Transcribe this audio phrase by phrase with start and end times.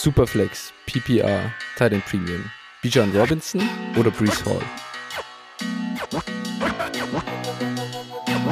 [0.00, 2.44] Superflex, PPR, Titan Premium,
[2.82, 3.60] Bijan Robinson
[3.98, 4.62] oder Brees Hall?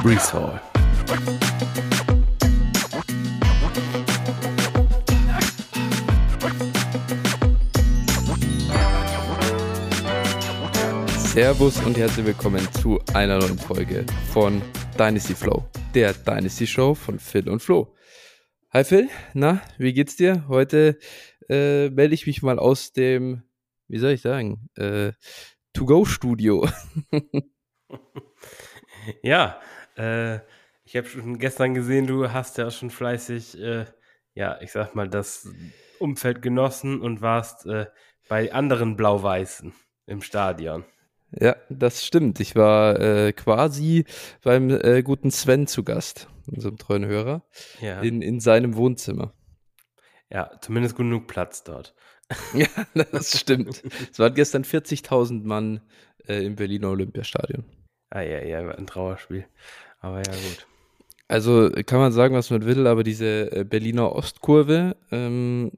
[0.03, 0.61] Brees Hall.
[11.17, 14.60] Servus und herzlich willkommen zu einer neuen Folge von
[14.99, 17.95] Dynasty Flow, der Dynasty Show von Phil und Flo.
[18.73, 20.45] Hi Phil, na, wie geht's dir?
[20.48, 20.98] Heute
[21.48, 23.42] äh, melde ich mich mal aus dem,
[23.88, 25.12] wie soll ich sagen, äh,
[25.72, 26.69] To-Go-Studio.
[29.22, 29.60] ja,
[29.96, 30.36] äh,
[30.84, 33.86] ich habe schon gestern gesehen, du hast ja schon fleißig, äh,
[34.34, 35.48] ja, ich sag mal, das
[35.98, 37.86] Umfeld genossen und warst äh,
[38.28, 39.72] bei anderen Blau-Weißen
[40.06, 40.84] im Stadion.
[41.33, 42.41] Ja, das stimmt.
[42.41, 44.05] Ich war äh, quasi
[44.42, 47.42] beim äh, guten Sven zu Gast, unserem treuen Hörer,
[47.80, 48.00] ja.
[48.00, 49.33] in, in seinem Wohnzimmer.
[50.32, 51.94] Ja, zumindest genug Platz dort.
[52.54, 52.66] ja,
[53.12, 53.82] das stimmt.
[54.10, 55.80] es waren gestern 40.000 Mann
[56.27, 57.64] äh, im Berliner Olympiastadion.
[58.10, 59.46] Ah ja, ja, ein Trauerspiel.
[60.00, 60.66] Aber ja, gut.
[61.28, 65.72] Also kann man sagen, was man will, aber diese äh, Berliner Ostkurve ähm,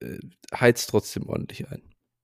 [0.00, 0.18] äh,
[0.54, 1.82] heizt trotzdem ordentlich ein.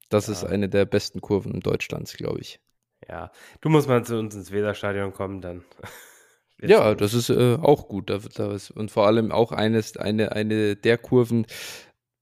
[0.09, 0.33] Das ja.
[0.33, 2.61] ist eine der besten Kurven Deutschlands, glaube ich.
[3.09, 3.31] Ja,
[3.61, 5.65] du musst mal zu uns ins Weserstadion kommen, dann.
[6.61, 8.11] ja, das ist äh, auch gut.
[8.11, 11.47] Da, da ist, und vor allem auch eines, eine, eine der Kurven,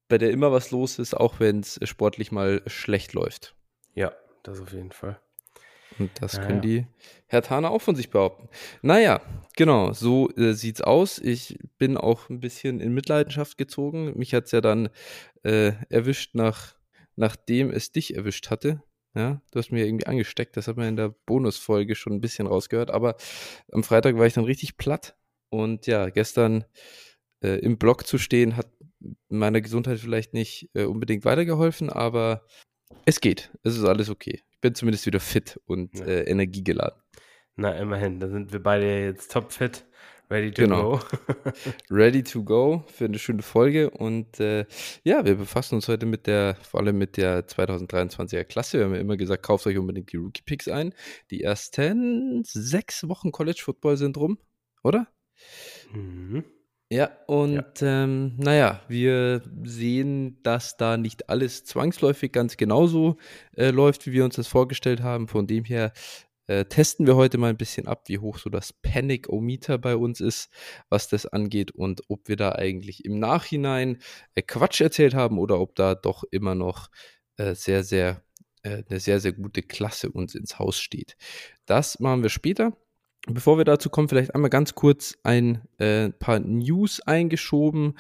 [0.09, 3.55] bei der immer was los ist, auch wenn es sportlich mal schlecht läuft.
[3.95, 5.21] Ja, das auf jeden Fall.
[5.99, 6.47] Und das naja.
[6.47, 6.87] können die
[7.27, 8.49] Herr Thaner auch von sich behaupten.
[8.83, 9.21] Naja,
[9.57, 11.19] genau, so äh, sieht's aus.
[11.19, 14.13] Ich bin auch ein bisschen in Mitleidenschaft gezogen.
[14.17, 14.91] Mich hat es ja dann
[15.43, 16.77] äh, erwischt nach
[17.17, 18.83] nachdem es dich erwischt hatte.
[19.17, 22.47] Ja, du hast mir irgendwie angesteckt, das hat man in der Bonusfolge schon ein bisschen
[22.47, 23.17] rausgehört, aber
[23.73, 25.17] am Freitag war ich dann richtig platt
[25.49, 26.67] und ja, gestern
[27.43, 28.69] äh, im Block zu stehen hat
[29.29, 32.47] meiner Gesundheit vielleicht nicht äh, unbedingt weitergeholfen, aber
[33.07, 34.43] es geht, es ist alles okay.
[34.53, 36.05] Ich bin zumindest wieder fit und ja.
[36.05, 37.01] äh, energiegeladen.
[37.57, 39.87] Na, immerhin, da sind wir beide jetzt topfit.
[40.29, 40.99] Ready to genau.
[40.99, 41.01] go.
[41.91, 43.91] Ready to go für eine schöne Folge.
[43.91, 44.67] Und äh,
[45.05, 48.79] ja, wir befassen uns heute mit der, vor allem mit der 2023er Klasse.
[48.79, 50.95] Wir haben ja immer gesagt, kauft euch unbedingt die Rookie-Picks ein.
[51.31, 54.39] Die ersten sechs Wochen College Football sind rum,
[54.83, 55.07] oder?
[55.93, 56.45] Mhm.
[56.89, 58.05] Ja, und ja.
[58.05, 63.17] Ähm, naja, wir sehen, dass da nicht alles zwangsläufig ganz genauso
[63.57, 65.27] äh, läuft, wie wir uns das vorgestellt haben.
[65.27, 65.93] Von dem her
[66.47, 70.21] äh, testen wir heute mal ein bisschen ab, wie hoch so das Panic-O-Meter bei uns
[70.21, 70.51] ist,
[70.89, 73.99] was das angeht und ob wir da eigentlich im Nachhinein
[74.35, 76.89] äh, Quatsch erzählt haben oder ob da doch immer noch
[77.37, 78.23] äh, sehr, sehr,
[78.63, 81.17] äh, eine sehr, sehr gute Klasse uns ins Haus steht.
[81.67, 82.77] Das machen wir später.
[83.29, 87.99] Bevor wir dazu kommen, vielleicht einmal ganz kurz ein äh, paar News eingeschoben.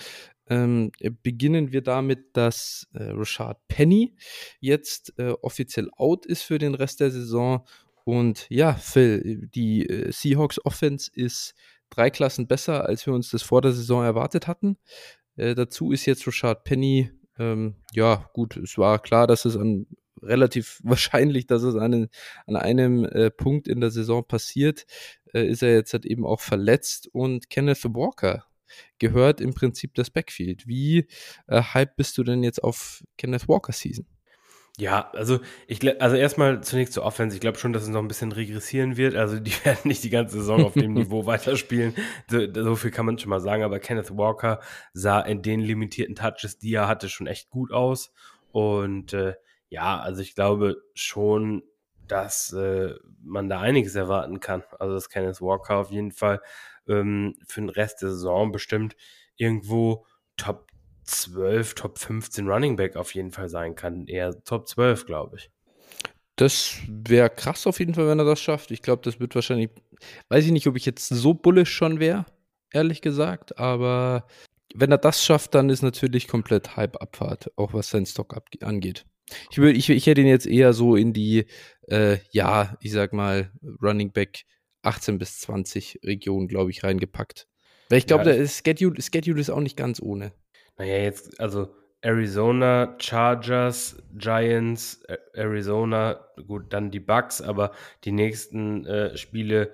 [0.49, 0.93] Ähm,
[1.25, 4.15] beginnen wir damit, dass äh, Rashad Penny
[4.61, 7.67] jetzt äh, offiziell out ist für den Rest der Saison
[8.07, 11.55] und ja, Phil, die äh, Seahawks Offense ist
[11.91, 14.77] drei Klassen besser, als wir uns das vor der Saison erwartet hatten.
[15.35, 19.89] Äh, dazu ist jetzt Rashad Penny, ähm, ja, gut, es war klar, dass es an
[20.23, 22.07] relativ wahrscheinlich, dass es an,
[22.47, 24.87] an einem äh, Punkt in der Saison passiert,
[25.35, 28.45] äh, ist er jetzt halt eben auch verletzt und Kenneth Walker
[29.01, 30.69] gehört im Prinzip das Backfield.
[30.69, 31.09] Wie
[31.49, 34.07] äh, hype bist du denn jetzt auf Kenneth Walker Season?
[34.79, 37.35] Ja, also ich also erstmal zunächst zur Offense.
[37.35, 39.15] Ich glaube schon, dass es noch ein bisschen regressieren wird.
[39.15, 41.95] Also die werden nicht die ganze Saison auf dem Niveau weiterspielen.
[42.31, 43.63] So, so, viel kann man schon mal sagen.
[43.63, 44.61] Aber Kenneth Walker
[44.93, 48.13] sah in den limitierten Touches, die er hatte, schon echt gut aus.
[48.53, 49.35] Und äh,
[49.71, 51.63] ja, also ich glaube schon,
[52.07, 54.63] dass äh, man da einiges erwarten kann.
[54.79, 56.43] Also dass Kenneth Walker auf jeden Fall
[56.87, 58.95] ähm, für den Rest der Saison bestimmt
[59.37, 60.67] irgendwo Top
[61.07, 64.07] 12, Top 15 Running Back auf jeden Fall sein kann.
[64.07, 65.51] Eher Top 12, glaube ich.
[66.37, 68.71] Das wäre krass auf jeden Fall, wenn er das schafft.
[68.71, 69.71] Ich glaube, das wird wahrscheinlich,
[70.29, 72.27] weiß ich nicht, ob ich jetzt so bullish schon wäre,
[72.73, 74.27] ehrlich gesagt, aber
[74.75, 79.07] wenn er das schafft, dann ist natürlich komplett Hype-Abfahrt, auch was sein Stock angeht.
[79.51, 81.47] Ich, will, ich, ich hätte ihn jetzt eher so in die,
[81.89, 83.51] äh, ja, ich sag mal,
[83.83, 84.45] Running Back
[84.83, 87.49] 18 bis 20 Region, glaube ich, reingepackt.
[87.89, 90.33] Weil ich glaube, ja, der Schedule, Schedule ist auch nicht ganz ohne.
[90.79, 95.03] Naja, jetzt, also Arizona, Chargers, Giants,
[95.33, 97.73] Arizona, gut, dann die Bucks, aber
[98.05, 99.73] die nächsten äh, Spiele,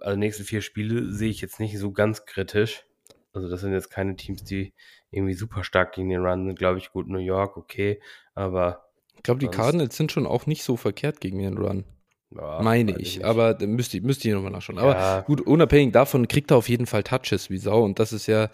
[0.00, 2.84] also nächsten vier Spiele sehe ich jetzt nicht so ganz kritisch.
[3.32, 4.72] Also das sind jetzt keine Teams, die
[5.10, 6.90] irgendwie super stark gegen den Run sind, glaube ich.
[6.92, 8.00] Gut, New York, okay,
[8.34, 8.86] aber.
[9.16, 11.84] Ich glaube, die Cardinals sind schon auch nicht so verkehrt gegen den Run.
[12.30, 14.78] Ja, Meine ich, ich aber müsste, müsste ich nochmal nachschauen.
[14.78, 14.84] Ja.
[14.84, 18.28] Aber gut, unabhängig davon kriegt er auf jeden Fall Touches wie Sau und das ist
[18.28, 18.48] ja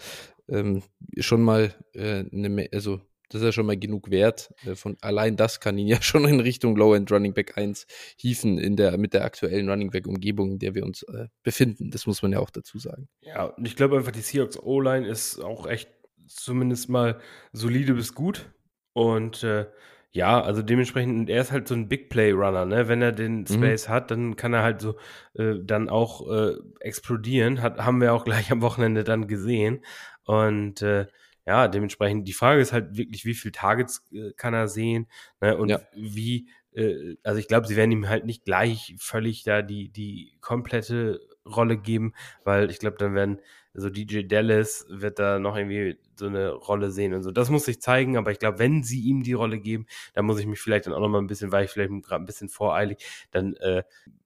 [0.49, 0.83] ähm,
[1.19, 4.55] schon mal äh, eine, also das ist ja schon mal genug wert.
[4.65, 8.59] Äh, von allein das kann ihn ja schon in Richtung Low-End Running Back 1 hieven
[8.59, 11.91] in der, mit der aktuellen Running Back Umgebung, in der wir uns äh, befinden.
[11.91, 13.09] Das muss man ja auch dazu sagen.
[13.21, 15.89] Ja, und ich glaube einfach, die Seahawks O-Line ist auch echt
[16.29, 17.21] zumindest mal
[17.53, 18.51] solide bis gut.
[18.93, 19.67] Und äh,
[20.13, 22.89] ja, also dementsprechend, er ist halt so ein Big Play Runner, ne?
[22.89, 23.47] Wenn er den mhm.
[23.47, 23.93] Space mhm.
[23.93, 24.97] hat, dann kann er halt so
[25.35, 27.61] äh, dann auch äh, explodieren.
[27.61, 29.85] Hat, haben wir auch gleich am Wochenende dann gesehen.
[30.27, 31.07] Und äh,
[31.47, 35.07] ja, dementsprechend, die Frage ist halt wirklich, wie viel Targets äh, kann er sehen
[35.41, 35.57] ne?
[35.57, 35.81] und ja.
[35.95, 40.37] wie, äh, also ich glaube, sie werden ihm halt nicht gleich völlig da die, die
[40.41, 42.13] komplette Rolle geben,
[42.45, 43.41] weil ich glaube, dann werden
[43.79, 47.31] so DJ Dallas wird da noch irgendwie so eine Rolle sehen und so.
[47.31, 50.41] Das muss sich zeigen, aber ich glaube, wenn sie ihm die Rolle geben, dann muss
[50.41, 52.49] ich mich vielleicht dann auch noch mal ein bisschen, weil ich vielleicht gerade ein bisschen
[52.49, 53.85] voreilig, dann, äh,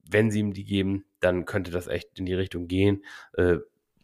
[0.09, 3.03] wenn sie ihm die geben, dann könnte das echt in die Richtung gehen.
[3.33, 3.57] Äh,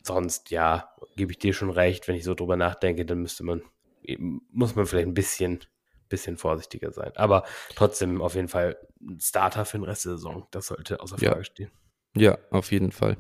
[0.07, 3.62] sonst, ja, gebe ich dir schon recht, wenn ich so drüber nachdenke, dann müsste man,
[4.51, 5.59] muss man vielleicht ein bisschen,
[6.09, 7.12] bisschen vorsichtiger sein.
[7.15, 7.44] Aber
[7.75, 10.48] trotzdem auf jeden Fall ein Starter für den Rest der Saison.
[10.51, 11.44] Das sollte außer Frage ja.
[11.44, 11.71] stehen.
[12.15, 13.18] Ja, auf jeden Fall.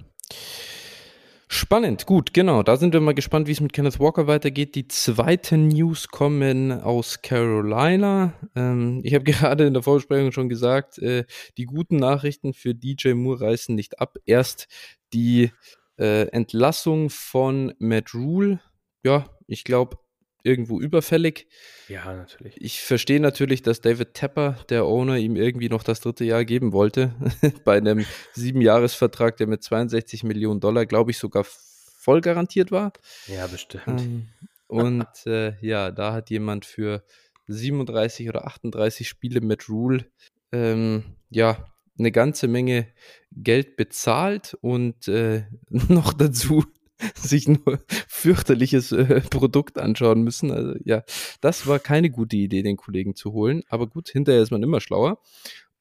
[1.49, 2.61] Spannend, gut, genau.
[2.61, 4.75] Da sind wir mal gespannt, wie es mit Kenneth Walker weitergeht.
[4.75, 8.33] Die zweiten News kommen aus Carolina.
[8.53, 11.23] Ähm, ich habe gerade in der Vorbesprechung schon gesagt, äh,
[11.57, 14.17] die guten Nachrichten für DJ Moore reißen nicht ab.
[14.25, 14.67] Erst
[15.13, 15.51] die
[15.97, 18.59] äh, Entlassung von Matt Rule,
[19.03, 19.97] ja, ich glaube,
[20.43, 21.47] irgendwo überfällig.
[21.89, 22.55] Ja, natürlich.
[22.61, 26.71] Ich verstehe natürlich, dass David Tepper, der Owner, ihm irgendwie noch das dritte Jahr geben
[26.71, 27.13] wollte.
[27.65, 32.93] Bei einem Siebenjahresvertrag, der mit 62 Millionen Dollar, glaube ich, sogar voll garantiert war.
[33.27, 33.83] Ja, bestimmt.
[33.87, 34.29] Ähm,
[34.67, 37.03] und äh, ja, da hat jemand für
[37.47, 40.05] 37 oder 38 Spiele mit Rule
[40.51, 41.65] ähm, ja,
[41.97, 42.87] eine ganze Menge
[43.31, 46.63] Geld bezahlt und äh, noch dazu
[47.15, 50.51] sich nur fürchterliches äh, Produkt anschauen müssen.
[50.51, 51.03] Also ja,
[51.41, 53.63] das war keine gute Idee, den Kollegen zu holen.
[53.69, 55.19] Aber gut, hinterher ist man immer schlauer.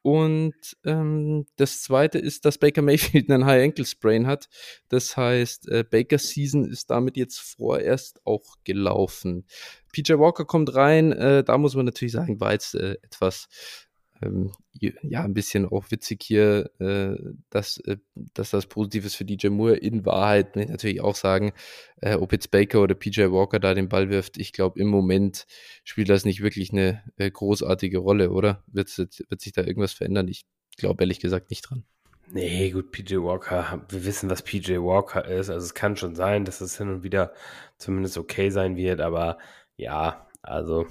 [0.03, 4.49] Und ähm, das zweite ist, dass Baker Mayfield einen High Ankle Sprain hat.
[4.89, 9.47] Das heißt, äh, Bakers Season ist damit jetzt vorerst auch gelaufen.
[9.93, 11.11] PJ Walker kommt rein.
[11.11, 13.49] Äh, da muss man natürlich sagen, war jetzt äh, etwas
[14.23, 17.17] ähm, ja, ein bisschen auch witzig hier, äh,
[17.51, 21.53] dass, äh, dass das Positives für DJ Moore in Wahrheit, ich natürlich auch sagen,
[22.01, 25.47] äh, ob jetzt Baker oder PJ Walker da den Ball wirft, ich glaube, im Moment
[25.85, 28.63] spielt das nicht wirklich eine äh, großartige Rolle, oder?
[28.67, 30.29] Wird, wird sich da irgendwas verändern?
[30.29, 30.47] Ich
[30.77, 31.85] glaube ehrlich gesagt nicht dran.
[32.33, 35.49] Nee, gut, PJ Walker, wir wissen, was PJ Walker ist.
[35.49, 37.33] Also es kann schon sein, dass es hin und wieder
[37.79, 39.39] zumindest okay sein wird, aber
[39.77, 40.87] ja, also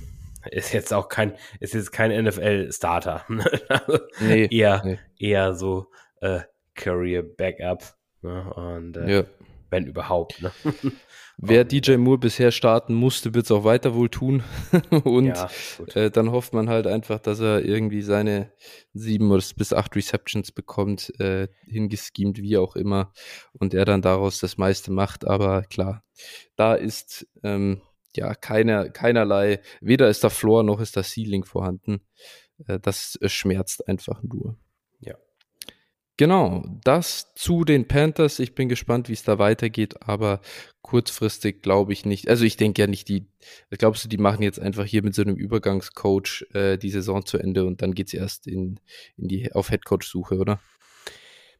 [0.51, 3.25] ist jetzt auch kein, ist jetzt kein NFL-Starter.
[4.19, 5.00] nee, eher, nee.
[5.18, 5.88] eher so
[6.21, 6.42] äh,
[6.75, 7.83] Career Backup.
[8.21, 8.53] Ne?
[8.53, 9.24] Und äh, ja.
[9.69, 10.42] wenn überhaupt.
[10.42, 10.51] Ne?
[11.38, 14.44] Wer DJ Moore bisher starten musste, wird es auch weiter wohl tun.
[15.03, 15.50] Und ja,
[15.94, 18.53] äh, dann hofft man halt einfach, dass er irgendwie seine
[18.94, 23.12] sieben bis acht Receptions bekommt, äh, hingeschemt, wie auch immer.
[23.51, 25.27] Und er dann daraus das meiste macht.
[25.27, 26.03] Aber klar,
[26.56, 27.81] da ist ähm,
[28.15, 32.01] ja, keine, keinerlei, weder ist da Floor noch ist da Ceiling vorhanden.
[32.67, 34.57] Äh, das schmerzt einfach nur.
[35.00, 35.15] Ja.
[36.17, 38.39] Genau, das zu den Panthers.
[38.39, 40.39] Ich bin gespannt, wie es da weitergeht, aber
[40.81, 42.29] kurzfristig glaube ich nicht.
[42.29, 43.27] Also ich denke ja nicht, die,
[43.71, 47.38] glaubst du, die machen jetzt einfach hier mit so einem Übergangscoach äh, die Saison zu
[47.38, 48.79] Ende und dann geht es erst in,
[49.17, 50.60] in die, auf Headcoach-Suche, oder?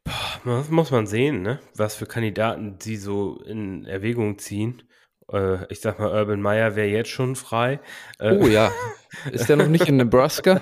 [0.06, 1.60] Boah, muss man sehen, ne?
[1.76, 4.84] was für Kandidaten sie so in Erwägung ziehen.
[5.32, 7.80] Äh, ich sag mal, Urban Meyer wäre jetzt schon frei.
[8.20, 8.72] Äh, oh ja.
[9.32, 10.62] Ist der noch nicht in Nebraska?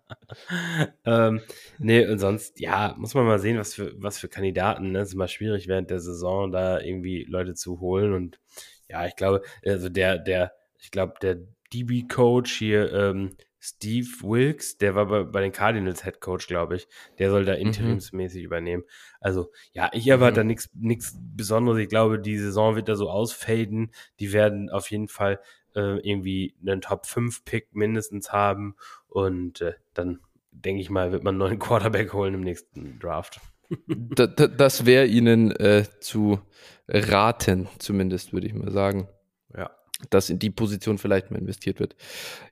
[1.04, 1.40] ähm,
[1.78, 4.92] nee, und sonst, ja, muss man mal sehen, was für, was für Kandidaten.
[4.92, 5.00] Ne?
[5.00, 8.14] Es ist immer schwierig, während der Saison da irgendwie Leute zu holen.
[8.14, 8.40] Und
[8.88, 11.38] ja, ich glaube, also der, der, ich glaube, der
[11.72, 16.88] DB-Coach hier, ähm, Steve Wilkes, der war bei, bei den Cardinals Head Coach, glaube ich.
[17.18, 17.60] Der soll da mhm.
[17.60, 18.46] interimsmäßig mhm.
[18.46, 18.84] übernehmen.
[19.20, 20.48] Also, ja, ich erwarte mhm.
[20.48, 21.78] da nichts Besonderes.
[21.78, 23.92] Ich glaube, die Saison wird da so ausfaden.
[24.18, 25.40] Die werden auf jeden Fall
[25.76, 28.76] äh, irgendwie einen Top 5 Pick mindestens haben.
[29.08, 30.20] Und äh, dann
[30.52, 33.40] denke ich mal, wird man einen neuen Quarterback holen im nächsten Draft.
[33.86, 36.40] da, da, das wäre ihnen äh, zu
[36.88, 39.06] raten, zumindest, würde ich mal sagen.
[39.54, 39.70] Ja
[40.08, 41.96] dass in die Position vielleicht mal investiert wird.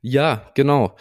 [0.02, 0.96] Ja, genau.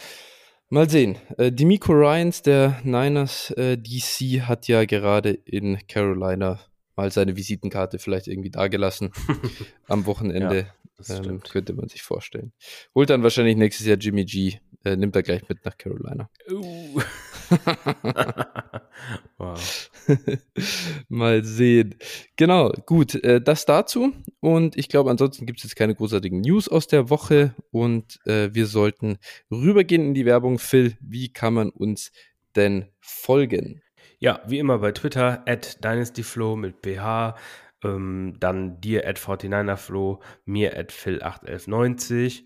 [0.70, 1.18] Mal sehen.
[1.38, 6.60] Äh, Demico Ryans, der Niners äh, DC, hat ja gerade in Carolina
[6.96, 9.12] mal seine Visitenkarte vielleicht irgendwie dagelassen
[9.88, 10.68] am Wochenende.
[11.08, 12.52] Ja, ähm, könnte man sich vorstellen.
[12.96, 16.30] Holt dann wahrscheinlich nächstes Jahr Jimmy G, äh, nimmt er gleich mit nach Carolina.
[16.52, 17.02] Uh.
[19.38, 19.90] wow.
[21.10, 21.96] Mal sehen.
[22.36, 24.14] Genau, gut, äh, das dazu.
[24.40, 27.54] Und ich glaube, ansonsten gibt es jetzt keine großartigen News aus der Woche.
[27.72, 29.18] Und äh, wir sollten
[29.52, 30.60] rübergehen in die Werbung.
[30.60, 32.12] Phil, wie kann man uns
[32.56, 33.82] denn folgen?
[34.20, 37.36] Ja, wie immer bei Twitter, at DynastyFlow mit BH.
[37.84, 42.44] Ähm, dann dir at 49erFlow, mir at Phil81190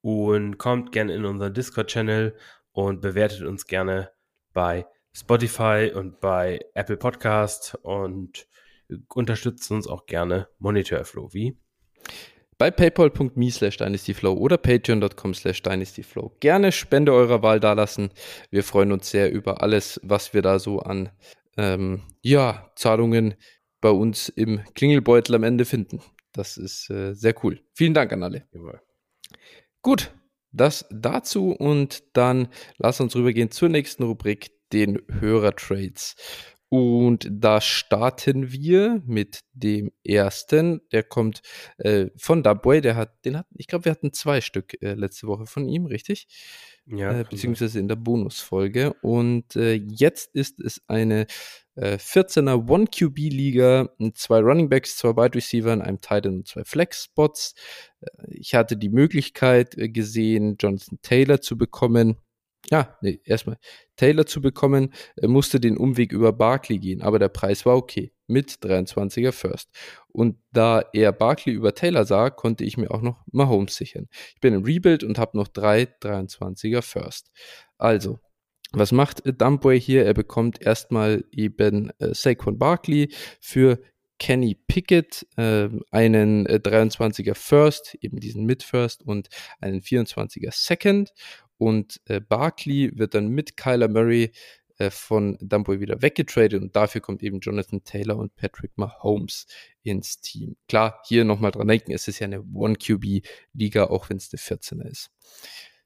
[0.00, 2.36] und kommt gerne in unseren Discord-Channel
[2.70, 4.12] und bewertet uns gerne
[4.58, 8.48] bei Spotify und bei Apple Podcast und
[9.14, 11.32] unterstützt uns auch gerne MonitorFlow.
[11.32, 11.56] Wie?
[12.58, 16.34] Bei paypal.me slash dynastyflow oder patreon.com slash dynastyflow.
[16.40, 18.10] Gerne Spende eurer Wahl dalassen.
[18.50, 21.10] Wir freuen uns sehr über alles, was wir da so an
[21.56, 23.36] ähm, ja, Zahlungen
[23.80, 26.02] bei uns im Klingelbeutel am Ende finden.
[26.32, 27.60] Das ist äh, sehr cool.
[27.74, 28.48] Vielen Dank an alle.
[28.52, 28.80] Jawohl.
[29.82, 30.10] Gut,
[30.52, 36.16] das dazu und dann lass uns rübergehen zur nächsten Rubrik, den Hörertrades.
[36.70, 40.82] Und da starten wir mit dem ersten.
[40.92, 41.40] Der kommt
[41.78, 42.80] äh, von Dubway.
[42.82, 45.86] Der hat, den hat, ich glaube, wir hatten zwei Stück äh, letzte Woche von ihm,
[45.86, 46.28] richtig?
[46.84, 47.20] Ja.
[47.20, 48.94] Äh, beziehungsweise in der Bonusfolge.
[49.00, 51.26] Und äh, jetzt ist es eine
[51.76, 57.54] 14er äh, One-QB-Liga, zwei Running Backs, zwei Wide Receiver, einem Titan und zwei Flex-Spots.
[58.00, 62.16] Äh, ich hatte die Möglichkeit gesehen, Jonathan Taylor zu bekommen.
[62.70, 63.58] Ja, nee, erstmal
[63.96, 68.50] Taylor zu bekommen, musste den Umweg über Barkley gehen, aber der Preis war okay mit
[68.50, 69.70] 23er First.
[70.08, 74.08] Und da er Barkley über Taylor sah, konnte ich mir auch noch Mahomes sichern.
[74.34, 77.30] Ich bin im Rebuild und habe noch drei 23er First.
[77.78, 78.20] Also,
[78.72, 80.04] was macht Dumpway hier?
[80.04, 83.08] Er bekommt erstmal eben äh, Saquon Barkley
[83.40, 83.80] für
[84.18, 89.28] Kenny Pickett, äh, einen äh, 23er First, eben diesen Mid-First und
[89.60, 91.12] einen 24er Second.
[91.58, 94.32] Und äh, Barkley wird dann mit Kyler Murray
[94.78, 99.46] äh, von Dumpway wieder weggetradet und dafür kommt eben Jonathan Taylor und Patrick Mahomes
[99.82, 100.56] ins Team.
[100.68, 104.88] Klar, hier nochmal dran denken, es ist ja eine One-QB-Liga, auch wenn es eine 14er
[104.88, 105.10] ist.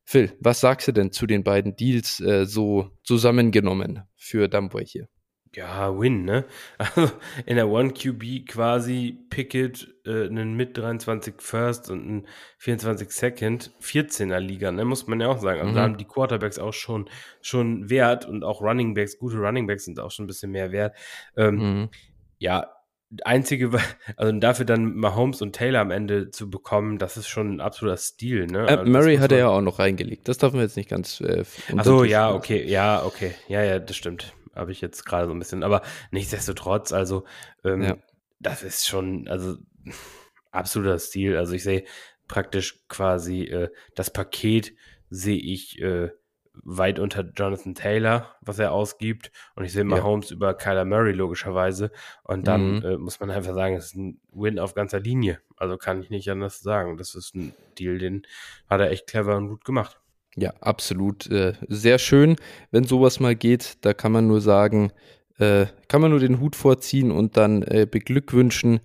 [0.04, 5.08] Phil, was sagst du denn zu den beiden Deals äh, so zusammengenommen für Dumbway hier?
[5.54, 6.44] Ja, Win, ne?
[6.78, 7.10] Also
[7.44, 12.26] in der One QB quasi Pickett äh, einen mit 23 First und einen
[12.58, 14.86] 24 Second, 14er Liga, ne?
[14.86, 15.60] Muss man ja auch sagen.
[15.60, 15.76] Also mhm.
[15.76, 17.08] da haben die Quarterbacks auch schon,
[17.42, 20.72] schon Wert und auch Running Backs, gute Running Backs sind auch schon ein bisschen mehr
[20.72, 20.96] wert.
[21.36, 21.88] Ähm, mhm.
[22.38, 22.72] Ja,
[23.24, 23.70] einzige,
[24.16, 27.98] also dafür dann Mahomes und Taylor am Ende zu bekommen, das ist schon ein absoluter
[27.98, 28.66] Stil, ne?
[28.68, 30.28] Äh, also Murray hat er ja auch noch reingelegt.
[30.28, 31.20] Das darf man jetzt nicht ganz.
[31.20, 31.44] Äh,
[31.76, 34.32] Achso, ja, okay, ja, okay, ja, ja, das stimmt.
[34.54, 37.24] Habe ich jetzt gerade so ein bisschen, aber nichtsdestotrotz, also
[37.64, 37.96] ähm, ja.
[38.40, 39.56] das ist schon, also
[40.50, 41.36] absoluter Stil.
[41.36, 41.84] Also ich sehe
[42.28, 44.74] praktisch quasi äh, das Paket
[45.10, 46.10] sehe ich äh,
[46.54, 49.32] weit unter Jonathan Taylor, was er ausgibt.
[49.54, 50.36] Und ich sehe Mahomes ja.
[50.36, 51.90] über Kyler Murray logischerweise.
[52.24, 52.84] Und dann mhm.
[52.84, 55.40] äh, muss man einfach sagen, es ist ein Win auf ganzer Linie.
[55.56, 56.96] Also kann ich nicht anders sagen.
[56.96, 58.26] Das ist ein Deal, den
[58.68, 60.01] hat er echt clever und gut gemacht.
[60.36, 61.26] Ja, absolut.
[61.30, 62.36] Äh, sehr schön,
[62.70, 63.78] wenn sowas mal geht.
[63.82, 64.92] Da kann man nur sagen,
[65.38, 68.80] äh, kann man nur den Hut vorziehen und dann äh, beglückwünschen,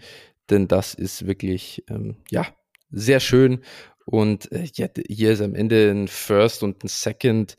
[0.49, 2.47] denn das ist wirklich, ähm, ja,
[2.89, 3.63] sehr schön.
[4.05, 7.57] Und äh, ja, hier ist am Ende ein First und ein Second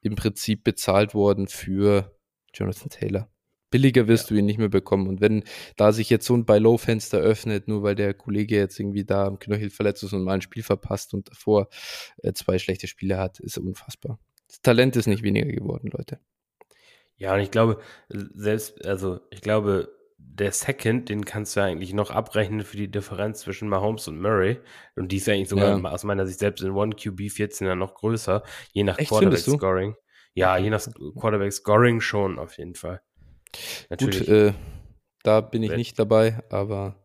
[0.00, 2.14] im Prinzip bezahlt worden für
[2.54, 3.28] Jonathan Taylor.
[3.70, 4.34] Billiger wirst ja.
[4.34, 5.08] du ihn nicht mehr bekommen.
[5.08, 5.44] Und wenn
[5.76, 9.38] da sich jetzt so ein Buy-Low-Fenster öffnet, nur weil der Kollege jetzt irgendwie da am
[9.38, 11.68] Knöchel verletzt ist und mal ein Spiel verpasst und davor
[12.22, 14.18] äh, zwei schlechte Spiele hat, ist unfassbar.
[14.46, 16.18] Das Talent ist nicht weniger geworden, Leute.
[17.16, 22.10] Ja, und ich glaube, selbst, also ich glaube, der Second, den kannst du eigentlich noch
[22.10, 24.60] abrechnen für die Differenz zwischen Mahomes und Murray.
[24.96, 25.90] Und die ist eigentlich sogar ja.
[25.90, 29.96] aus meiner Sicht selbst in 1 QB 14er noch größer, je nach Echt, Quarterback Scoring.
[30.34, 30.86] Ja, je nach
[31.18, 33.00] Quarterback Scoring schon auf jeden Fall.
[33.90, 34.20] Natürlich.
[34.20, 34.52] Gut, äh,
[35.22, 36.96] da bin ich nicht dabei, aber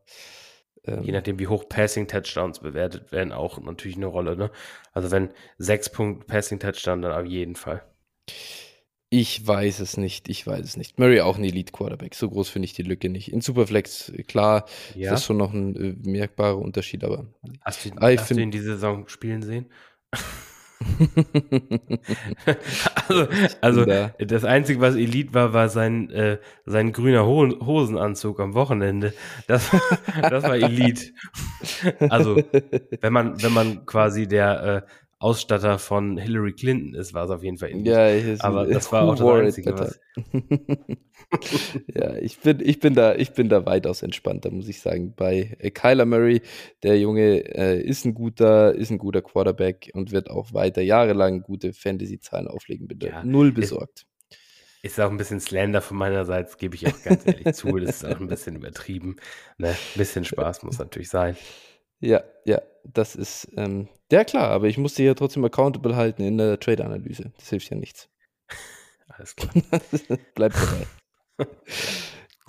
[0.85, 4.35] ähm, je nachdem, wie hoch Passing Touchdowns bewertet werden, auch natürlich eine Rolle.
[4.35, 4.51] Ne?
[4.91, 7.83] Also wenn sechs Punkt Passing Touchdown, dann auf jeden Fall.
[9.09, 10.97] Ich weiß es nicht, ich weiß es nicht.
[10.97, 13.31] Murray auch ein Elite Quarterback, so groß finde ich die Lücke nicht.
[13.31, 15.03] In Superflex, klar, ja.
[15.03, 17.27] ist das schon noch ein äh, merkbarer Unterschied, aber.
[17.61, 19.71] Hast du, hast du ihn diese Saison spielen sehen?
[23.07, 23.27] also,
[23.61, 24.13] also da.
[24.19, 29.13] das Einzige, was Elite war, war sein, äh, sein grüner Ho Hosenanzug am Wochenende.
[29.47, 29.69] Das,
[30.29, 31.11] das war Elite.
[32.09, 32.41] Also,
[33.01, 34.81] wenn man, wenn man quasi der äh,
[35.23, 37.87] Ausstatter von Hillary Clinton ist, war es auf jeden Fall ähnlich.
[37.87, 39.99] Ja, aber das war auch das Einzige, was.
[41.95, 45.13] ja, ich bin, ich bin da, ich bin da weitaus entspannter, muss ich sagen.
[45.15, 46.41] Bei äh, Kyler Murray,
[46.83, 51.41] der Junge äh, ist ein guter, ist ein guter Quarterback und wird auch weiter jahrelang
[51.41, 52.89] gute Fantasy-Zahlen auflegen.
[52.89, 54.05] Bitte ja, null besorgt.
[54.81, 57.77] Ist auch ein bisschen Slender von meinerseits, gebe ich auch ganz ehrlich zu.
[57.77, 59.15] Das ist auch ein bisschen übertrieben.
[59.57, 59.69] Ne?
[59.69, 61.37] Ein bisschen Spaß muss natürlich sein.
[62.03, 66.21] Ja, ja, das ist, ähm, ja klar, aber ich muss dich ja trotzdem accountable halten
[66.21, 67.31] in der Trade-Analyse.
[67.37, 68.09] Das hilft ja nichts.
[69.07, 69.53] Alles klar.
[70.35, 71.47] Bleibt dabei.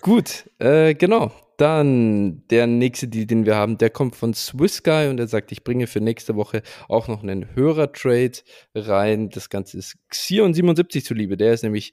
[0.02, 1.30] Gut, äh, genau.
[1.56, 5.52] Dann der nächste Deal, den wir haben, der kommt von Swiss Guy und er sagt,
[5.52, 8.38] ich bringe für nächste Woche auch noch einen Hörer-Trade
[8.74, 9.30] rein.
[9.30, 11.36] Das Ganze ist Xion77 zuliebe.
[11.36, 11.92] Der ist nämlich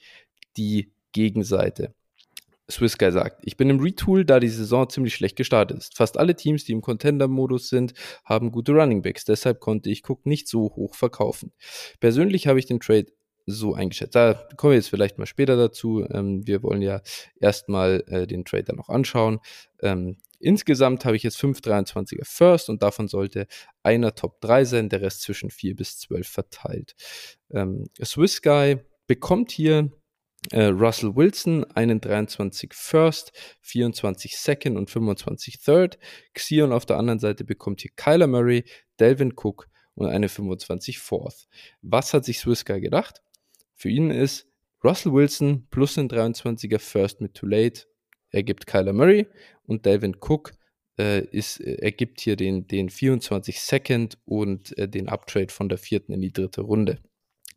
[0.58, 1.94] die Gegenseite.
[2.72, 5.96] Swiss Guy sagt, ich bin im Retool, da die Saison ziemlich schlecht gestartet ist.
[5.96, 7.94] Fast alle Teams, die im Contender-Modus sind,
[8.26, 9.26] haben gute Running Backs.
[9.26, 11.52] Deshalb konnte ich Cook nicht so hoch verkaufen.
[12.00, 13.08] Persönlich habe ich den Trade
[13.46, 14.16] so eingeschätzt.
[14.16, 16.06] Da kommen wir jetzt vielleicht mal später dazu.
[16.12, 17.02] Ähm, wir wollen ja
[17.40, 19.40] erstmal äh, den Trade noch anschauen.
[19.82, 23.48] Ähm, insgesamt habe ich jetzt 5 23er First und davon sollte
[23.84, 26.96] einer Top 3 sein, der Rest zwischen 4 bis 12 verteilt.
[27.52, 29.92] Ähm, Swiss Guy bekommt hier
[30.54, 33.32] Russell Wilson, einen 23 First,
[33.62, 36.00] 24 Second und 25 Third.
[36.34, 38.66] Xion auf der anderen Seite bekommt hier Kyler Murray,
[39.00, 41.48] Delvin Cook und eine 25 Fourth.
[41.82, 43.22] Was hat sich Swiss Guy gedacht?
[43.76, 44.48] Für ihn ist
[44.84, 47.84] Russell Wilson plus ein 23er First mit Too Late
[48.32, 49.28] ergibt Kyler Murray
[49.64, 50.54] und Delvin Cook
[50.98, 55.78] äh, ist, äh, ergibt hier den, den 24 Second und äh, den Uptrade von der
[55.78, 57.00] vierten in die dritte Runde.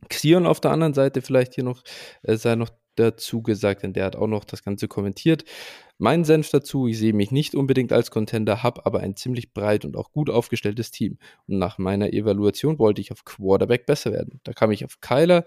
[0.09, 1.83] Xion auf der anderen Seite vielleicht hier noch,
[2.23, 5.45] äh, sei noch dazu gesagt, denn der hat auch noch das Ganze kommentiert.
[5.99, 9.85] Mein Senf dazu, ich sehe mich nicht unbedingt als Contender, habe aber ein ziemlich breit
[9.85, 11.19] und auch gut aufgestelltes Team.
[11.47, 14.41] Und nach meiner Evaluation wollte ich auf Quarterback besser werden.
[14.45, 15.45] Da kam ich auf Kyler,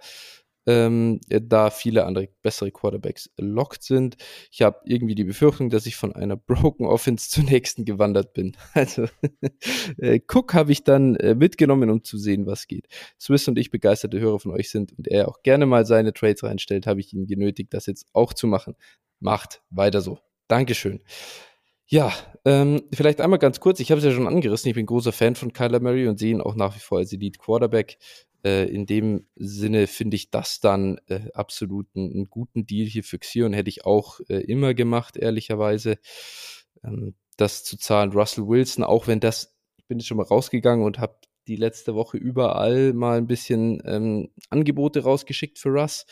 [0.68, 4.18] ähm, da viele andere bessere Quarterbacks locked sind.
[4.52, 8.56] Ich habe irgendwie die Befürchtung, dass ich von einer Broken Offense zur nächsten gewandert bin.
[8.74, 9.08] Also
[9.98, 12.88] äh, Cook habe ich dann äh, mitgenommen, um zu sehen, was geht.
[13.20, 16.44] Swiss und ich begeisterte Hörer von euch sind und er auch gerne mal seine Trades
[16.44, 18.76] reinstellt, habe ich ihn genötigt, das jetzt auch zu machen.
[19.20, 20.20] Macht weiter so.
[20.48, 21.02] Dankeschön.
[21.90, 23.80] Ja, ähm, vielleicht einmal ganz kurz.
[23.80, 24.68] Ich habe es ja schon angerissen.
[24.68, 27.14] Ich bin großer Fan von Kyler Murray und sehe ihn auch nach wie vor als
[27.14, 27.98] Elite Quarterback.
[28.44, 33.04] Äh, in dem Sinne finde ich das dann äh, absolut einen, einen, guten Deal hier
[33.04, 33.54] für Xion.
[33.54, 35.98] Hätte ich auch äh, immer gemacht, ehrlicherweise.
[36.84, 40.86] Ähm, das zu zahlen, Russell Wilson, auch wenn das, ich bin jetzt schon mal rausgegangen
[40.86, 41.16] und habe
[41.48, 46.06] die letzte Woche überall mal ein bisschen ähm, Angebote rausgeschickt für Russ.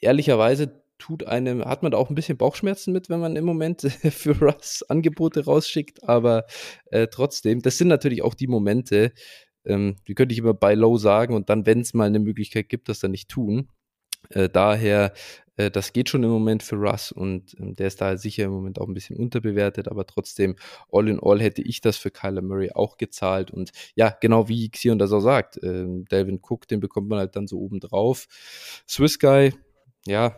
[0.00, 3.82] Ehrlicherweise tut einem, hat man da auch ein bisschen Bauchschmerzen mit, wenn man im Moment
[4.10, 6.44] für Russ Angebote rausschickt, aber
[6.86, 9.12] äh, trotzdem, das sind natürlich auch die Momente,
[9.68, 12.68] ähm, die könnte ich immer bei Low sagen und dann, wenn es mal eine Möglichkeit
[12.68, 13.68] gibt, das dann nicht tun.
[14.30, 15.12] Äh, daher,
[15.56, 18.50] äh, das geht schon im Moment für Russ und ähm, der ist da sicher im
[18.50, 20.56] Moment auch ein bisschen unterbewertet, aber trotzdem,
[20.90, 24.70] all in all hätte ich das für Kyler Murray auch gezahlt und ja, genau wie
[24.70, 28.26] Xion das auch sagt, äh, Delvin Cook, den bekommt man halt dann so oben drauf.
[28.88, 29.54] Swiss Guy,
[30.06, 30.34] ja,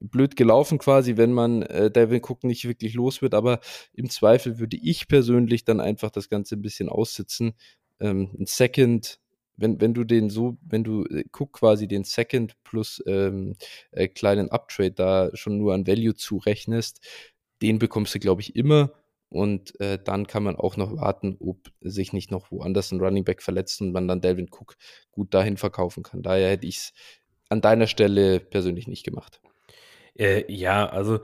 [0.00, 3.60] blöd gelaufen quasi, wenn man äh, Devin Cook nicht wirklich los wird, aber
[3.92, 7.54] im Zweifel würde ich persönlich dann einfach das Ganze ein bisschen aussitzen,
[8.04, 9.18] ähm, ein Second,
[9.56, 13.56] wenn, wenn du den so, wenn du äh, guck quasi den Second plus ähm,
[13.92, 17.00] äh, kleinen Uptrade da schon nur an Value zurechnest,
[17.62, 18.92] den bekommst du, glaube ich, immer.
[19.30, 23.24] Und äh, dann kann man auch noch warten, ob sich nicht noch woanders ein Running
[23.24, 24.76] Back verletzt und man dann Delvin Cook
[25.10, 26.22] gut dahin verkaufen kann.
[26.22, 26.92] Daher hätte ich es
[27.48, 29.40] an deiner Stelle persönlich nicht gemacht.
[30.16, 31.20] Äh, ja, also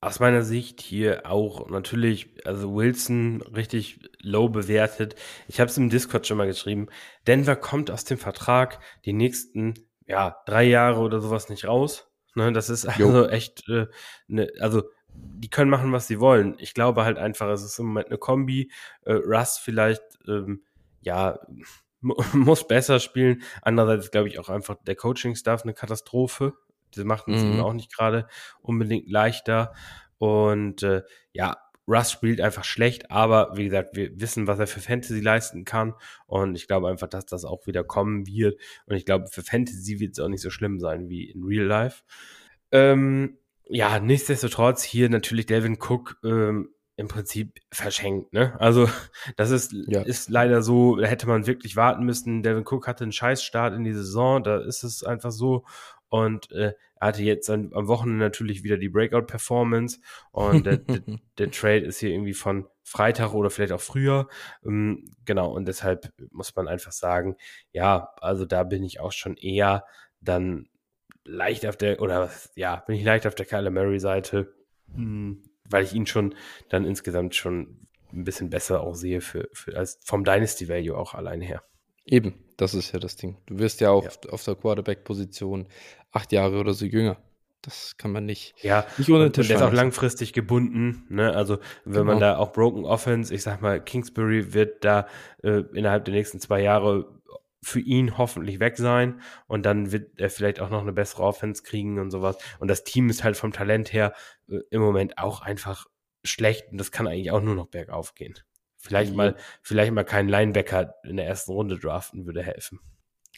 [0.00, 5.16] aus meiner Sicht hier auch natürlich, also Wilson richtig low bewertet.
[5.48, 6.86] Ich habe es im Discord schon mal geschrieben.
[7.26, 9.74] Denver kommt aus dem Vertrag die nächsten,
[10.06, 12.08] ja, drei Jahre oder sowas nicht raus.
[12.34, 13.26] Ne, das ist also jo.
[13.26, 13.86] echt, äh,
[14.28, 16.54] ne, also die können machen, was sie wollen.
[16.58, 18.70] Ich glaube halt einfach, es ist im Moment eine Kombi.
[19.02, 20.62] Äh, Russ vielleicht, ähm,
[21.00, 21.40] ja,
[22.00, 23.42] muss besser spielen.
[23.62, 26.54] Andererseits glaube ich auch einfach der Coaching-Staff eine Katastrophe.
[26.96, 27.52] Das macht es mhm.
[27.52, 28.28] ihm auch nicht gerade
[28.60, 29.72] unbedingt leichter.
[30.18, 31.56] Und äh, ja,
[31.88, 35.94] Russ spielt einfach schlecht, aber wie gesagt, wir wissen, was er für Fantasy leisten kann.
[36.26, 38.60] Und ich glaube einfach, dass das auch wieder kommen wird.
[38.86, 41.64] Und ich glaube, für Fantasy wird es auch nicht so schlimm sein wie in Real
[41.64, 42.02] Life.
[42.70, 48.34] Ähm, ja, nichtsdestotrotz hier natürlich Devin Cook ähm, im Prinzip verschenkt.
[48.34, 48.54] Ne?
[48.60, 48.88] Also
[49.36, 50.02] das ist, ja.
[50.02, 52.42] ist leider so, da hätte man wirklich warten müssen.
[52.42, 55.64] Devin Cook hatte einen Scheißstart in die Saison, da ist es einfach so.
[56.08, 60.00] Und äh, er hatte jetzt an, am Wochenende natürlich wieder die Breakout-Performance.
[60.30, 61.00] Und der, der,
[61.38, 64.28] der, Trade ist hier irgendwie von Freitag oder vielleicht auch früher.
[64.64, 67.36] Ähm, genau, und deshalb muss man einfach sagen,
[67.72, 69.84] ja, also da bin ich auch schon eher
[70.20, 70.68] dann
[71.24, 74.54] leicht auf der, oder ja, bin ich leicht auf der Kyler Murray-Seite,
[74.92, 76.34] hm, weil ich ihn schon
[76.70, 81.14] dann insgesamt schon ein bisschen besser auch sehe für, für als vom Dynasty Value auch
[81.14, 81.62] allein her.
[82.10, 83.36] Eben, das ist ja das Ding.
[83.46, 84.30] Du wirst ja auch ja.
[84.30, 85.68] auf der Quarterback-Position
[86.10, 87.18] acht Jahre oder so jünger.
[87.60, 91.04] Das kann man nicht, ja, nicht ohne und, und der ist auch langfristig gebunden.
[91.10, 91.34] Ne?
[91.34, 92.04] Also wenn genau.
[92.04, 95.06] man da auch Broken Offense, ich sag mal, Kingsbury wird da
[95.42, 97.20] äh, innerhalb der nächsten zwei Jahre
[97.62, 101.62] für ihn hoffentlich weg sein und dann wird er vielleicht auch noch eine bessere Offense
[101.62, 102.38] kriegen und sowas.
[102.60, 104.14] Und das Team ist halt vom Talent her
[104.48, 105.86] äh, im Moment auch einfach
[106.24, 108.34] schlecht und das kann eigentlich auch nur noch bergauf gehen.
[108.88, 109.16] Vielleicht mhm.
[109.16, 112.80] mal, vielleicht mal keinen Linebacker in der ersten Runde draften würde helfen.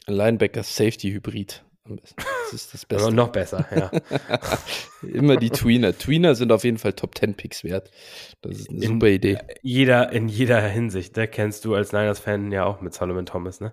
[0.07, 1.65] Linebacker Safety Hybrid.
[1.85, 3.05] Das ist das Beste.
[3.05, 3.91] Aber noch besser, ja.
[5.03, 5.97] Immer die Tweener.
[5.97, 7.91] Tweener sind auf jeden Fall Top 10 Picks wert.
[8.43, 9.39] Das ist eine in, super Idee.
[9.63, 11.27] Jeder, in jeder Hinsicht, ne?
[11.27, 13.73] Kennst du als Niners-Fan ja auch mit Solomon Thomas, ne?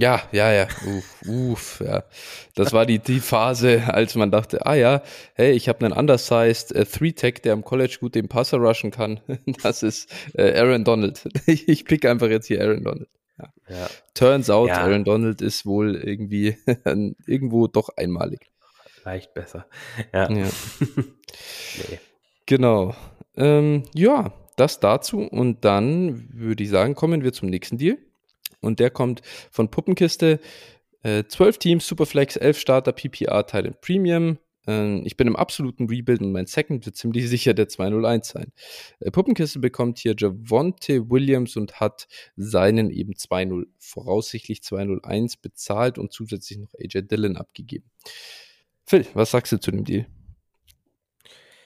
[0.00, 0.68] Ja, ja, ja.
[0.86, 2.04] Uff, uff, ja.
[2.54, 5.02] Das war die, die Phase, als man dachte, ah ja,
[5.34, 9.20] hey, ich habe einen undersized äh, Three-Tech, der am College gut den Passer rushen kann.
[9.62, 11.28] Das ist äh, Aaron Donald.
[11.46, 13.08] Ich, ich pick einfach jetzt hier Aaron Donald.
[13.38, 13.52] Ja.
[13.68, 13.86] ja.
[14.14, 14.78] Turns out, ja.
[14.78, 16.56] Aaron Donald ist wohl irgendwie
[17.26, 18.50] irgendwo doch einmalig.
[19.04, 19.66] Leicht besser.
[20.12, 20.30] Ja.
[20.30, 20.46] ja.
[20.90, 21.98] nee.
[22.46, 22.94] Genau.
[23.36, 25.20] Ähm, ja, das dazu.
[25.20, 27.98] Und dann würde ich sagen, kommen wir zum nächsten Deal.
[28.60, 30.40] Und der kommt von Puppenkiste.
[31.02, 34.38] Äh, 12 Teams, Superflex, 11 Starter, PPR, Teil Premium.
[34.66, 38.52] Äh, ich bin im absoluten Rebuild und mein Second wird ziemlich sicher der 201 sein.
[39.00, 46.12] Äh, Puppenkiste bekommt hier Javonte Williams und hat seinen eben 2-0, voraussichtlich 201 bezahlt und
[46.12, 47.90] zusätzlich noch AJ Dillon abgegeben.
[48.84, 50.06] Phil, was sagst du zu dem Deal?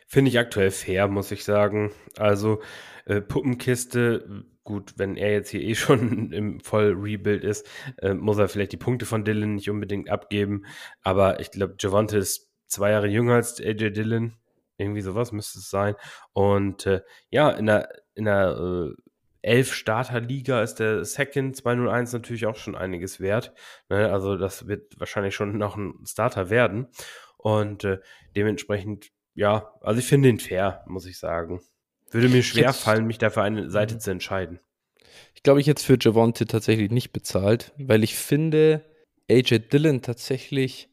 [0.07, 1.91] Finde ich aktuell fair, muss ich sagen.
[2.19, 2.61] Also
[3.07, 8.49] äh, Puppenkiste gut, wenn er jetzt hier eh schon im Voll-Rebuild ist, äh, muss er
[8.49, 10.65] vielleicht die Punkte von Dylan nicht unbedingt abgeben.
[11.03, 14.35] Aber ich glaube, Javante ist zwei Jahre jünger als AJ Dylan.
[14.77, 15.95] Irgendwie sowas müsste es sein.
[16.33, 19.03] Und äh, ja, in der, in der äh,
[19.43, 23.53] elf Starter-Liga ist der Second 201 natürlich auch schon einiges wert.
[23.89, 24.11] Ne?
[24.11, 26.89] Also das wird wahrscheinlich schon noch ein Starter werden.
[27.37, 27.99] Und äh,
[28.37, 31.61] dementsprechend, ja, also ich finde ihn fair, muss ich sagen.
[32.13, 34.01] Würde mir schwer jetzt, fallen, mich da für eine Seite mhm.
[34.01, 34.61] zu entscheiden.
[35.35, 38.85] Ich glaube, ich es für Javonte tatsächlich nicht bezahlt, weil ich finde,
[39.31, 40.89] AJ Dillon tatsächlich,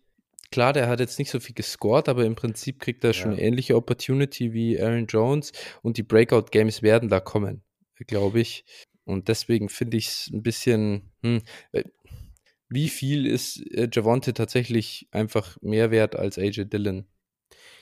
[0.49, 3.13] klar, der hat jetzt nicht so viel gescored, aber im Prinzip kriegt er ja.
[3.13, 5.51] schon eine ähnliche Opportunity wie Aaron Jones
[5.81, 7.63] und die Breakout-Games werden da kommen,
[8.07, 8.65] glaube ich.
[9.05, 11.41] Und deswegen finde ich es ein bisschen, hm,
[12.69, 17.05] wie viel ist äh, Javonte tatsächlich einfach mehr wert als AJ Dillon?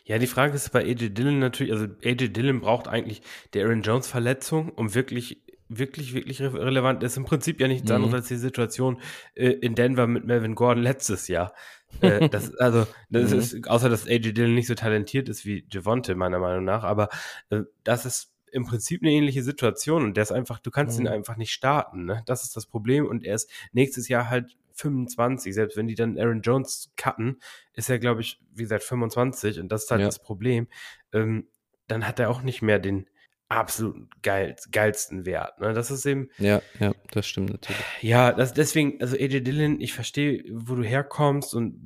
[0.08, 3.22] Ja, die Frage ist bei AJ Dillon natürlich, also AJ Dillon braucht eigentlich
[3.54, 7.18] der Aaron Jones Verletzung, um wirklich wirklich, wirklich re relevant ist.
[7.18, 7.96] Im Prinzip ja nichts mhm.
[7.96, 9.02] anderes als die Situation
[9.36, 11.54] äh, in Denver mit Melvin Gordon letztes Jahr.
[12.00, 13.40] Äh, das, also, das mhm.
[13.40, 17.10] ist, außer dass AJ Dillon nicht so talentiert ist wie Javonte, meiner Meinung nach, aber
[17.50, 21.08] äh, das ist im Prinzip eine ähnliche Situation und der ist einfach, du kannst mhm.
[21.08, 22.24] ihn einfach nicht starten, ne?
[22.26, 26.18] Das ist das Problem und er ist nächstes Jahr halt 25, selbst wenn die dann
[26.18, 27.40] Aaron Jones cutten,
[27.74, 30.08] ist er, glaube ich, wie gesagt, 25 und das ist halt ja.
[30.08, 30.68] das Problem.
[31.14, 31.48] Ähm,
[31.88, 33.10] dann hat er auch nicht mehr den
[33.50, 35.60] absolut geil, geilsten Wert.
[35.60, 35.74] Ne?
[35.74, 36.30] Das ist eben.
[36.38, 37.82] Ja, ja, das stimmt natürlich.
[38.02, 41.82] Ja, das, deswegen, also AJ Dillon, ich verstehe, wo du herkommst und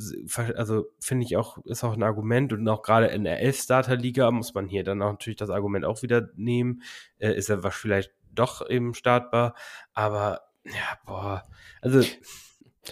[0.55, 4.53] also finde ich auch, ist auch ein Argument und auch gerade in der Elf-Starter-Liga muss
[4.53, 6.81] man hier dann auch natürlich das Argument auch wieder nehmen.
[7.19, 9.55] Äh, ist er vielleicht doch eben startbar,
[9.93, 11.43] aber ja, boah,
[11.81, 12.01] also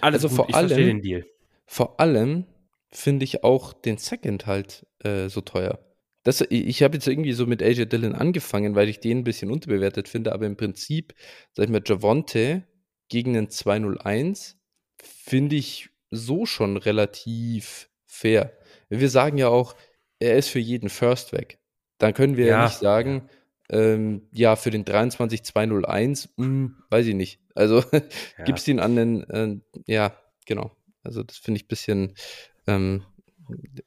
[0.00, 1.26] alles also gut, vor allem, den Deal.
[1.66, 2.46] Vor allem
[2.90, 5.78] finde ich auch den Second halt äh, so teuer.
[6.22, 9.50] Das, ich habe jetzt irgendwie so mit AJ Dillon angefangen, weil ich den ein bisschen
[9.50, 11.14] unterbewertet finde, aber im Prinzip,
[11.52, 12.64] sag ich mal, Javonte
[13.08, 14.58] gegen einen 201
[15.02, 18.52] finde ich so schon relativ fair.
[18.90, 19.74] Wir sagen ja auch,
[20.18, 21.58] er ist für jeden First weg.
[21.98, 23.28] Dann können wir ja, ja nicht sagen,
[23.70, 27.40] ähm, ja, für den 23 201, mh, weiß ich nicht.
[27.54, 28.44] Also ja.
[28.44, 29.56] gibst ihn an den, äh,
[29.86, 30.72] ja, genau.
[31.02, 32.14] Also das finde ich ein bisschen,
[32.66, 33.04] ähm,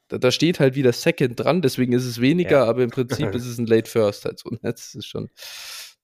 [0.08, 2.64] da, da, steht halt wieder Second dran, deswegen ist es weniger, ja.
[2.64, 4.50] aber im Prinzip ist es ein Late First halt so.
[4.50, 4.58] Ne?
[4.62, 5.30] Das ist schon,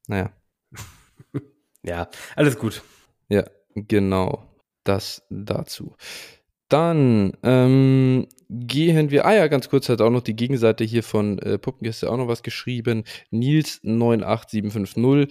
[0.07, 0.33] naja.
[1.83, 2.83] Ja, alles gut.
[3.31, 4.47] Ja, genau.
[4.85, 5.97] Das dazu.
[6.69, 11.39] Dann ähm, gehen wir, ah ja, ganz kurz hat auch noch die Gegenseite hier von
[11.39, 13.05] äh, Puppengäste auch noch was geschrieben.
[13.31, 15.29] Nils 98750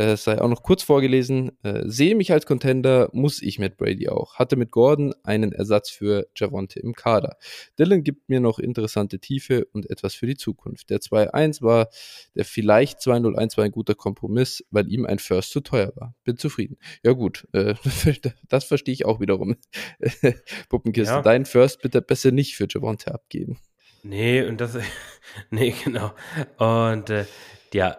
[0.00, 1.52] äh, sei auch noch kurz vorgelesen.
[1.62, 4.36] Äh, sehe mich als Contender, muss ich Matt Brady auch.
[4.36, 7.36] Hatte mit Gordon einen Ersatz für Javonte im Kader.
[7.78, 10.88] Dylan gibt mir noch interessante Tiefe und etwas für die Zukunft.
[10.88, 11.88] Der 2-1 war
[12.34, 16.14] der vielleicht 2-0-1 war ein guter Kompromiss, weil ihm ein First zu teuer war.
[16.24, 16.78] Bin zufrieden.
[17.04, 17.74] Ja gut, äh,
[18.48, 19.56] das verstehe ich auch wiederum.
[20.70, 21.22] Puppenkiste, ja.
[21.22, 23.58] dein First bitte besser nicht für Javonte abgeben.
[24.02, 24.78] Nee, und das,
[25.50, 26.12] nee, genau.
[26.56, 27.26] Und äh,
[27.74, 27.96] ja,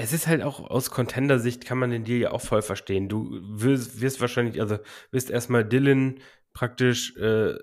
[0.00, 3.08] es ist halt auch aus Contender-Sicht kann man den Deal ja auch voll verstehen.
[3.08, 4.78] Du wirst, wirst wahrscheinlich, also
[5.10, 6.20] wirst erstmal Dylan
[6.52, 7.54] praktisch äh,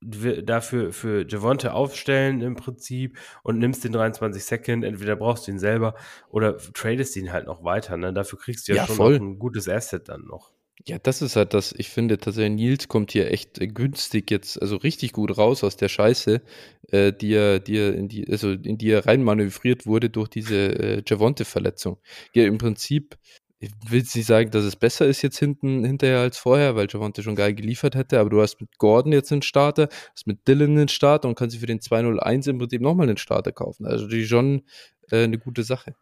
[0.00, 5.58] dafür für Javonte aufstellen im Prinzip und nimmst den 23 Second, entweder brauchst du ihn
[5.58, 5.94] selber
[6.28, 7.96] oder tradest ihn halt noch weiter.
[7.96, 8.12] Ne?
[8.12, 10.51] Dafür kriegst du ja, ja schon ein gutes Asset dann noch.
[10.84, 14.60] Ja, das ist halt das, ich finde tatsächlich, Nils kommt hier echt äh, günstig jetzt,
[14.60, 16.42] also richtig gut raus aus der Scheiße,
[16.88, 20.56] äh, die er, die er in die, also in die er reinmanövriert wurde durch diese
[20.56, 21.98] äh, Javonte-Verletzung.
[22.34, 23.16] Ja, im Prinzip
[23.62, 27.22] ich will nicht sagen, dass es besser ist jetzt hinten hinterher als vorher, weil Javante
[27.22, 30.72] schon geil geliefert hätte, aber du hast mit Gordon jetzt einen Starter, hast mit Dylan
[30.72, 33.86] einen Starter und kannst sie für den 201 im Prinzip nochmal einen Starter kaufen.
[33.86, 34.62] Also die schon
[35.12, 35.94] äh, eine gute Sache.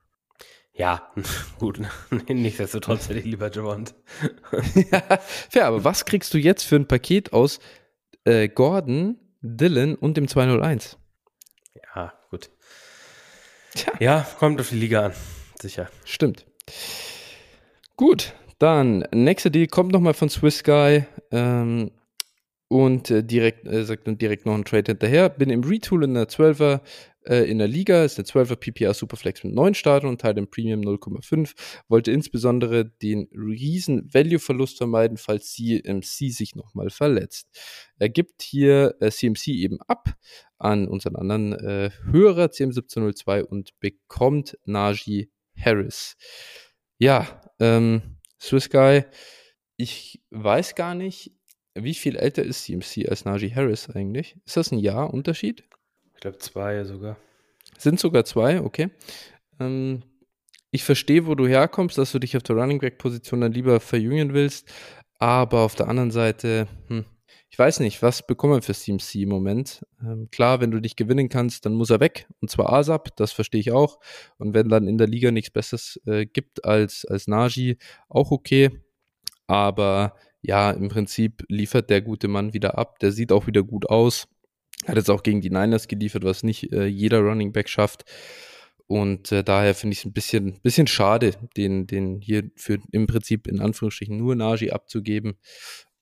[0.80, 1.12] Ja,
[1.58, 1.78] gut.
[2.26, 3.92] Nichtsdestotrotz hätte ich lieber Javante.
[4.90, 7.60] ja, fair, aber was kriegst du jetzt für ein Paket aus
[8.24, 10.96] äh, Gordon, Dylan und dem 201?
[11.94, 12.48] Ja, gut.
[13.74, 13.92] Tja.
[14.00, 15.12] Ja, kommt auf die Liga an.
[15.60, 15.90] Sicher.
[16.06, 16.46] Stimmt.
[17.96, 21.90] Gut, dann nächster Deal kommt nochmal von Swiss Guy ähm,
[22.70, 25.28] und äh, direkt äh, sagt dann direkt noch ein Trade hinterher.
[25.28, 26.80] Bin im Retool in der 12er
[27.26, 30.48] äh, in der Liga, ist der 12er PPR Superflex mit 9 Startern und Teil im
[30.48, 31.52] Premium 0,5.
[31.88, 37.48] Wollte insbesondere den riesen Value-Verlust vermeiden, falls CMC sich nochmal verletzt.
[37.98, 40.14] Er gibt hier äh, CMC eben ab
[40.58, 46.16] an unseren anderen äh, Hörer CM1702 und bekommt Najee Harris.
[46.98, 49.06] Ja, ähm, Swiss Guy,
[49.76, 51.32] ich weiß gar nicht,
[51.74, 54.36] wie viel älter ist CMC als Najee Harris eigentlich?
[54.44, 55.64] Ist das ein Jahr Unterschied?
[56.14, 57.16] Ich glaube zwei sogar.
[57.78, 58.90] Sind sogar zwei, okay.
[59.58, 60.02] Ähm,
[60.70, 63.80] ich verstehe, wo du herkommst, dass du dich auf der Running Back Position dann lieber
[63.80, 64.70] verjüngen willst,
[65.18, 67.04] aber auf der anderen Seite, hm,
[67.52, 69.84] ich weiß nicht, was bekommen wir für CMC im Moment?
[70.00, 72.28] Ähm, klar, wenn du dich gewinnen kannst, dann muss er weg.
[72.40, 73.98] Und zwar ASAP, das verstehe ich auch.
[74.38, 77.76] Und wenn dann in der Liga nichts Besseres äh, gibt als, als Naji,
[78.08, 78.70] auch okay.
[79.48, 82.98] Aber ja, im Prinzip liefert der gute Mann wieder ab.
[83.00, 84.28] Der sieht auch wieder gut aus.
[84.86, 88.04] Hat jetzt auch gegen die Niners geliefert, was nicht äh, jeder Running Back schafft.
[88.86, 93.06] Und äh, daher finde ich es ein bisschen, bisschen schade, den, den hier für im
[93.06, 95.38] Prinzip in Anführungsstrichen nur Naji abzugeben.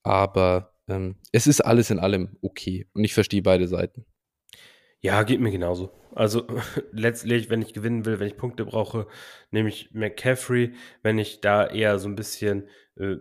[0.02, 4.06] Aber ähm, es ist alles in allem okay und ich verstehe beide Seiten.
[5.00, 5.90] Ja, geht mir genauso.
[6.14, 6.46] Also
[6.92, 9.06] letztlich, wenn ich gewinnen will, wenn ich Punkte brauche,
[9.50, 10.72] nehme ich McCaffrey.
[11.02, 13.16] Wenn ich da eher so ein bisschen, äh,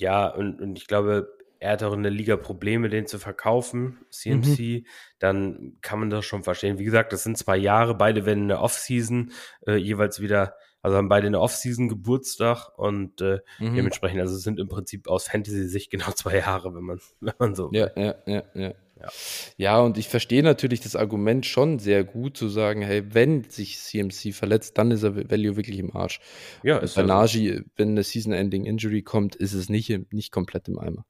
[0.00, 3.98] ja, und, und ich glaube, er hat auch in der Liga Probleme, den zu verkaufen,
[4.10, 4.86] CMC, mhm.
[5.18, 6.78] dann kann man das schon verstehen.
[6.78, 9.32] Wie gesagt, das sind zwei Jahre, beide werden in der Offseason
[9.66, 13.74] äh, jeweils wieder also haben beide eine Off-Season Geburtstag und äh, mhm.
[13.74, 17.70] dementsprechend, also sind im Prinzip aus Fantasy-Sicht genau zwei Jahre, wenn man, wenn man so.
[17.72, 18.72] Ja, ja, ja, ja.
[19.00, 19.08] Ja.
[19.56, 23.78] ja, und ich verstehe natürlich das Argument schon sehr gut, zu sagen, hey, wenn sich
[23.78, 26.20] CMC verletzt, dann ist er Value wirklich im Arsch.
[26.62, 27.62] Ja, ist Bei Najee, so.
[27.76, 31.06] wenn eine Season-Ending-Injury kommt, ist es nicht, nicht komplett im Eimer.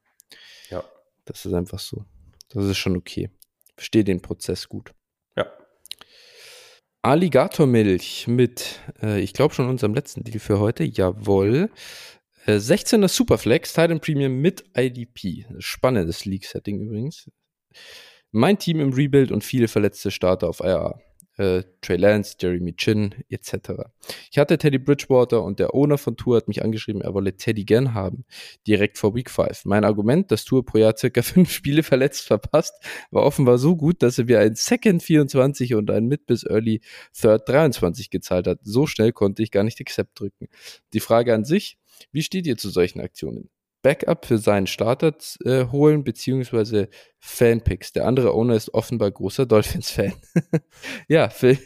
[0.69, 0.83] Ja.
[1.25, 2.05] Das ist einfach so.
[2.49, 3.29] Das ist schon okay.
[3.75, 4.93] Verstehe den Prozess gut.
[7.03, 11.71] Alligatormilch mit, äh, ich glaube schon unserem letzten Deal für heute, jawohl.
[12.45, 15.47] Äh, 16er Superflex, Titan Premium mit IDP.
[15.57, 17.29] Spannendes League-Setting übrigens.
[18.31, 21.01] Mein Team im Rebuild und viele verletzte Starter auf IR
[21.37, 23.71] äh, Trey Lance, Jeremy Chin etc.
[24.31, 27.65] Ich hatte Teddy Bridgewater und der Owner von Tour hat mich angeschrieben, er wolle Teddy
[27.65, 28.25] gern haben,
[28.67, 29.65] direkt vor Week 5.
[29.65, 32.73] Mein Argument, dass Tour pro Jahr circa fünf Spiele verletzt verpasst,
[33.11, 36.81] war offenbar so gut, dass er mir ein Second 24 und ein Mid bis Early
[37.19, 38.59] Third 23 gezahlt hat.
[38.63, 40.47] So schnell konnte ich gar nicht Accept drücken.
[40.93, 41.77] Die Frage an sich,
[42.11, 43.49] wie steht ihr zu solchen Aktionen?
[43.81, 46.89] Backup für seinen Starter äh, holen, beziehungsweise
[47.19, 47.93] Fanpicks.
[47.93, 50.13] Der andere Owner ist offenbar großer Dolphins-Fan.
[51.07, 51.57] ja, Phil,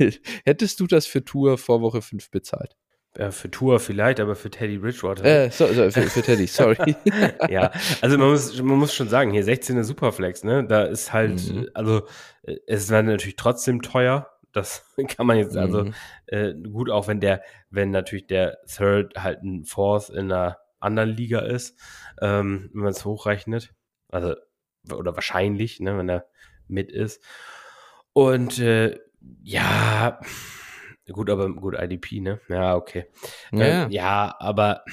[0.46, 2.76] hättest du das für Tour vor Woche 5 bezahlt?
[3.18, 5.24] Ja, für Tour vielleicht, aber für Teddy Bridgewater.
[5.24, 6.96] Äh, so, so, für, für, Teddy, sorry.
[7.50, 10.66] ja, also man muss, man muss schon sagen, hier 16 Superflex, ne?
[10.68, 11.70] Da ist halt, mhm.
[11.74, 12.02] also
[12.44, 14.30] äh, es war natürlich trotzdem teuer.
[14.52, 15.94] Das kann man jetzt, also mhm.
[16.28, 21.10] äh, gut, auch wenn der, wenn natürlich der Third halt ein Fourth in einer anderen
[21.10, 21.80] Liga ist,
[22.22, 23.74] ähm, wenn man es hochrechnet.
[24.10, 24.36] Also,
[24.92, 26.28] oder wahrscheinlich, ne, wenn er
[26.68, 27.24] mit ist.
[28.14, 29.00] Und äh,
[29.44, 30.20] ja,
[31.12, 32.40] gut, aber gut, IDP, ne?
[32.48, 33.08] Ja, okay.
[33.52, 34.84] Ja, äh, ja aber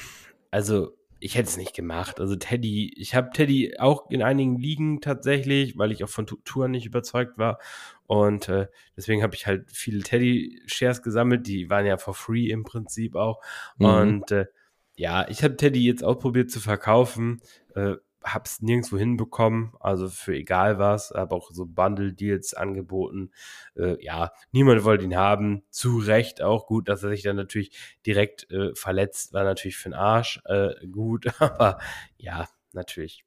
[0.50, 2.18] also ich hätte es nicht gemacht.
[2.18, 6.72] Also Teddy, ich habe Teddy auch in einigen Ligen tatsächlich, weil ich auch von Touren
[6.72, 7.58] nicht überzeugt war.
[8.06, 8.66] Und äh,
[8.96, 11.46] deswegen habe ich halt viele Teddy-Shares gesammelt.
[11.46, 13.40] Die waren ja for free im Prinzip auch.
[13.78, 13.86] Mhm.
[13.86, 14.46] Und äh,
[14.96, 17.40] ja, ich habe Teddy jetzt auch probiert zu verkaufen,
[17.74, 23.30] äh, hab's nirgendwo hinbekommen, also für egal was, habe auch so Bundle-Deals angeboten.
[23.76, 27.76] Äh, ja, niemand wollte ihn haben, zu Recht auch gut, dass er sich dann natürlich
[28.06, 31.78] direkt äh, verletzt, war natürlich für den Arsch äh, gut, aber
[32.16, 33.24] ja, natürlich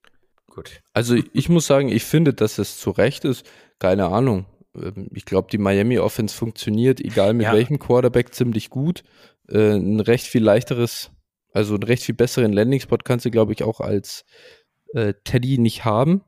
[0.50, 0.82] gut.
[0.94, 3.46] Also ich muss sagen, ich finde, dass es zu Recht ist.
[3.80, 4.46] Keine Ahnung.
[4.76, 7.54] Ähm, ich glaube, die Miami Offense funktioniert, egal mit ja.
[7.54, 9.04] welchem Quarterback, ziemlich gut.
[9.50, 11.12] Äh, ein recht viel leichteres,
[11.56, 14.26] also einen recht viel besseren Landing-Spot kannst du, glaube ich, auch als
[14.94, 16.22] äh, Teddy nicht haben.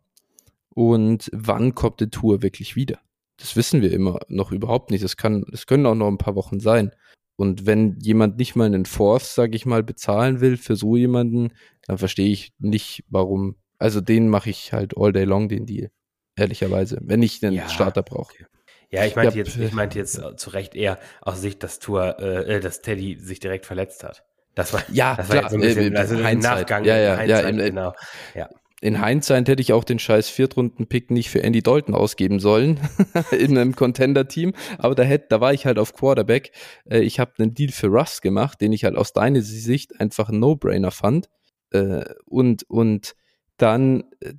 [0.73, 2.99] Und wann kommt die Tour wirklich wieder?
[3.35, 5.03] Das wissen wir immer noch überhaupt nicht.
[5.03, 6.91] Das kann, das können auch noch ein paar Wochen sein.
[7.35, 11.49] Und wenn jemand nicht mal einen Fourth, sag ich mal, bezahlen will für so jemanden,
[11.85, 13.57] dann verstehe ich nicht, warum.
[13.79, 15.91] Also den mache ich halt all day long, den Deal.
[16.37, 18.33] Ehrlicherweise, wenn ich einen ja, Starter brauche.
[18.33, 18.45] Okay.
[18.91, 22.17] Ja, ich meinte ja, jetzt, ich meinte jetzt zu Recht eher aus Sicht, dass Tour,
[22.19, 24.23] äh, dass Teddy sich direkt verletzt hat.
[24.57, 26.83] Das war, ja, das war klar, so ein bisschen, äh, also im Nachgang.
[26.83, 27.93] Ja, ja, ja, in, genau.
[28.35, 28.49] Ja
[28.81, 32.79] in Hindsight hätte ich auch den scheiß Viertrunden-Pick nicht für Andy Dalton ausgeben sollen
[33.31, 36.51] in einem Contender-Team, aber da, hätte, da war ich halt auf Quarterback.
[36.85, 40.29] Äh, ich habe einen Deal für Russ gemacht, den ich halt aus deiner Sicht einfach
[40.29, 41.27] ein No-Brainer fand.
[41.71, 43.15] Äh, und, und
[43.57, 44.33] dann, äh,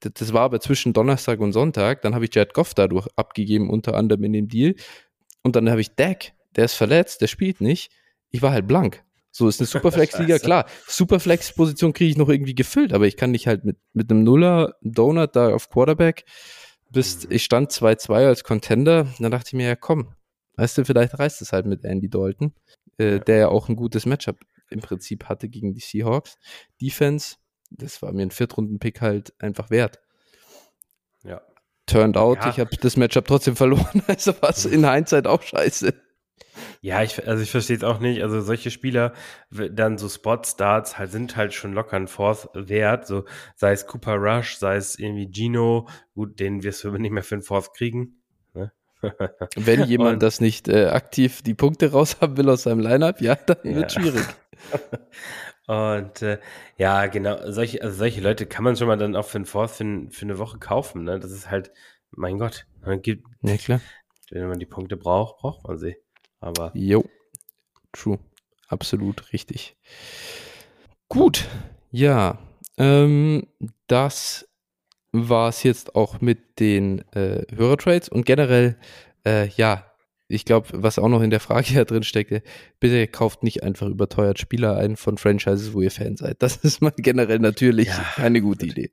[0.00, 3.94] das war aber zwischen Donnerstag und Sonntag, dann habe ich Jared Goff dadurch abgegeben, unter
[3.94, 4.74] anderem in dem Deal.
[5.42, 7.90] Und dann habe ich Dak, der ist verletzt, der spielt nicht.
[8.30, 9.02] Ich war halt blank.
[9.32, 10.66] So ist eine Superflex-Liga, klar.
[10.86, 14.76] Superflex-Position kriege ich noch irgendwie gefüllt, aber ich kann nicht halt mit, mit einem Nuller
[14.82, 16.24] Donut da auf Quarterback
[16.92, 17.32] bis, mhm.
[17.32, 20.14] ich stand 2-2 als Contender, dann dachte ich mir, ja komm,
[20.56, 22.52] weißt du, vielleicht reißt es halt mit Andy Dalton,
[22.98, 23.18] äh, ja.
[23.18, 24.38] der ja auch ein gutes Matchup
[24.70, 26.38] im Prinzip hatte gegen die Seahawks.
[26.80, 27.36] Defense,
[27.70, 30.00] das war mir ein Viertrunden-Pick halt einfach wert.
[31.24, 31.42] Ja.
[31.86, 32.50] Turned out, ja.
[32.50, 35.94] ich habe das Matchup trotzdem verloren, also was in Hindsight auch scheiße.
[36.84, 38.22] Ja, ich, also ich verstehe es auch nicht.
[38.24, 39.12] Also solche Spieler,
[39.50, 43.06] dann so Spot-Starts halt sind halt schon locker ein Fourth wert.
[43.06, 47.22] So sei es Cooper Rush, sei es irgendwie Gino, gut, den wirst du nicht mehr
[47.22, 48.20] für einen Fourth kriegen.
[48.52, 48.72] Ne?
[49.54, 53.36] Wenn jemand Und, das nicht äh, aktiv die Punkte raushaben will aus seinem Lineup, ja,
[53.36, 53.76] dann ja.
[53.76, 54.26] wird schwierig.
[55.68, 56.40] Und äh,
[56.78, 59.70] ja, genau, solche, also solche Leute kann man schon mal dann auch für einen Fourth
[59.70, 61.04] für, für eine Woche kaufen.
[61.04, 61.20] Ne?
[61.20, 61.70] Das ist halt,
[62.10, 63.80] mein Gott, man gibt, ja, klar.
[64.30, 65.94] wenn man die Punkte braucht, braucht man sie.
[66.42, 66.72] Aber.
[66.74, 67.04] Jo,
[67.92, 68.18] true.
[68.68, 69.76] Absolut richtig.
[71.08, 71.46] Gut,
[71.90, 72.38] ja.
[72.78, 73.46] Ähm,
[73.86, 74.48] das
[75.12, 78.78] war es jetzt auch mit den äh, Hörertrades und generell,
[79.26, 79.86] äh, ja,
[80.26, 82.42] ich glaube, was auch noch in der Frage ja drin steckte,
[82.80, 86.42] bitte kauft nicht einfach überteuert Spieler ein von Franchises, wo ihr Fan seid.
[86.42, 88.90] Das ist mal generell natürlich ja, keine gute Idee.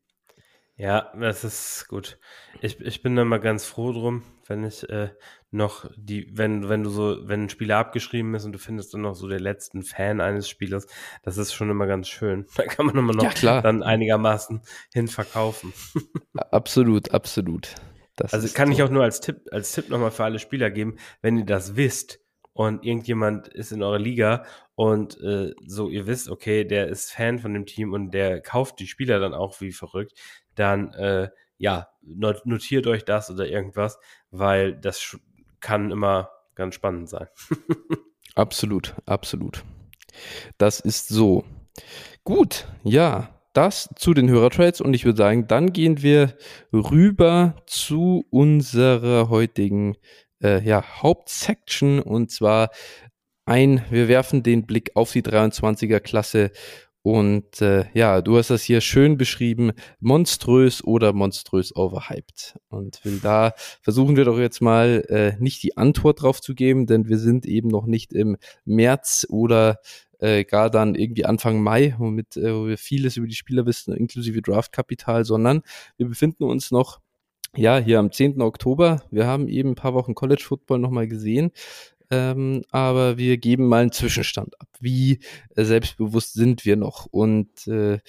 [0.75, 2.19] Ja, das ist gut.
[2.61, 5.09] Ich, ich bin da mal ganz froh drum, wenn ich äh,
[5.51, 9.01] noch die, wenn, wenn du so, wenn ein Spieler abgeschrieben ist und du findest dann
[9.01, 10.87] noch so den letzten Fan eines Spielers,
[11.23, 12.45] das ist schon immer ganz schön.
[12.55, 14.61] Da kann man immer noch ja, dann einigermaßen
[14.93, 15.71] hin verkaufen.
[16.51, 17.75] absolut, absolut.
[18.15, 18.73] Das also kann so.
[18.73, 21.77] ich auch nur als Tipp, als Tipp nochmal für alle Spieler geben, wenn ihr das
[21.77, 22.19] wisst
[22.51, 24.43] und irgendjemand ist in eurer Liga
[24.75, 28.79] und äh, so ihr wisst, okay, der ist Fan von dem Team und der kauft
[28.79, 30.13] die Spieler dann auch wie verrückt,
[30.55, 33.99] dann äh, ja, notiert euch das oder irgendwas,
[34.31, 35.19] weil das
[35.59, 37.27] kann immer ganz spannend sein.
[38.35, 39.63] absolut, absolut.
[40.57, 41.45] Das ist so.
[42.23, 46.35] Gut, ja, das zu den Hörertrades und ich würde sagen, dann gehen wir
[46.71, 49.97] rüber zu unserer heutigen
[50.41, 52.69] äh, ja, Hauptsection und zwar
[53.45, 56.51] ein, wir werfen den Blick auf die 23er Klasse
[57.01, 62.59] und äh, ja, du hast das hier schön beschrieben, monströs oder monströs overhyped.
[62.67, 66.87] Und will da versuchen wir doch jetzt mal äh, nicht die Antwort drauf zu geben,
[66.87, 69.79] denn wir sind eben noch nicht im März oder
[70.19, 73.93] äh, gar dann irgendwie Anfang Mai, womit äh, wo wir vieles über die Spieler wissen,
[73.93, 75.61] inklusive Draftkapital, sondern
[75.97, 76.99] wir befinden uns noch
[77.55, 78.41] ja, hier am 10.
[78.41, 79.01] Oktober.
[79.09, 81.51] Wir haben eben ein paar Wochen College Football nochmal gesehen.
[82.11, 84.67] Ähm, aber wir geben mal einen Zwischenstand ab.
[84.79, 85.19] Wie
[85.55, 87.05] äh, selbstbewusst sind wir noch?
[87.05, 87.99] Und äh,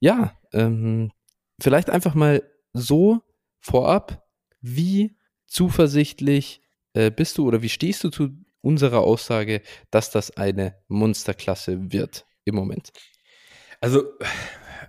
[0.00, 1.12] ja, ähm,
[1.60, 3.20] vielleicht einfach mal so
[3.60, 4.24] vorab,
[4.60, 6.62] wie zuversichtlich
[6.94, 8.30] äh, bist du oder wie stehst du zu
[8.60, 12.92] unserer Aussage, dass das eine Monsterklasse wird im Moment?
[13.80, 14.04] Also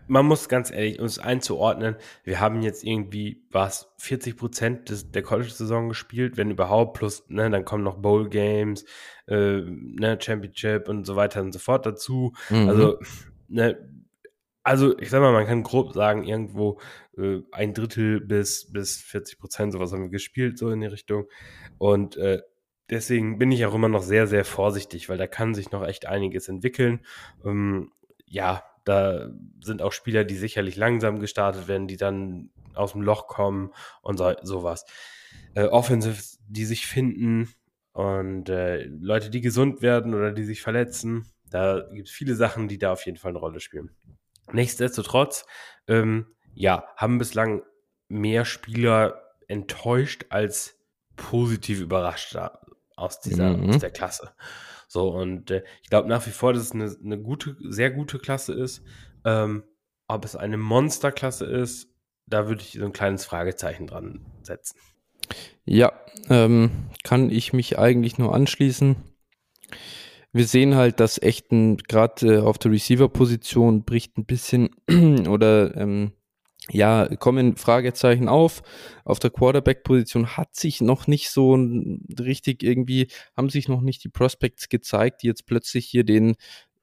[0.08, 5.90] man muss ganz ehrlich uns einzuordnen, wir haben jetzt irgendwie, was, 40 Prozent der College-Saison
[5.90, 8.86] gespielt, wenn überhaupt, plus, ne, dann kommen noch Bowl-Games,
[9.28, 12.34] äh, ne, Championship und so weiter und so fort dazu.
[12.50, 12.70] Mhm.
[12.70, 13.00] Also,
[13.48, 13.78] ne,
[14.64, 16.80] also ich sag mal, man kann grob sagen, irgendwo
[17.18, 21.28] äh, ein Drittel bis, bis 40 Prozent, sowas haben wir gespielt, so in die Richtung.
[21.78, 22.42] Und äh,
[22.90, 26.08] deswegen bin ich auch immer noch sehr, sehr vorsichtig, weil da kann sich noch echt
[26.08, 27.06] einiges entwickeln.
[27.46, 27.92] Ähm,
[28.26, 29.30] ja, da
[29.62, 33.72] sind auch Spieler, die sicherlich langsam gestartet werden, die dann aus dem Loch kommen
[34.02, 34.86] und so, sowas.
[35.56, 37.50] Äh, Offensives, die sich finden
[37.94, 41.26] und äh, Leute, die gesund werden oder die sich verletzen.
[41.50, 43.92] Da gibt es viele Sachen, die da auf jeden Fall eine Rolle spielen.
[44.52, 45.46] Nichtsdestotrotz,
[45.88, 47.64] ähm, ja, haben bislang
[48.08, 50.78] mehr Spieler enttäuscht als
[51.16, 52.38] positiv überrascht
[52.96, 53.70] aus dieser Mhm.
[53.70, 54.34] aus der Klasse.
[54.88, 58.20] So, und äh, ich glaube nach wie vor, dass es eine, eine gute, sehr gute
[58.20, 58.84] Klasse ist.
[59.24, 59.64] Ähm,
[60.08, 61.90] ob es eine Monsterklasse ist,
[62.28, 64.78] da würde ich so ein kleines Fragezeichen dran setzen.
[65.66, 65.94] Ja,
[66.30, 66.72] ähm,
[67.04, 68.96] kann ich mich eigentlich nur anschließen.
[70.32, 74.70] Wir sehen halt, dass echt ein, gerade äh, auf der Receiver-Position bricht ein bisschen
[75.30, 76.12] oder ähm,
[76.72, 78.64] ja, kommen Fragezeichen auf.
[79.04, 81.58] Auf der Quarterback-Position hat sich noch nicht so
[82.20, 83.08] richtig irgendwie,
[83.38, 86.36] haben sich noch nicht die Prospects gezeigt, die jetzt plötzlich hier den,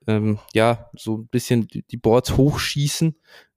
[0.06, 3.16] ähm, ja, so ein bisschen die die Boards hochschießen,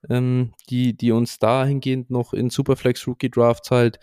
[0.09, 3.99] ähm, die, die uns dahingehend noch in Superflex Rookie Drafts halt,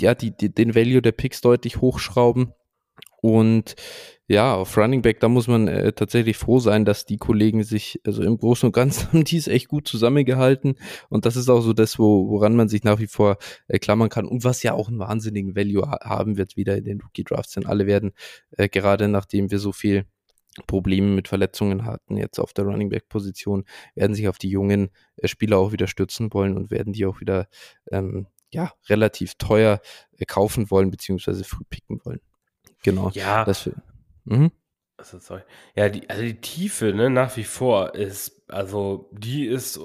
[0.00, 2.54] ja, die, die, den Value der Picks deutlich hochschrauben.
[3.22, 3.76] Und
[4.26, 8.00] ja, auf Running Back, da muss man äh, tatsächlich froh sein, dass die Kollegen sich,
[8.04, 10.74] also im Großen und Ganzen haben die es echt gut zusammengehalten.
[11.08, 14.08] Und das ist auch so das, wo, woran man sich nach wie vor äh, klammern
[14.08, 14.26] kann.
[14.26, 17.54] Und was ja auch einen wahnsinnigen Value ha haben wird wieder in den Rookie Drafts.
[17.54, 18.12] Denn alle werden,
[18.56, 20.04] äh, gerade nachdem wir so viel
[20.66, 23.64] Probleme mit Verletzungen hatten, jetzt auf der Running Back Position,
[23.94, 27.20] werden sich auf die jungen äh, Spieler auch wieder stützen wollen und werden die auch
[27.20, 27.46] wieder,
[27.92, 29.80] ähm, ja, relativ teuer
[30.18, 32.20] äh, kaufen wollen, beziehungsweise früh picken wollen.
[32.82, 33.10] Genau.
[33.14, 33.70] Ja, Das,
[34.24, 34.50] mhm.
[34.96, 35.42] also, sorry.
[35.74, 39.80] Ja, die, also die Tiefe, ne, nach wie vor ist, also die ist,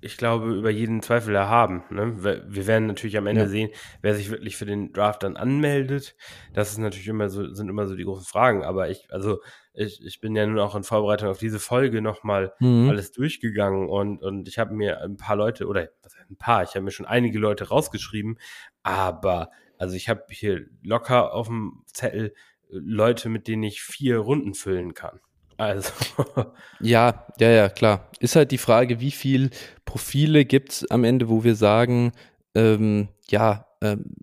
[0.00, 1.82] ich glaube, über jeden Zweifel erhaben.
[1.90, 2.22] Ne?
[2.22, 3.48] Wir werden natürlich am Ende Ja.
[3.48, 3.70] sehen,
[4.02, 6.16] wer sich wirklich für den Draft dann anmeldet.
[6.52, 8.62] Das ist natürlich immer so, sind immer so die großen Fragen.
[8.64, 9.40] Aber ich, also
[9.72, 12.88] ich, ich bin ja nun auch in Vorbereitung auf diese Folge nochmal Mhm.
[12.88, 15.88] alles durchgegangen und, und ich habe mir ein paar Leute, oder
[16.28, 18.38] ein paar, ich habe mir schon einige Leute rausgeschrieben,
[18.82, 22.34] aber also ich habe hier locker auf dem Zettel
[22.70, 25.20] Leute, mit denen ich vier Runden füllen kann.
[25.56, 25.92] Also,
[26.80, 28.10] Ja, ja, ja, klar.
[28.20, 29.50] Ist halt die Frage, wie viel
[29.84, 32.12] Profile gibt's am Ende, wo wir sagen,
[32.54, 34.14] ähm, ja, ähm,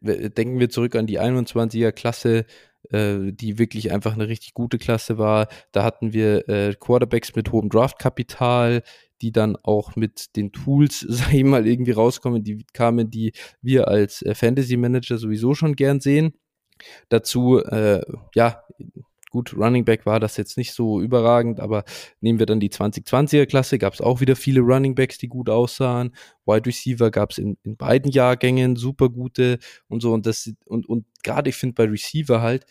[0.00, 2.44] de- denken wir zurück an die 21er Klasse,
[2.90, 5.48] äh, die wirklich einfach eine richtig gute Klasse war.
[5.70, 8.82] Da hatten wir äh, Quarterbacks mit hohem Draftkapital,
[9.22, 13.88] die dann auch mit den Tools, sag ich mal, irgendwie rauskommen, die kamen, die wir
[13.88, 16.34] als äh, Fantasy Manager sowieso schon gern sehen.
[17.08, 18.02] Dazu, äh,
[18.34, 18.62] ja,
[19.30, 21.84] gut, Running Back war das jetzt nicht so überragend, aber
[22.20, 25.48] nehmen wir dann die 2020er Klasse, gab es auch wieder viele Running Backs, die gut
[25.48, 26.14] aussahen.
[26.44, 29.58] Wide Receiver gab es in, in beiden Jahrgängen super gute
[29.88, 30.26] und so und
[30.66, 32.66] und und gerade ich finde bei Receiver halt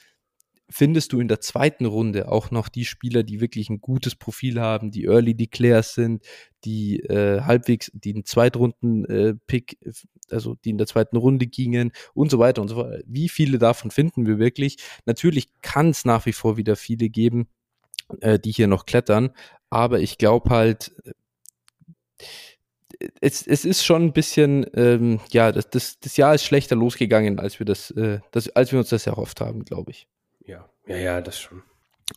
[0.71, 4.59] findest du in der zweiten Runde auch noch die Spieler, die wirklich ein gutes Profil
[4.59, 6.23] haben, die Early Declares sind,
[6.63, 9.91] die äh, halbwegs, die einen Zweitrunden-Pick, äh,
[10.29, 13.03] also die in der zweiten Runde gingen und so weiter und so fort.
[13.05, 14.77] Wie viele davon finden wir wirklich?
[15.05, 17.47] Natürlich kann es nach wie vor wieder viele geben,
[18.21, 19.31] äh, die hier noch klettern,
[19.69, 21.11] aber ich glaube halt, äh,
[23.19, 27.39] es, es ist schon ein bisschen, ähm, ja, das, das, das Jahr ist schlechter losgegangen,
[27.39, 30.07] als wir das, äh, das, als wir uns das erhofft haben, glaube ich.
[30.45, 31.63] Ja, ja, ja, das schon.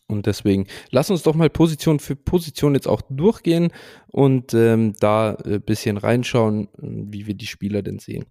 [0.07, 3.73] Und deswegen, lass uns doch mal Position für Position jetzt auch durchgehen
[4.09, 8.27] und ähm, da ein bisschen reinschauen, wie wir die Spieler denn sehen.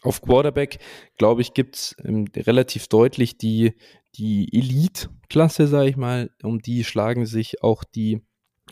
[0.00, 0.78] Auf Quarterback,
[1.18, 3.74] glaube ich, gibt's ähm, relativ deutlich die,
[4.14, 6.30] die Elite-Klasse, sage ich mal.
[6.42, 8.22] Um die schlagen sich auch die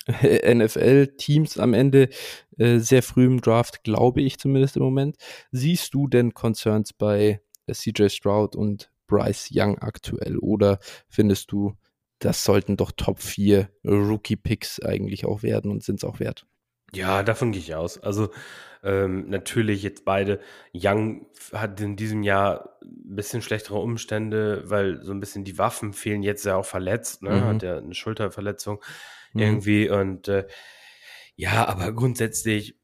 [0.09, 2.09] NFL-Teams am Ende
[2.57, 5.17] äh, sehr früh im Draft, glaube ich zumindest im Moment.
[5.51, 10.39] Siehst du denn Concerns bei äh, CJ Stroud und Bryce Young aktuell?
[10.39, 11.75] Oder findest du,
[12.21, 16.47] das sollten doch Top 4 Rookie-Picks eigentlich auch werden und sind es auch wert?
[16.93, 17.99] Ja, davon gehe ich aus.
[18.03, 18.31] Also
[18.83, 20.41] ähm, natürlich jetzt beide.
[20.75, 25.93] Young hat in diesem Jahr ein bisschen schlechtere Umstände, weil so ein bisschen die Waffen
[25.93, 26.23] fehlen.
[26.23, 27.31] Jetzt ist er auch verletzt, ne?
[27.31, 27.45] Mhm.
[27.45, 28.83] hat ja eine Schulterverletzung
[29.35, 29.41] Mhm.
[29.41, 29.89] irgendwie.
[29.89, 30.47] Und äh,
[31.37, 32.77] ja, aber grundsätzlich,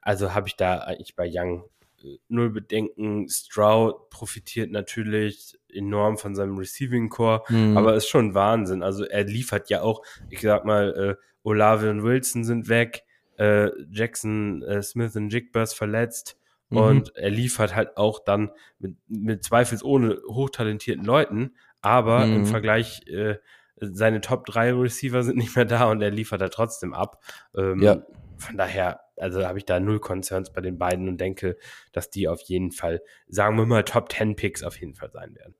[0.00, 1.64] also habe ich da eigentlich bei Young
[2.02, 3.28] äh, null Bedenken.
[3.28, 7.76] Stroud profitiert natürlich enorm von seinem Receiving Core, Mhm.
[7.76, 8.82] aber ist schon Wahnsinn.
[8.82, 13.04] Also er liefert ja auch, ich sag mal, äh, Olave und Wilson sind weg,
[13.38, 16.36] äh, Jackson, äh, Smith und Jigbers verletzt.
[16.70, 16.76] Mhm.
[16.78, 22.46] Und er liefert halt auch dann mit, mit zweifelsohne hochtalentierten Leuten, aber im Mhm.
[22.46, 23.36] Vergleich, äh,
[23.80, 27.22] seine Top 3 Receiver sind nicht mehr da und er liefert da trotzdem ab.
[27.56, 28.02] Ähm, Ja.
[28.38, 31.56] Von daher, also habe ich da null Concerns bei den beiden und denke,
[31.92, 35.36] dass die auf jeden Fall, sagen wir mal, Top 10 Picks auf jeden Fall sein
[35.36, 35.54] werden.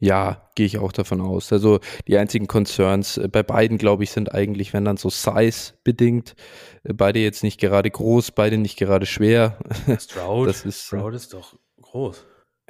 [0.00, 1.52] Ja, gehe ich auch davon aus.
[1.52, 5.74] Also die einzigen Concerns äh, bei beiden, glaube ich, sind eigentlich, wenn dann so Size
[5.82, 6.34] bedingt.
[6.82, 9.58] Äh, Beide jetzt nicht gerade groß, beide nicht gerade schwer.
[9.98, 12.26] Stroud, Das ist, äh, Stroud ist doch groß.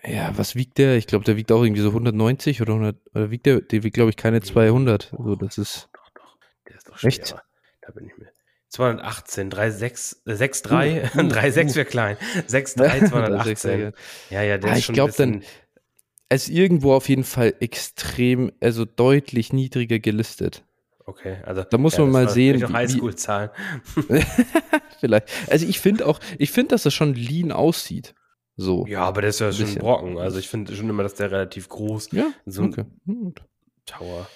[0.07, 0.97] Ja, was wiegt der?
[0.97, 3.95] Ich glaube, der wiegt auch irgendwie so 190 oder 100, oder wiegt der, der wiegt,
[3.95, 5.15] glaube ich, keine 200.
[5.17, 6.37] Also das ist, Doch, doch,
[6.69, 7.29] der ist doch Echt?
[7.29, 7.43] schwerer.
[7.81, 8.29] Da bin ich mir
[8.75, 12.17] 218, 36, 63, 36 wäre klein.
[12.49, 13.93] 63, 218.
[14.31, 15.43] ja, ja, der ah, ist schon Ich glaube dann,
[16.29, 20.65] es ist irgendwo auf jeden Fall extrem, also deutlich niedriger gelistet.
[21.07, 22.61] Okay, also da muss ja, man mal sehen.
[22.61, 23.51] Noch Highschool-Zahlen.
[25.01, 25.29] vielleicht.
[25.51, 28.15] Also ich finde auch, ich finde, dass das schon lean aussieht.
[28.57, 28.87] So.
[28.87, 30.19] Ja, aber der ist ja schon ein Brocken.
[30.19, 32.13] Also ich finde schon immer, dass der relativ groß.
[32.13, 32.33] Ja.
[32.47, 32.85] So okay.
[33.85, 34.29] Tower.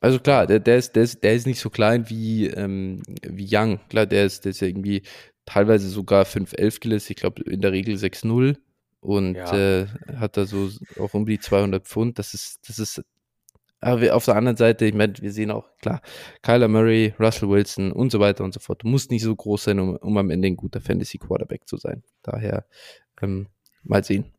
[0.00, 3.48] Also klar, der, der, ist, der, ist, der ist nicht so klein wie, ähm, wie
[3.50, 3.80] Young.
[3.88, 5.02] Klar, der ist, der ist ja irgendwie
[5.46, 7.10] teilweise sogar 5'11 gelistet.
[7.10, 8.56] Ich glaube, in der Regel 6'0
[9.00, 9.80] und ja.
[9.80, 9.86] äh,
[10.16, 12.18] hat da so auch um die 200 Pfund.
[12.18, 13.02] Das ist, das ist,
[13.80, 16.02] aber auf der anderen Seite, ich meine, wir sehen auch, klar,
[16.42, 18.82] Kyler Murray, Russell Wilson und so weiter und so fort.
[18.82, 21.78] Du musst nicht so groß sein, um, um am Ende ein guter Fantasy Quarterback zu
[21.78, 22.02] sein.
[22.22, 22.66] Daher
[23.22, 23.48] ähm,
[23.82, 24.32] mal sehen.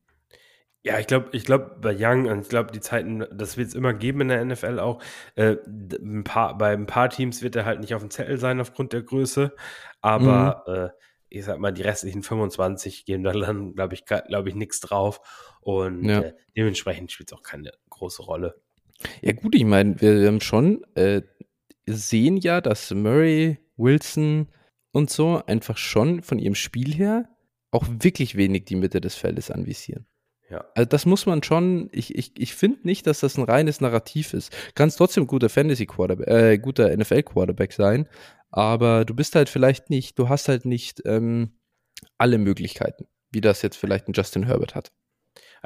[0.84, 3.76] Ja, ich glaube, ich glaube bei Young und ich glaube die Zeiten, das wird es
[3.76, 5.02] immer geben in der NFL auch.
[5.36, 8.60] Äh, ein paar, bei ein paar Teams wird er halt nicht auf dem Zettel sein
[8.60, 9.54] aufgrund der Größe,
[10.02, 10.74] aber mhm.
[10.74, 10.90] äh,
[11.32, 15.22] ich sag mal, die restlichen 25 geben da dann, glaube ich, glaube ich, nichts drauf
[15.62, 16.22] und ja.
[16.22, 18.62] äh, dementsprechend spielt es auch keine große Rolle.
[19.22, 21.22] Ja gut, ich meine, wir haben schon äh,
[21.88, 24.50] sehen ja, dass Murray, Wilson
[24.92, 27.30] und so einfach schon von ihrem Spiel her
[27.72, 30.06] auch wirklich wenig die Mitte des Feldes anvisieren.
[30.50, 30.66] Ja.
[30.76, 34.34] Also das muss man schon, ich, ich, ich finde nicht, dass das ein reines Narrativ
[34.34, 34.54] ist.
[34.76, 38.10] Kannst trotzdem guter Fantasy-Quarterback, äh, guter NFL-Quarterback sein,
[38.52, 41.58] aber du bist halt vielleicht nicht, du hast halt nicht ähm,
[42.18, 44.92] alle Möglichkeiten, wie das jetzt vielleicht ein Justin Herbert hat.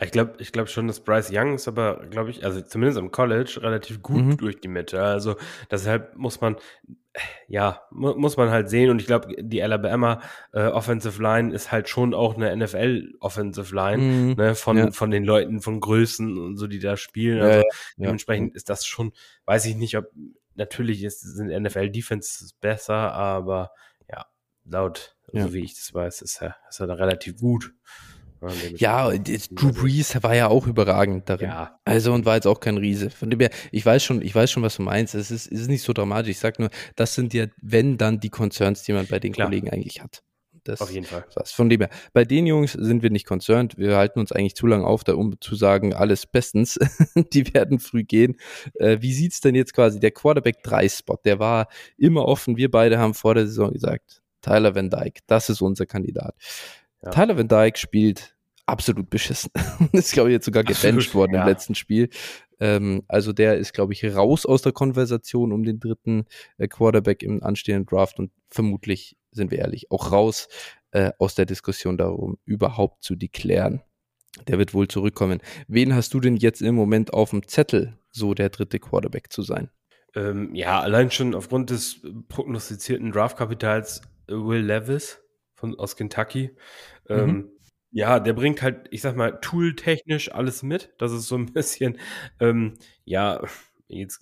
[0.02, 3.12] Ich glaube ich glaub schon, dass Bryce Young ist aber, glaube ich, also zumindest im
[3.12, 4.38] College relativ gut mhm.
[4.38, 5.02] durch die Mitte.
[5.02, 5.38] Also
[5.72, 6.58] deshalb muss man,
[7.48, 8.90] ja, mu muss man halt sehen.
[8.90, 10.22] Und ich glaube, die Alabama
[10.52, 14.34] äh, Offensive Line ist halt schon auch eine NFL Offensive Line, mhm.
[14.34, 14.92] ne, von, ja.
[14.92, 17.42] von den Leuten, von Größen und so, die da spielen.
[17.42, 17.66] Also ja,
[17.98, 19.14] dementsprechend ist das schon,
[19.46, 20.12] weiß ich nicht, ob,
[20.56, 23.72] natürlich ist, sind NFL Defenses besser, aber
[24.10, 24.26] ja,
[24.64, 27.74] laut, so wie ich das weiß, ist er, ist er da relativ gut.
[28.76, 31.50] Ja, Drew Brees war ja auch überragend darin.
[31.50, 31.80] Ja.
[31.84, 33.10] Also und war jetzt auch kein Riese.
[33.10, 35.16] Von dem her, ich weiß schon, ich weiß schon, was du meinst.
[35.16, 36.32] Es ist, es ist nicht so dramatisch.
[36.32, 39.48] Ich sag nur, das sind ja, wenn dann die Concerns, die man bei den Klar.
[39.48, 40.24] Kollegen eigentlich hat.
[40.66, 41.24] Das Auf jeden Fall.
[41.36, 41.52] Was.
[41.52, 43.78] Von dem her, bei den Jungs sind wir nicht concerned.
[43.78, 46.80] Wir halten uns eigentlich zu lange auf, da um zu sagen, alles bestens.
[47.34, 48.38] die werden früh gehen.
[48.74, 50.00] Äh, wie sieht's denn jetzt quasi?
[50.00, 52.58] Der Quarterback 3 Spot, der war immer offen.
[52.58, 56.36] Wir beide haben vor der Saison gesagt, Tyler Van Dyke, das ist unser Kandidat.
[57.04, 57.12] Ja.
[57.12, 58.36] Tyler Van Dyke spielt
[58.66, 59.52] absolut beschissen.
[59.92, 61.42] ist, glaube ich, jetzt sogar gebencht worden ja.
[61.44, 62.10] im letzten Spiel.
[62.60, 66.26] Ähm, also der ist, glaube ich, raus aus der Konversation um den dritten
[66.58, 70.48] äh, Quarterback im anstehenden Draft und vermutlich, sind wir ehrlich, auch raus
[70.92, 73.82] äh, aus der Diskussion darum, überhaupt zu deklären.
[74.48, 75.42] Der wird wohl zurückkommen.
[75.68, 79.42] Wen hast du denn jetzt im Moment auf dem Zettel, so der dritte Quarterback zu
[79.42, 79.70] sein?
[80.14, 85.22] Ähm, ja, allein schon aufgrund des prognostizierten Draftkapitals äh, Will Levis
[85.56, 86.52] von, aus Kentucky.
[87.10, 87.52] Ähm, mhm.
[87.92, 90.94] Ja, der bringt halt, ich sag mal, tooltechnisch alles mit.
[90.98, 91.98] Das ist so ein bisschen,
[92.40, 93.42] ähm, ja,
[93.88, 94.22] jetzt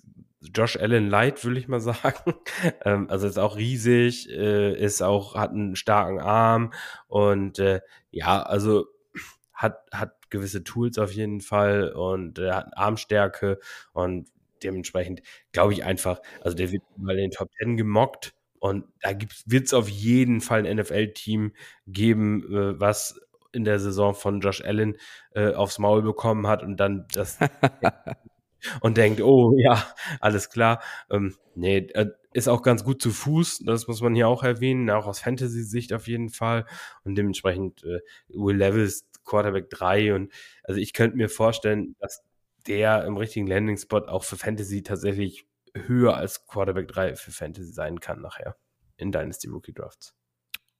[0.54, 2.34] Josh Allen Light, würde ich mal sagen.
[2.84, 6.72] ähm, also ist auch riesig, äh, ist auch, hat einen starken Arm
[7.06, 7.80] und äh,
[8.10, 8.86] ja, also
[9.52, 13.58] hat, hat gewisse Tools auf jeden Fall und äh, hat Armstärke
[13.92, 14.28] und
[14.62, 15.22] dementsprechend
[15.52, 19.10] glaube ich einfach, also der wird mal in den Top Ten gemockt und da
[19.46, 21.52] wird es auf jeden Fall ein NFL-Team
[21.86, 23.20] geben, äh, was
[23.52, 24.96] in der Saison von Josh Allen
[25.34, 27.38] äh, aufs Maul bekommen hat und dann das
[28.80, 29.86] und denkt, oh ja,
[30.20, 30.82] alles klar.
[31.10, 34.90] Ähm, nee, äh, ist auch ganz gut zu Fuß, das muss man hier auch erwähnen,
[34.90, 36.66] auch aus Fantasy-Sicht auf jeden Fall.
[37.04, 42.22] Und dementsprechend äh, Will Levis Quarterback 3 und also ich könnte mir vorstellen, dass
[42.66, 48.00] der im richtigen Landing-Spot auch für Fantasy tatsächlich höher als Quarterback 3 für Fantasy sein
[48.00, 48.56] kann nachher
[48.96, 50.14] in Dynasty Rookie Drafts.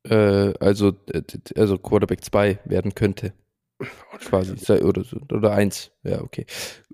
[0.05, 1.23] Äh, also, äh,
[1.57, 3.33] also Quarterback 2 werden könnte.
[4.21, 4.55] Quasi.
[4.83, 5.91] Oder, oder eins.
[6.03, 6.47] Ja, okay.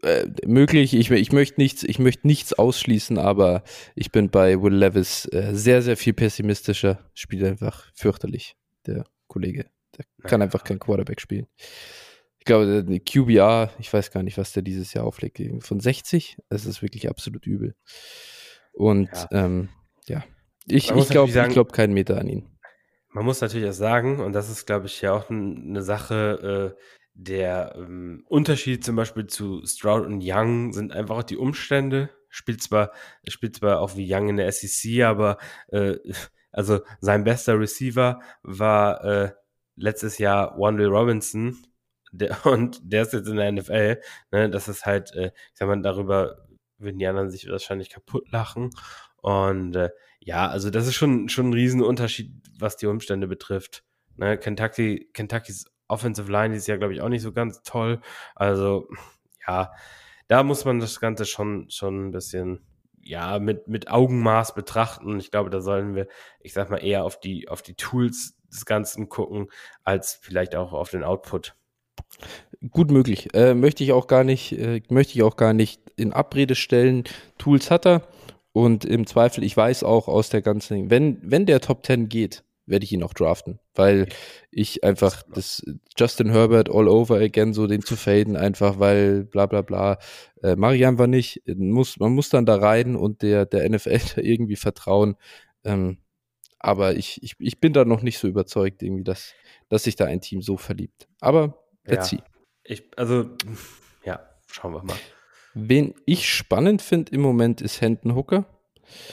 [0.03, 3.63] Äh, möglich, ich, ich möchte nichts, ich möchte nichts ausschließen, aber
[3.95, 6.99] ich bin bei Will Levis äh, sehr, sehr viel pessimistischer.
[7.15, 8.57] Spielt einfach fürchterlich,
[8.87, 9.67] der Kollege.
[9.97, 11.47] Der kann einfach kein Quarterback spielen.
[12.39, 16.39] Ich glaube, der QBR, ich weiß gar nicht, was der dieses Jahr auflegt, von 60.
[16.49, 17.75] Das ist wirklich absolut übel.
[18.73, 19.69] Und ja, ähm,
[20.07, 20.25] ja.
[20.67, 22.49] ich, ich glaube ich glaub keinen Meter an ihn.
[23.13, 26.81] Man muss natürlich auch sagen, und das ist, glaube ich, ja auch eine Sache, äh,
[27.15, 32.11] der ähm, Unterschied zum Beispiel zu Stroud und Young sind einfach auch die Umstände.
[32.29, 32.93] Spielt zwar,
[33.27, 35.39] spielt zwar auch wie Young in der SEC, aber
[35.69, 35.97] äh,
[36.53, 39.33] also sein bester Receiver war äh,
[39.77, 41.59] letztes Jahr Wandel Robinson
[42.13, 44.01] der, und der ist jetzt in der NFL.
[44.31, 46.47] Ne, das ist halt, äh, ich sag mal, darüber
[46.79, 48.71] würden die anderen sich wahrscheinlich kaputt lachen.
[49.17, 49.91] Und äh,
[50.21, 53.85] ja, also das ist schon, schon ein Riesenunterschied, was die Umstände betrifft.
[54.17, 58.01] Ne, Kentucky, Kentuckys Offensive Line ist ja, glaube ich, auch nicht so ganz toll.
[58.35, 58.89] Also,
[59.47, 59.73] ja,
[60.29, 62.61] da muss man das Ganze schon, schon ein bisschen,
[63.01, 65.19] ja, mit, mit Augenmaß betrachten.
[65.19, 66.07] Ich glaube, da sollen wir,
[66.41, 69.49] ich sag mal, eher auf die, auf die Tools des Ganzen gucken,
[69.83, 71.57] als vielleicht auch auf den Output.
[72.71, 73.35] Gut möglich.
[73.35, 77.05] Äh, möchte ich auch gar nicht, äh, möchte ich auch gar nicht in Abrede stellen.
[77.39, 78.03] Tools hat er.
[78.53, 82.45] Und im Zweifel, ich weiß auch aus der ganzen, wenn, wenn der Top 10 geht,
[82.67, 84.09] werde ich ihn auch draften, weil
[84.51, 85.63] ich einfach das
[85.99, 89.99] Justin Herbert all over again so den zu faden einfach, weil bla bla bla.
[90.43, 94.23] Äh, Marian war nicht, muss, man muss dann da rein und der, der NFL da
[94.23, 95.17] irgendwie vertrauen.
[95.65, 95.99] Ähm,
[96.59, 99.33] aber ich, ich, ich bin da noch nicht so überzeugt, irgendwie, dass,
[99.69, 101.09] dass sich da ein Team so verliebt.
[101.21, 102.19] Aber let's ja.
[102.19, 102.25] see.
[102.65, 103.31] Ich, also,
[104.05, 104.97] ja, schauen wir mal.
[105.55, 108.47] Wen ich spannend finde im Moment ist Hendon Hooker.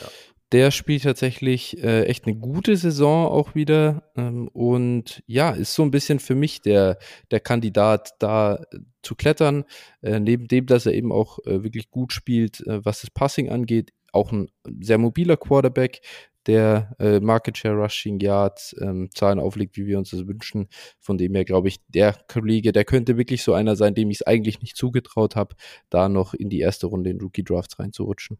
[0.00, 0.08] Ja.
[0.52, 4.10] Der spielt tatsächlich äh, echt eine gute Saison auch wieder.
[4.16, 6.98] Ähm, und ja, ist so ein bisschen für mich der,
[7.30, 8.64] der Kandidat, da
[9.02, 9.64] zu klettern.
[10.00, 13.50] Äh, neben dem, dass er eben auch äh, wirklich gut spielt, äh, was das Passing
[13.50, 13.92] angeht.
[14.12, 14.48] Auch ein
[14.80, 16.00] sehr mobiler Quarterback,
[16.48, 20.68] der äh, Market Share Rushing Yards ähm, Zahlen auflegt, wie wir uns das wünschen.
[20.98, 24.20] Von dem her glaube ich, der Kollege, der könnte wirklich so einer sein, dem ich
[24.20, 25.54] es eigentlich nicht zugetraut habe,
[25.90, 28.38] da noch in die erste Runde in Rookie Drafts reinzurutschen.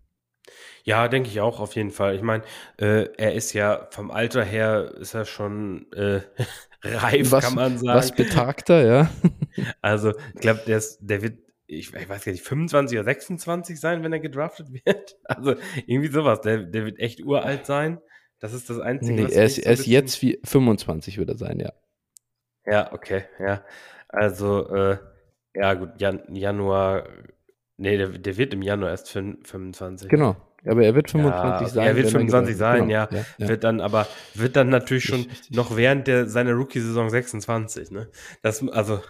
[0.85, 2.17] Ja, denke ich auch auf jeden Fall.
[2.17, 2.43] Ich meine,
[2.79, 6.21] äh, er ist ja vom Alter her ist er schon äh,
[6.83, 7.99] reif, was, kann man sagen.
[7.99, 9.11] Was betagter, ja.
[9.83, 11.39] also, ich glaube, der, der wird,
[11.69, 15.17] ich, ich, weiß gar nicht, 25 oder 26 sein, wenn er gedraftet wird.
[15.25, 15.55] Also
[15.87, 16.41] irgendwie sowas.
[16.41, 18.01] Der, der wird echt uralt sein.
[18.41, 19.25] Das ist das Einzige.
[19.25, 21.73] Nee, er ist, er ist jetzt wie 25 würde er sein, ja.
[22.67, 23.65] Ja, okay, ja.
[24.09, 24.99] Also, äh,
[25.55, 27.05] ja, gut, Jan Januar
[27.79, 30.09] Nee, der, der wird im Januar erst 25.
[30.09, 30.37] Genau.
[30.67, 31.87] Aber er wird 25 ja, sein.
[31.87, 32.93] Er wird 25 sein, genau.
[32.93, 33.09] ja.
[33.39, 33.49] Ja.
[33.49, 38.11] Wird dann, aber wird dann natürlich schon noch während der, seiner Rookie-Saison 26, ne?
[38.43, 39.01] Das, also,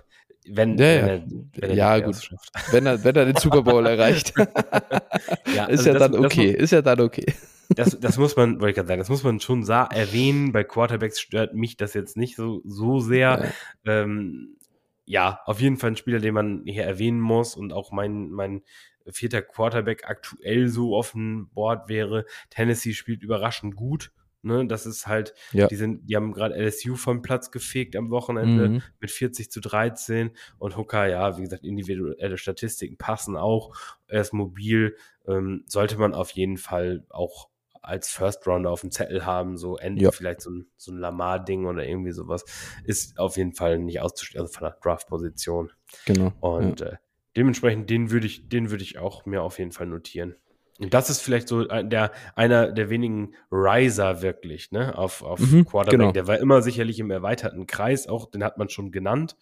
[0.50, 1.24] wenn, ja, wenn er,
[1.54, 2.30] wenn er ja gut.
[2.70, 4.32] Wenn er, wenn er den Super Bowl erreicht.
[5.54, 6.52] ja, ist also ja das, dann okay.
[6.52, 7.26] Das, ist ja dann okay.
[7.74, 10.52] Das, das muss man, wollte ich gerade sagen, das muss man schon erwähnen.
[10.52, 13.52] Bei Quarterbacks stört mich das jetzt nicht so, so sehr.
[13.84, 14.56] Ähm,
[15.04, 18.62] ja, auf jeden Fall ein Spieler, den man hier erwähnen muss und auch mein, mein
[19.06, 22.24] vierter Quarterback aktuell so auf dem Board wäre.
[22.50, 24.12] Tennessee spielt überraschend gut.
[24.42, 25.66] Ne, das ist halt, ja.
[25.66, 28.82] die sind, die haben gerade LSU vom Platz gefegt am Wochenende mhm.
[29.00, 33.74] mit 40 zu 13 und Hooker, ja, wie gesagt, individuelle Statistiken passen auch.
[34.06, 37.48] Er ist mobil, ähm, sollte man auf jeden Fall auch
[37.82, 40.12] als First Rounder auf dem Zettel haben, so Ende ja.
[40.12, 42.44] vielleicht so ein, so ein Lamar-Ding oder irgendwie sowas,
[42.84, 45.72] ist auf jeden Fall nicht auszuschließen, also von der Draft-Position.
[46.04, 46.32] Genau.
[46.40, 46.86] Und ja.
[46.86, 46.96] äh,
[47.36, 50.36] dementsprechend, den würde ich, den würde ich auch mir auf jeden Fall notieren.
[50.78, 55.64] Und das ist vielleicht so der, einer der wenigen Riser wirklich, ne, auf, auf mhm,
[55.64, 55.98] Quarterback.
[55.98, 56.12] Genau.
[56.12, 59.36] Der war immer sicherlich im erweiterten Kreis, auch den hat man schon genannt,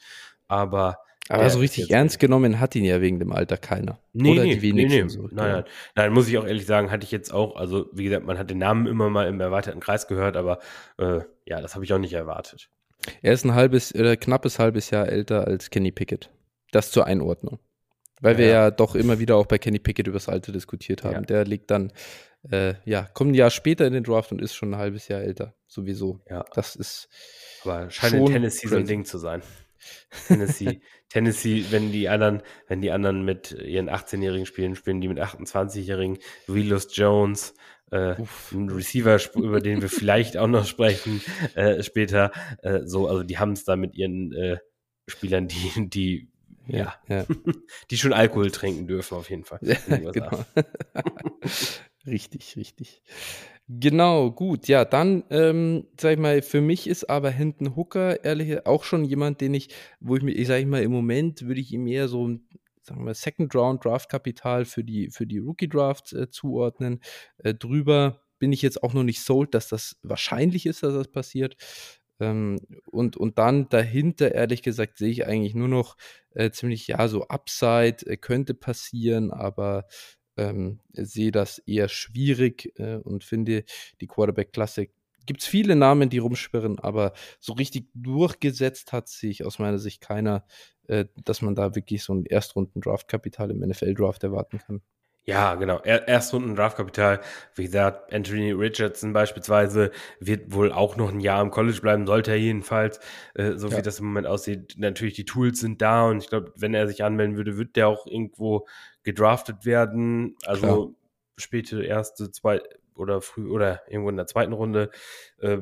[0.48, 3.98] aber aber so richtig ernst genommen hat ihn ja wegen dem Alter keiner.
[4.12, 4.96] Nee, Oder nee, die wenigsten.
[4.96, 5.08] Nee, nee.
[5.08, 5.22] So.
[5.32, 5.64] Nein, nein,
[5.96, 8.48] nein, muss ich auch ehrlich sagen, hatte ich jetzt auch, also wie gesagt, man hat
[8.48, 10.60] den Namen immer mal im erweiterten Kreis gehört, aber
[10.98, 12.70] äh, ja, das habe ich auch nicht erwartet.
[13.22, 16.30] Er ist ein halbes oder knappes halbes Jahr älter als Kenny Pickett.
[16.70, 17.58] Das zur Einordnung.
[18.20, 21.14] Weil wir ja doch immer wieder auch bei Kenny Pickett über das Alter diskutiert haben.
[21.14, 21.20] Ja.
[21.20, 21.92] Der liegt dann,
[22.50, 25.20] äh, ja, kommt ein Jahr später in den Draft und ist schon ein halbes Jahr
[25.20, 25.54] älter.
[25.66, 26.20] Sowieso.
[26.30, 26.44] Ja.
[26.54, 27.08] Das ist.
[27.62, 29.42] Aber scheint in Tennessee so ein Ding zu sein.
[30.26, 35.20] Tennessee, Tennessee, wenn die anderen, wenn die anderen mit ihren 18-Jährigen spielen, spielen die mit
[35.20, 36.18] 28-Jährigen.
[36.46, 37.54] Willis Jones,
[37.90, 38.16] äh,
[38.52, 41.22] ein Receiver, über den wir vielleicht auch noch sprechen
[41.54, 42.32] äh, später.
[42.62, 44.58] Äh, so, also die haben es da mit ihren äh,
[45.06, 46.28] Spielern, die, die
[46.66, 47.26] ja, ja.
[47.90, 49.60] die schon Alkohol trinken dürfen, auf jeden Fall.
[49.60, 50.44] Genau.
[52.06, 53.02] richtig, richtig.
[53.68, 54.68] Genau, gut.
[54.68, 59.04] Ja, dann, ähm, sag ich mal, für mich ist aber Hinton Hooker ehrlich auch schon
[59.04, 61.86] jemand, den ich, wo ich mir, ich sag ich mal, im Moment würde ich ihm
[61.86, 62.38] eher so
[62.86, 67.00] sagen wir, Second Round Draft Kapital für die, für die Rookie Drafts äh, zuordnen.
[67.38, 71.08] Äh, drüber bin ich jetzt auch noch nicht sold, dass das wahrscheinlich ist, dass das
[71.08, 71.56] passiert.
[72.20, 75.96] Ähm, und, und dann dahinter, ehrlich gesagt, sehe ich eigentlich nur noch
[76.34, 79.86] äh, ziemlich, ja, so Upside äh, könnte passieren, aber
[80.36, 83.64] ähm, sehe das eher schwierig äh, und finde
[84.00, 84.88] die Quarterback-Klasse
[85.26, 90.00] gibt es viele Namen, die rumschwirren, aber so richtig durchgesetzt hat sich aus meiner Sicht
[90.00, 90.44] keiner,
[90.86, 94.82] äh, dass man da wirklich so ein Erstrunden-Draft-Kapital im NFL-Draft erwarten kann.
[95.26, 95.80] Ja, genau.
[95.82, 97.20] Er, Erstrunden Draftkapital.
[97.56, 102.30] Wie gesagt, Anthony Richardson beispielsweise wird wohl auch noch ein Jahr im College bleiben, sollte
[102.30, 103.00] er jedenfalls,
[103.34, 103.78] äh, so ja.
[103.78, 104.76] wie das im Moment aussieht.
[104.78, 107.88] Natürlich, die Tools sind da und ich glaube, wenn er sich anmelden würde, wird der
[107.88, 108.68] auch irgendwo
[109.02, 110.36] gedraftet werden.
[110.44, 110.88] Also Klar.
[111.36, 112.60] späte erste, zwei,
[112.94, 114.90] oder früh oder irgendwo in der zweiten Runde.
[115.40, 115.58] Äh,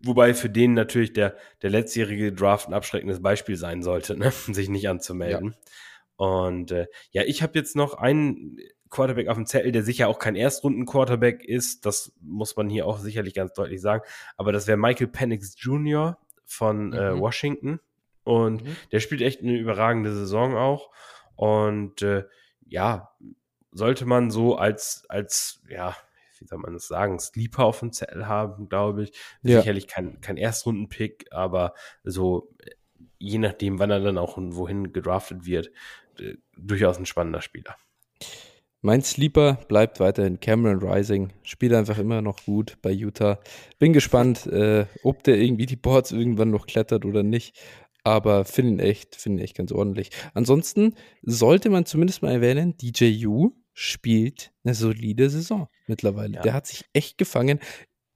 [0.00, 4.30] wobei für den natürlich der, der letztjährige Draft ein abschreckendes Beispiel sein sollte, ne?
[4.30, 5.56] sich nicht anzumelden.
[5.56, 6.26] Ja.
[6.26, 8.58] Und äh, ja, ich habe jetzt noch einen
[8.90, 11.86] Quarterback auf dem Zettel, der sicher auch kein Erstrunden-Quarterback ist.
[11.86, 14.02] Das muss man hier auch sicherlich ganz deutlich sagen.
[14.36, 16.18] Aber das wäre Michael Penix Jr.
[16.44, 17.18] von äh, mhm.
[17.18, 17.80] äh, Washington.
[18.24, 18.76] Und mhm.
[18.92, 20.90] der spielt echt eine überragende Saison auch.
[21.36, 22.24] Und äh,
[22.66, 23.10] ja,
[23.72, 25.96] sollte man so als, als, ja,
[26.38, 29.12] wie soll man das sagen, Sleeper auf dem Zettel haben, glaube ich.
[29.42, 29.60] Ja.
[29.60, 31.74] Sicherlich kein, kein Erstrunden-Pick, aber
[32.04, 32.70] so, äh,
[33.18, 35.70] je nachdem, wann er dann auch und wohin gedraftet wird,
[36.18, 37.76] äh, durchaus ein spannender Spieler.
[38.86, 41.32] Mein Sleeper bleibt weiterhin Cameron Rising.
[41.42, 43.40] Spielt einfach immer noch gut bei Utah.
[43.80, 47.58] Bin gespannt, äh, ob der irgendwie die Boards irgendwann noch klettert oder nicht.
[48.04, 50.10] Aber finde ihn echt, finde ihn echt ganz ordentlich.
[50.34, 56.34] Ansonsten sollte man zumindest mal erwähnen, DJU spielt eine solide Saison mittlerweile.
[56.34, 56.42] Ja.
[56.42, 57.58] Der hat sich echt gefangen.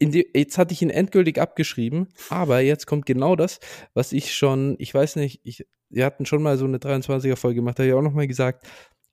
[0.01, 3.59] Die, jetzt hatte ich ihn endgültig abgeschrieben, aber jetzt kommt genau das,
[3.93, 7.77] was ich schon, ich weiß nicht, ich, wir hatten schon mal so eine 23er-Folge gemacht,
[7.77, 8.69] da habe ich auch nochmal gesagt,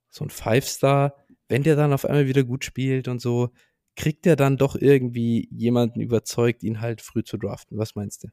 [0.09, 1.13] so ein Five-Star,
[1.49, 3.49] wenn der dann auf einmal wieder gut spielt und so,
[3.95, 7.77] kriegt er dann doch irgendwie jemanden überzeugt, ihn halt früh zu draften.
[7.77, 8.27] Was meinst du?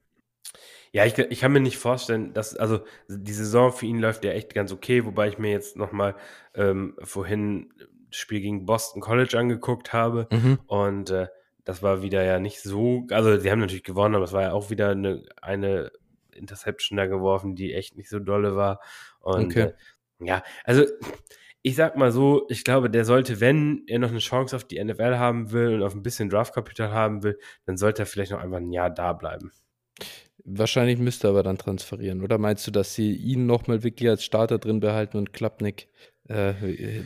[0.92, 4.32] Ja, ich, ich kann mir nicht vorstellen, dass, also die Saison für ihn läuft ja
[4.32, 6.14] echt ganz okay, wobei ich mir jetzt nochmal
[6.54, 7.72] ähm, vorhin
[8.10, 10.58] das Spiel gegen Boston College angeguckt habe mhm.
[10.66, 11.28] und äh,
[11.64, 14.52] das war wieder ja nicht so, also sie haben natürlich gewonnen, aber es war ja
[14.52, 15.90] auch wieder eine, eine
[16.32, 18.80] Interception da geworfen, die echt nicht so dolle war.
[19.20, 19.60] Und okay.
[19.60, 19.72] äh,
[20.26, 20.84] ja, also
[21.66, 24.84] ich sag mal so, ich glaube, der sollte, wenn er noch eine Chance auf die
[24.84, 28.40] NFL haben will und auf ein bisschen Draftkapital haben will, dann sollte er vielleicht noch
[28.40, 29.50] einfach ein Jahr da bleiben.
[30.44, 32.22] Wahrscheinlich müsste er aber dann transferieren.
[32.22, 35.88] Oder meinst du, dass sie ihn nochmal wirklich als Starter drin behalten und Klappnick
[36.28, 36.52] äh,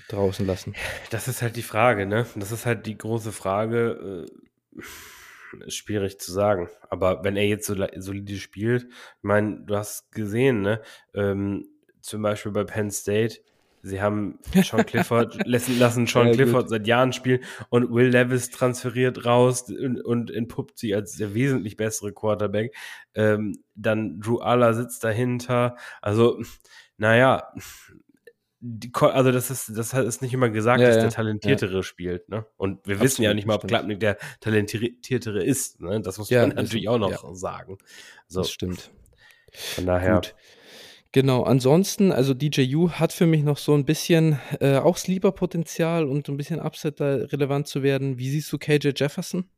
[0.09, 0.74] draußen lassen?
[1.11, 2.26] Das ist halt die Frage, ne?
[2.34, 4.26] Das ist halt die große Frage.
[4.26, 6.68] Äh, schwierig zu sagen.
[6.90, 10.82] Aber wenn er jetzt so solide spielt, ich meine, du hast gesehen, ne?
[11.14, 11.68] Ähm,
[12.00, 13.38] zum Beispiel bei Penn State,
[13.82, 16.70] Sie haben Sean Clifford, lassen, lassen Sean ja, Clifford gut.
[16.70, 21.76] seit Jahren spielen und Will Levis transferiert raus und, und entpuppt sie als der wesentlich
[21.76, 22.74] bessere Quarterback.
[23.14, 25.76] Ähm, dann Drew Aller sitzt dahinter.
[26.02, 26.40] Also,
[26.96, 27.52] naja,
[28.60, 31.82] die, also das ist, das ist nicht immer gesagt, ja, dass der Talentiertere ja.
[31.82, 32.44] spielt, ne?
[32.56, 36.00] Und wir Absolut, wissen ja nicht mal, ob Klappnick der Talentiertere ist, ne?
[36.00, 37.78] Das muss man natürlich auch noch sagen.
[38.26, 38.40] So.
[38.40, 38.90] Das stimmt.
[39.52, 40.14] Von daher.
[40.16, 40.34] Gut.
[41.12, 46.28] Genau, ansonsten, also DJU hat für mich noch so ein bisschen äh, auch Sleeper-Potenzial und
[46.28, 48.18] ein bisschen Upset da relevant zu werden.
[48.18, 49.48] Wie siehst du KJ Jefferson?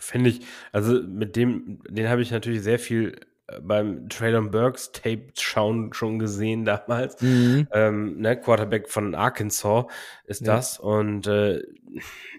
[0.00, 0.40] Finde ich,
[0.72, 5.92] also mit dem, den habe ich natürlich sehr viel äh, beim Traylon Burks Tape schauen
[5.92, 7.20] schon gesehen damals.
[7.20, 7.68] Mhm.
[7.72, 9.84] Ähm, ne, Quarterback von Arkansas
[10.24, 10.56] ist ja.
[10.56, 11.62] das und äh,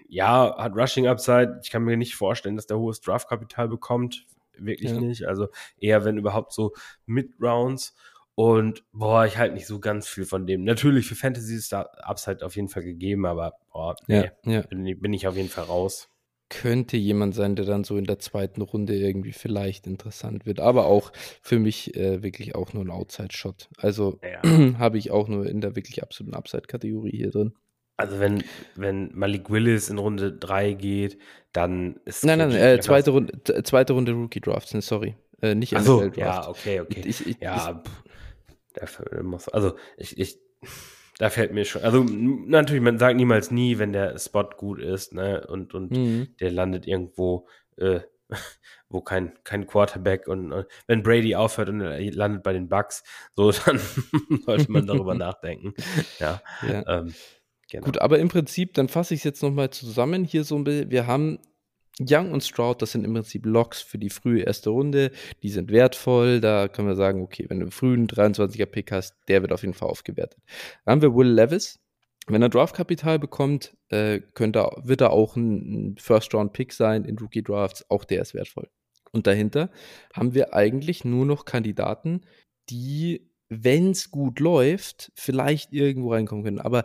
[0.08, 1.60] ja, hat Rushing Upside.
[1.62, 4.26] Ich kann mir nicht vorstellen, dass der hohes Draftkapital bekommt
[4.64, 5.00] wirklich ja.
[5.00, 5.26] nicht.
[5.26, 5.48] Also
[5.78, 6.72] eher, wenn überhaupt so
[7.06, 7.94] Mid-Rounds.
[8.34, 10.64] Und boah, ich halte nicht so ganz viel von dem.
[10.64, 14.62] Natürlich für Fantasy ist da Upside auf jeden Fall gegeben, aber boah, nee, ja, ja.
[14.62, 16.08] Bin, bin ich auf jeden Fall raus
[16.50, 20.60] könnte jemand sein, der dann so in der zweiten Runde irgendwie vielleicht interessant wird.
[20.60, 23.70] Aber auch für mich äh, wirklich auch nur ein Outside-Shot.
[23.78, 24.42] Also ja.
[24.78, 27.54] habe ich auch nur in der wirklich absoluten Upside-Kategorie hier drin.
[28.00, 28.42] Also wenn,
[28.74, 31.18] wenn Malik Willis in Runde 3 geht,
[31.52, 35.16] dann ist Nein, nein, äh, zweite, Runde, zweite Runde Rookie Drafts, ne, sorry.
[35.42, 37.02] Äh, nicht Ach so, ja, okay, okay.
[37.04, 37.82] Ich, ich, ja,
[38.74, 40.38] dafür muss, also ich, ich,
[41.18, 45.12] da fällt mir schon, also natürlich, man sagt niemals nie, wenn der Spot gut ist,
[45.14, 46.28] ne, und, und mhm.
[46.40, 47.46] der landet irgendwo,
[47.76, 48.00] äh,
[48.88, 53.02] wo kein, kein Quarterback und, und wenn Brady aufhört und landet bei den Bucks,
[53.34, 53.80] so, dann
[54.46, 55.74] sollte man darüber nachdenken.
[56.18, 56.40] Ja.
[56.66, 56.86] ja.
[56.86, 57.14] Ähm,
[57.70, 57.84] Genau.
[57.84, 60.24] Gut, aber im Prinzip, dann fasse ich es jetzt nochmal zusammen.
[60.24, 61.38] Hier so ein bisschen, wir haben
[62.00, 65.10] Young und Stroud, das sind im Prinzip Locks für die frühe erste Runde.
[65.42, 66.40] Die sind wertvoll.
[66.40, 69.62] Da können wir sagen, okay, wenn du einen frühen 23er Pick hast, der wird auf
[69.62, 70.40] jeden Fall aufgewertet.
[70.84, 71.78] Dann haben wir Will Levis.
[72.26, 77.90] Wenn er Draftkapital bekommt, äh, könnte, wird er auch ein First-Round-Pick sein in Rookie-Drafts.
[77.90, 78.68] Auch der ist wertvoll.
[79.12, 79.70] Und dahinter
[80.14, 82.22] haben wir eigentlich nur noch Kandidaten,
[82.68, 86.60] die, wenn es gut läuft, vielleicht irgendwo reinkommen können.
[86.60, 86.84] Aber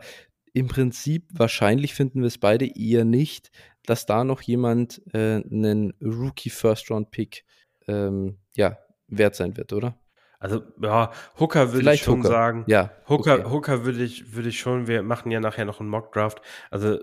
[0.55, 3.51] im Prinzip, wahrscheinlich finden wir es beide eher nicht,
[3.85, 7.43] dass da noch jemand äh, einen Rookie First Round Pick
[7.87, 8.77] ähm, ja,
[9.07, 9.99] wert sein wird, oder?
[10.39, 12.27] Also, ja, Hooker würde ich schon Hooker.
[12.29, 12.63] sagen.
[12.67, 12.91] Ja.
[13.09, 13.49] Hooker, okay.
[13.49, 16.41] Hooker würde ich, würde ich schon, wir machen ja nachher noch einen Mock Draft.
[16.71, 16.99] Also,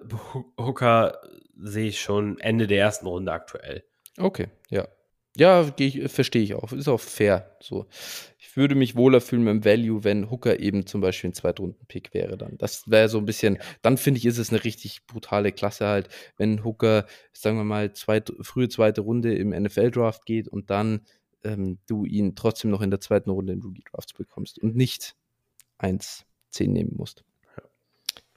[0.59, 1.21] Hooker
[1.61, 3.85] sehe ich schon Ende der ersten Runde aktuell.
[4.19, 4.89] Okay, ja.
[5.37, 5.65] Ja,
[6.07, 6.73] verstehe ich auch.
[6.73, 7.57] Ist auch fair.
[7.61, 7.87] So.
[8.39, 12.13] Ich würde mich wohler fühlen mit dem Value, wenn Hooker eben zum Beispiel ein Zweitrunden-Pick
[12.13, 12.59] wäre dann.
[12.59, 16.09] Das wäre so ein bisschen, dann finde ich, ist es eine richtig brutale Klasse halt,
[16.37, 21.01] wenn Hooker, sagen wir mal, zweit, frühe zweite Runde im NFL-Draft geht und dann
[21.45, 25.17] ähm, du ihn trotzdem noch in der zweiten Runde in Rookie-Drafts bekommst und nicht
[25.79, 26.25] 1-10
[26.69, 27.25] nehmen musst.
[27.57, 27.63] Ja.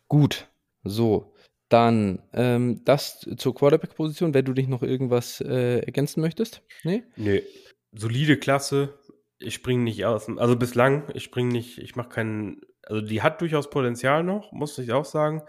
[0.07, 0.47] Gut,
[0.85, 1.33] so.
[1.70, 6.61] Dann ähm, das zur Quarterback-Position, wenn du dich noch irgendwas äh, ergänzen möchtest?
[6.84, 7.03] Nee?
[7.16, 7.43] Nee.
[7.91, 8.99] Solide Klasse.
[9.39, 10.30] Ich springe nicht aus.
[10.38, 12.61] Also bislang, ich springe nicht, ich mache keinen.
[12.84, 15.41] Also die hat durchaus Potenzial noch, muss ich auch sagen.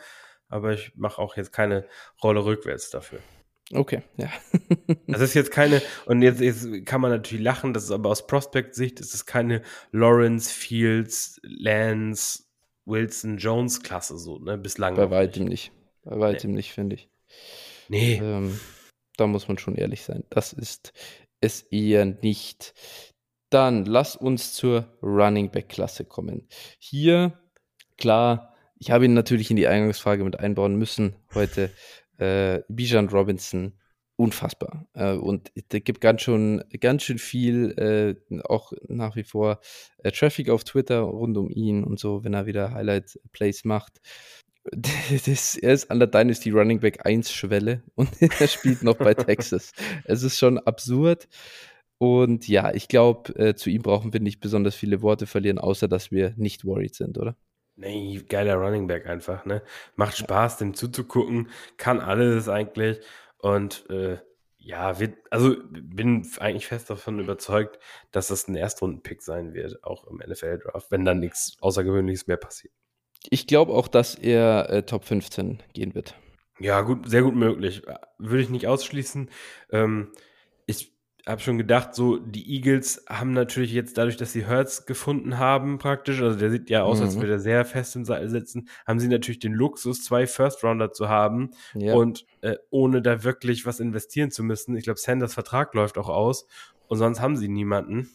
[0.49, 1.87] Aber ich mache auch jetzt keine
[2.23, 3.21] Rolle rückwärts dafür.
[3.73, 4.31] Okay, ja.
[5.09, 8.27] das ist jetzt keine, und jetzt, jetzt kann man natürlich lachen, das ist aber aus
[8.27, 12.45] Prospect-Sicht ist es keine Lawrence, Fields, Lance,
[12.85, 14.57] Wilson, Jones-Klasse so, ne?
[14.57, 14.95] Bislang.
[14.95, 15.73] Bei weitem nicht.
[16.07, 16.59] Bei weitem nee.
[16.59, 17.09] nicht, finde ich.
[17.89, 18.15] Nee.
[18.23, 18.59] Ähm,
[19.17, 20.25] da muss man schon ehrlich sein.
[20.31, 20.93] Das ist
[21.41, 22.75] es eher nicht.
[23.51, 26.49] Dann lass uns zur Running Back Klasse kommen.
[26.79, 27.39] Hier,
[27.99, 31.71] klar, ich habe ihn natürlich in die Eingangsfrage mit einbauen müssen heute.
[32.19, 33.75] Äh, Bijan Robinson,
[34.17, 34.87] unfassbar.
[34.95, 37.73] Äh, und da gibt ganz schon, ganz schön viel,
[38.31, 39.61] äh, auch nach wie vor
[39.99, 44.01] äh, Traffic auf Twitter rund um ihn und so, wenn er wieder Highlight Plays macht.
[45.27, 49.15] Das, er ist an der Dynasty Running Back 1 Schwelle und er spielt noch bei
[49.15, 49.73] Texas.
[50.05, 51.29] Es ist schon absurd.
[51.99, 55.89] Und ja, ich glaube, äh, zu ihm brauchen wir nicht besonders viele Worte verlieren, außer
[55.89, 57.37] dass wir nicht worried sind, oder?
[57.77, 59.63] Nee, geiler Running Back einfach, ne?
[59.97, 63.01] Macht Spaß, dem zuzugucken, kann alles eigentlich.
[63.39, 64.19] Und äh,
[64.59, 67.79] ja, wird, also bin eigentlich fest davon überzeugt,
[68.13, 72.75] dass das ein Erstrunden-Pick sein wird, auch im NFL-Draft, wenn dann nichts Außergewöhnliches mehr passiert.
[73.31, 76.15] Ich glaube auch, dass er äh, Top 15 gehen wird.
[76.59, 77.83] Ja, gut, sehr gut möglich.
[78.19, 79.29] Würde ich nicht ausschließen.
[79.71, 80.13] Ähm,
[80.67, 80.97] ich
[81.27, 85.79] habe schon gedacht, so die Eagles haben natürlich jetzt dadurch, dass sie Hurts gefunden haben,
[85.79, 87.05] praktisch, also der sieht ja aus, mhm.
[87.05, 90.63] als würde er sehr fest im Seil sitzen, haben sie natürlich den Luxus, zwei First
[90.63, 91.95] Rounder zu haben ja.
[91.95, 94.77] und äh, ohne da wirklich was investieren zu müssen.
[94.77, 96.47] Ich glaube, Sanders Vertrag läuft auch aus
[96.87, 98.09] und sonst haben sie niemanden.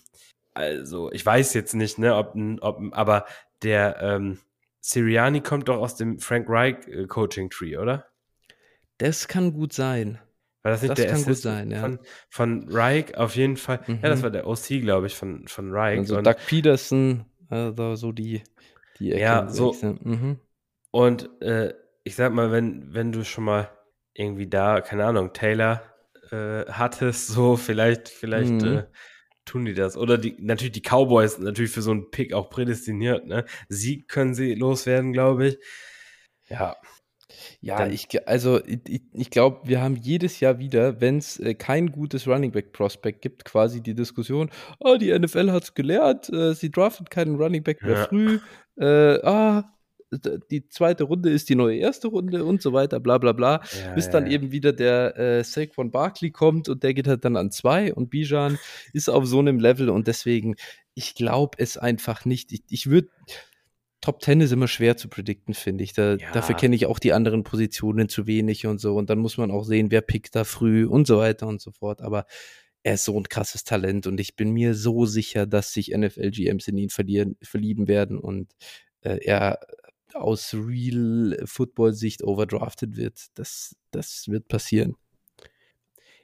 [0.53, 3.25] Also ich weiß jetzt nicht, ne, ob, ob aber
[3.61, 4.39] der ähm,
[4.81, 8.07] Siriani kommt doch aus dem Frank Reich äh, Coaching Tree, oder?
[8.97, 10.19] Das kann gut sein.
[10.63, 11.81] War das nicht das der kann gut sein, ja.
[11.81, 13.79] Von, von Reich auf jeden Fall.
[13.87, 13.99] Mhm.
[14.01, 14.23] Ja, das mhm.
[14.23, 15.99] war der OC, glaube ich, von, von Reich.
[15.99, 18.43] Also und Doug Peterson, also so die,
[18.99, 19.75] die Ecke Ja, so.
[19.81, 20.39] Mhm.
[20.91, 21.73] Und äh,
[22.03, 23.69] ich sag mal, wenn, wenn du schon mal
[24.13, 25.81] irgendwie da, keine Ahnung, Taylor
[26.31, 28.77] äh, hattest, so vielleicht, vielleicht mhm.
[28.77, 28.83] äh,
[29.45, 29.97] tun die das.
[29.97, 33.45] Oder die, natürlich die Cowboys, natürlich für so einen Pick auch prädestiniert, ne?
[33.69, 35.57] Sie können sie loswerden, glaube ich.
[36.49, 36.75] Ja.
[37.61, 41.53] Ja, Dann, ich, also ich, ich glaube, wir haben jedes Jahr wieder, wenn es äh,
[41.53, 46.29] kein gutes Running Back Prospect gibt, quasi die Diskussion, oh, die NFL hat es gelehrt,
[46.29, 48.05] äh, sie draftet keinen Running Back mehr ja.
[48.05, 48.39] früh,
[48.77, 49.63] äh, ah,
[50.51, 53.93] die zweite Runde ist die neue erste Runde und so weiter, bla bla bla, ja,
[53.93, 54.33] bis dann ja.
[54.33, 58.09] eben wieder der äh, Saquon Barkley kommt und der geht halt dann an zwei und
[58.09, 58.59] Bijan
[58.93, 60.55] ist auf so einem Level und deswegen,
[60.93, 62.51] ich glaube es einfach nicht.
[62.51, 63.09] Ich, ich würde
[64.01, 65.93] Top 10 ist immer schwer zu predikten, finde ich.
[65.93, 66.31] Da, ja.
[66.31, 68.95] Dafür kenne ich auch die anderen Positionen zu wenig und so.
[68.95, 71.69] Und dann muss man auch sehen, wer pickt da früh und so weiter und so
[71.69, 72.01] fort.
[72.01, 72.25] Aber
[72.83, 76.67] er ist so ein krasses Talent und ich bin mir so sicher, dass sich NFL-GMs
[76.67, 78.51] in ihn verlieren, verlieben werden und
[79.01, 79.59] äh, er
[80.15, 83.27] aus Real Football-Sicht overdrafted wird.
[83.35, 84.95] Das, das wird passieren.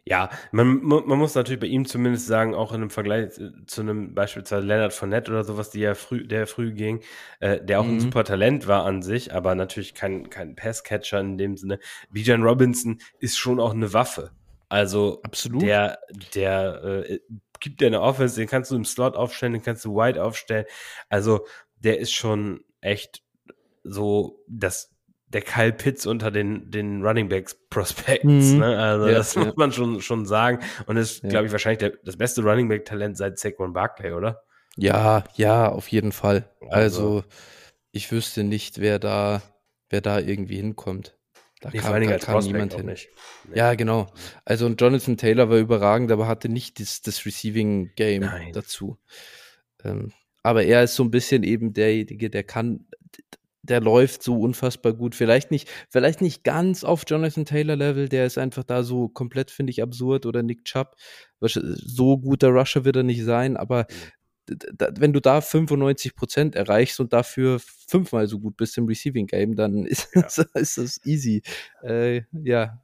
[0.09, 3.81] Ja, man, man muss natürlich bei ihm zumindest sagen, auch in einem Vergleich äh, zu
[3.81, 7.01] einem beispielsweise Leonard Fournette oder sowas, die ja früh, der früh ging,
[7.41, 7.95] äh, der auch mhm.
[7.95, 11.79] ein super Talent war an sich, aber natürlich kein, kein Passcatcher in dem Sinne.
[12.09, 14.31] Bijan Robinson ist schon auch eine Waffe.
[14.69, 15.61] Also Absolut.
[15.61, 15.99] der,
[16.33, 17.19] der äh,
[17.59, 20.65] gibt dir eine Offense, den kannst du im Slot aufstellen, den kannst du wide aufstellen.
[21.09, 23.23] Also der ist schon echt
[23.83, 24.93] so das
[25.29, 28.23] der Kyle Pitts unter den, den Running Backs Prospects.
[28.23, 28.59] Mhm.
[28.59, 28.77] Ne?
[28.77, 29.45] Also ja, das ja.
[29.45, 30.59] muss man schon, schon sagen.
[30.85, 31.29] Und ist, ja.
[31.29, 34.43] glaube ich, wahrscheinlich der, das beste Running Back Talent seit Saquon Barkley, oder?
[34.77, 36.49] Ja, ja, auf jeden Fall.
[36.69, 37.23] Also, also
[37.91, 39.41] ich wüsste nicht, wer da,
[39.89, 41.17] wer da irgendwie hinkommt.
[41.61, 42.85] Da nee, kam, da kam niemand hin.
[42.85, 43.09] Nicht.
[43.49, 43.57] Nee.
[43.57, 44.07] Ja, genau.
[44.45, 48.53] Also und Jonathan Taylor war überragend, aber hatte nicht das, das Receiving Game Nein.
[48.53, 48.99] dazu.
[49.83, 50.13] Ähm,
[50.43, 52.85] aber er ist so ein bisschen eben derjenige, der kann,
[53.69, 55.15] der läuft so unfassbar gut.
[55.15, 59.51] Vielleicht nicht, vielleicht nicht ganz auf Jonathan Taylor Level, der ist einfach da so komplett,
[59.51, 60.95] finde ich, absurd oder Nick Chubb.
[61.39, 63.85] So guter Rusher wird er nicht sein, aber
[64.79, 69.55] wenn du da 95 Prozent erreichst und dafür fünfmal so gut bist im Receiving Game,
[69.55, 70.21] dann ist, ja.
[70.53, 71.41] ist das easy.
[71.83, 72.81] Äh, ja,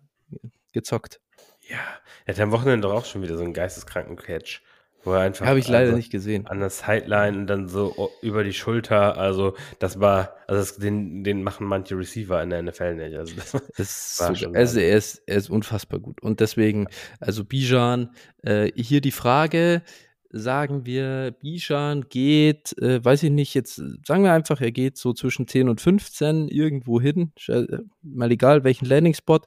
[0.73, 1.21] gezockt.
[1.69, 1.79] Ja,
[2.25, 4.61] er hat am Wochenende doch auch schon wieder so einen geisteskranken Catch.
[5.03, 5.45] Wo er einfach.
[5.45, 6.47] Habe ich leider also nicht gesehen.
[6.47, 9.17] An der Sideline und dann so über die Schulter.
[9.17, 13.17] Also, das war, also das, den, den machen manche Receiver in der NFL nicht.
[13.17, 16.21] Also, das Es war ist so, schon also er ist, er ist unfassbar gut.
[16.21, 16.87] Und deswegen,
[17.19, 18.11] also Bijan,
[18.43, 19.81] äh, hier die Frage,
[20.29, 23.75] sagen wir, Bijan geht, äh, weiß ich nicht, jetzt
[24.05, 27.65] sagen wir einfach, er geht so zwischen 10 und 15 irgendwo hin, äh,
[28.01, 29.41] mal egal welchen Landing-Spot.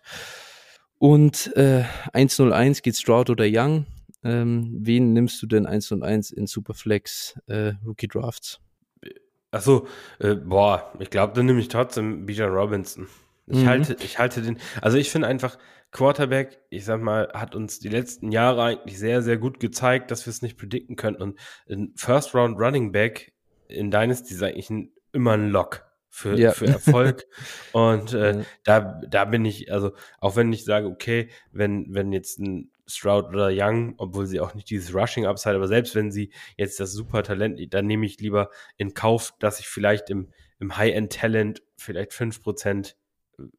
[0.99, 3.85] Und äh, 101 geht Stroud oder Young.
[4.27, 8.61] Ähm, wen nimmst du denn 101 in Superflex äh, Rookie Drafts?
[9.53, 9.87] Achso,
[10.19, 13.07] äh, boah, ich glaube, dann nehme ich trotzdem Bijan Robinson.
[13.47, 13.67] Ich Mhm.
[13.67, 15.57] halte, ich halte den, also ich finde einfach,
[15.93, 20.27] Quarterback, ich sag mal, hat uns die letzten Jahre eigentlich sehr, sehr gut gezeigt, dass
[20.27, 21.17] wir es nicht predikten können.
[21.17, 21.39] Und
[21.71, 23.33] ein First Round Running Back
[23.69, 26.51] in Dynasty ist eigentlich ein, immer ein Lock für, Ja.
[26.51, 27.25] für Erfolg.
[27.73, 28.45] Und äh, Ja.
[28.65, 33.27] da, da bin ich, also auch wenn ich sage, okay, wenn, wenn jetzt ein Stroud
[33.29, 36.93] oder Young, obwohl sie auch nicht dieses Rushing Upside, aber selbst wenn sie jetzt das
[36.93, 40.29] super Talent, dann nehme ich lieber in Kauf, dass ich vielleicht im,
[40.61, 42.95] im High-End-Talent vielleicht 5%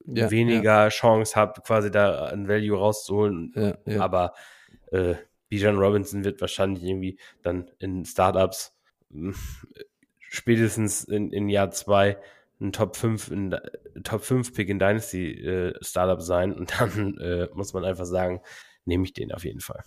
[0.06, 3.52] Ja, weniger Chance habe, quasi da ein Value rauszuholen.
[3.56, 4.02] Ja, ja.
[4.02, 4.34] Aber
[4.92, 5.16] äh,
[5.50, 8.76] Bijan Robinson wird wahrscheinlich irgendwie dann in Startups
[9.10, 9.36] mh,
[10.20, 12.18] spätestens in, in Jahr zwei
[12.60, 13.56] ein Top 5 in
[14.04, 18.42] Top 5 Pick in Dynasty äh, Startup sein und dann äh, muss man einfach sagen,
[18.88, 19.84] nehme ich den auf jeden Fall.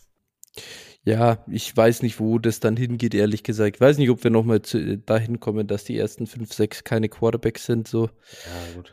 [1.03, 3.77] Ja, ich weiß nicht, wo das dann hingeht, ehrlich gesagt.
[3.77, 4.61] Ich weiß nicht, ob wir nochmal
[5.07, 7.89] dahin kommen, dass die ersten fünf, sechs keine Quarterbacks sind.
[7.89, 8.11] So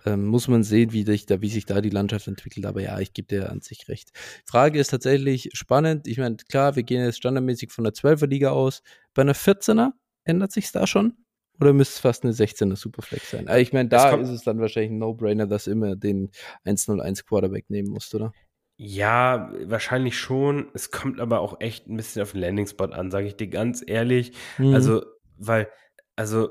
[0.06, 2.66] Ja, ähm, muss man sehen, wie, sich da, wie sich da die Landschaft entwickelt.
[2.66, 4.12] Aber ja, ich gebe dir an sich recht.
[4.46, 6.08] Frage ist tatsächlich spannend.
[6.08, 8.84] Ich meine, klar, wir gehen jetzt standardmäßig von der 12er Liga aus.
[9.14, 9.90] Bei einer 14er
[10.24, 11.14] ändert sich da schon?
[11.60, 13.48] Oder müsste es fast eine 16er Superflex sein?
[13.48, 16.30] Aber ich meine, da Es ist es dann wahrscheinlich ein No-Brainer, dass immer den
[16.64, 18.32] 101 Quarterback nehmen musst, oder?
[18.78, 20.70] Ja, wahrscheinlich schon.
[20.74, 23.84] Es kommt aber auch echt ein bisschen auf den Landing-Spot an, sage ich dir ganz
[23.86, 24.34] ehrlich.
[24.60, 24.74] Mhm.
[24.76, 25.04] Also,
[25.38, 25.68] weil,
[26.16, 26.50] also,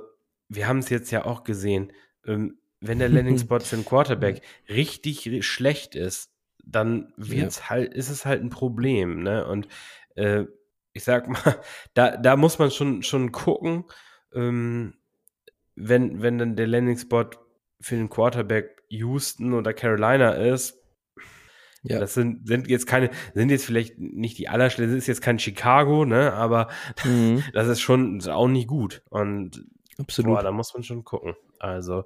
[0.49, 1.93] wir haben es jetzt ja auch gesehen,
[2.27, 6.33] ähm, wenn der Landing-Spot für einen Quarterback richtig ri- schlecht ist,
[6.65, 9.47] dann wird's halt, ist es halt ein Problem, ne?
[9.47, 9.69] Und
[10.17, 10.47] äh,
[10.93, 11.61] ich sag mal,
[11.95, 13.85] da, da muss man schon, schon gucken,
[14.35, 14.95] ähm,
[15.77, 17.31] wenn, wenn dann der Landing-Spot
[17.81, 20.83] für den Quarterback Houston oder Carolina ist,
[21.89, 21.99] ja.
[22.01, 25.39] das sind, sind jetzt keine, sind jetzt vielleicht nicht die allerschlechtesten, das ist jetzt kein
[25.39, 26.69] Chicago, ne, aber
[27.05, 27.43] Mhm.
[27.53, 29.03] das ist schon ist auch nicht gut.
[29.09, 29.65] Und
[29.99, 30.35] Absolut.
[30.37, 31.35] boah, da muss man schon gucken.
[31.59, 32.05] Also,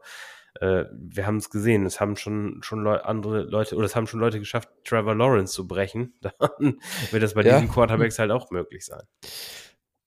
[0.61, 4.07] äh, wir haben es gesehen, es haben schon, schon Leu andere Leute, oder es haben
[4.07, 6.15] schon Leute geschafft, Trevor Lawrence zu brechen.
[6.21, 6.77] Dann
[7.11, 7.55] wird das bei Ja.
[7.59, 9.03] diesen Quarterbacks halt auch möglich sein.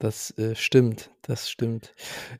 [0.03, 1.95] Das äh, stimmt, das stimmt.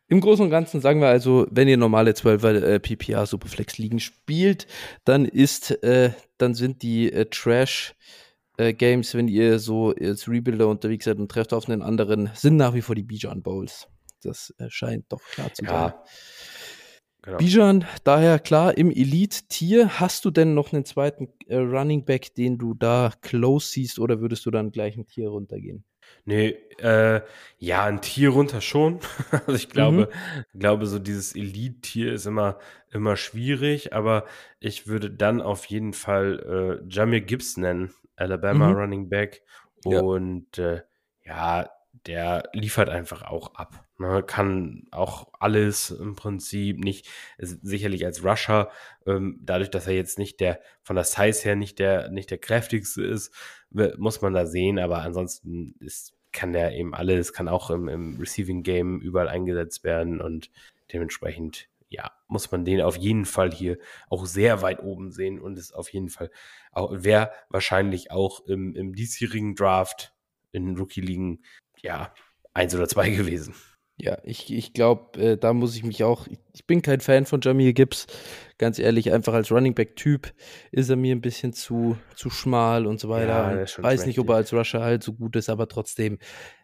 [0.10, 4.02] Im Großen und Ganzen sagen wir also, wenn ihr normale 12er äh, PPA Superflex Ligen
[4.02, 4.68] spielt,
[5.06, 7.96] dann ist, äh, dann sind die äh, Trash
[8.58, 12.58] äh, Games, wenn ihr so als Rebuilder unterwegs seid und trefft auf einen anderen, sind
[12.58, 13.88] nach wie vor die Bijan Bowls.
[14.22, 15.74] Das scheint doch klar zu sein.
[15.74, 16.04] Ja.
[17.22, 17.38] Genau.
[17.38, 22.58] Bijan, daher klar, im Elite-Tier, hast du denn noch einen zweiten äh, Running Back, den
[22.58, 25.86] du da close siehst, oder würdest du dann gleich ein Tier runtergehen?
[26.26, 26.50] Nee,
[26.80, 27.22] äh,
[27.58, 29.00] ja, ein Tier runter schon.
[29.32, 30.14] also ich glaube, Mhm.
[30.54, 32.60] glaube, so dieses Elite-Tier ist immer,
[32.92, 34.26] immer schwierig, aber
[34.60, 38.78] ich würde dann auf jeden Fall äh, Jamir Gibbs nennen, Alabama Mhm.
[38.78, 39.42] Running Back.
[39.86, 40.02] Ja.
[40.02, 40.84] Und äh,
[41.26, 41.70] ja,
[42.06, 43.86] der liefert einfach auch ab.
[43.98, 44.24] Ne?
[44.24, 48.70] Kann auch alles im Prinzip nicht, sicherlich als Rusher,
[49.06, 52.40] ähm, dadurch, dass er jetzt nicht der, von der Size her nicht der, nicht der
[52.40, 53.34] kräftigste ist,
[53.98, 58.20] muss man da sehen, aber ansonsten ist, kann der eben alles, kann auch im, im
[58.20, 60.52] Receiving Game überall eingesetzt werden und
[60.92, 63.78] dementsprechend, ja, muss man den auf jeden Fall hier
[64.10, 66.30] auch sehr weit oben sehen und ist auf jeden Fall
[66.72, 70.14] auch, wäre wahrscheinlich auch im, im diesjährigen Draft
[70.52, 71.44] in Rookie-Ligen,
[71.84, 72.14] ja,
[72.54, 73.54] eins oder zwei gewesen.
[73.98, 76.26] Ja, ich, ich glaube, äh, da muss ich mich auch.
[76.26, 78.08] Ich, ich bin kein Fan von Jamir Gibbs.
[78.58, 80.34] Ganz ehrlich, einfach als Running Back-Typ
[80.72, 83.64] ist er mir ein bisschen zu, zu schmal und so weiter.
[83.64, 86.18] Ja, weiß nicht, ob er als Rusher halt so gut ist, aber trotzdem,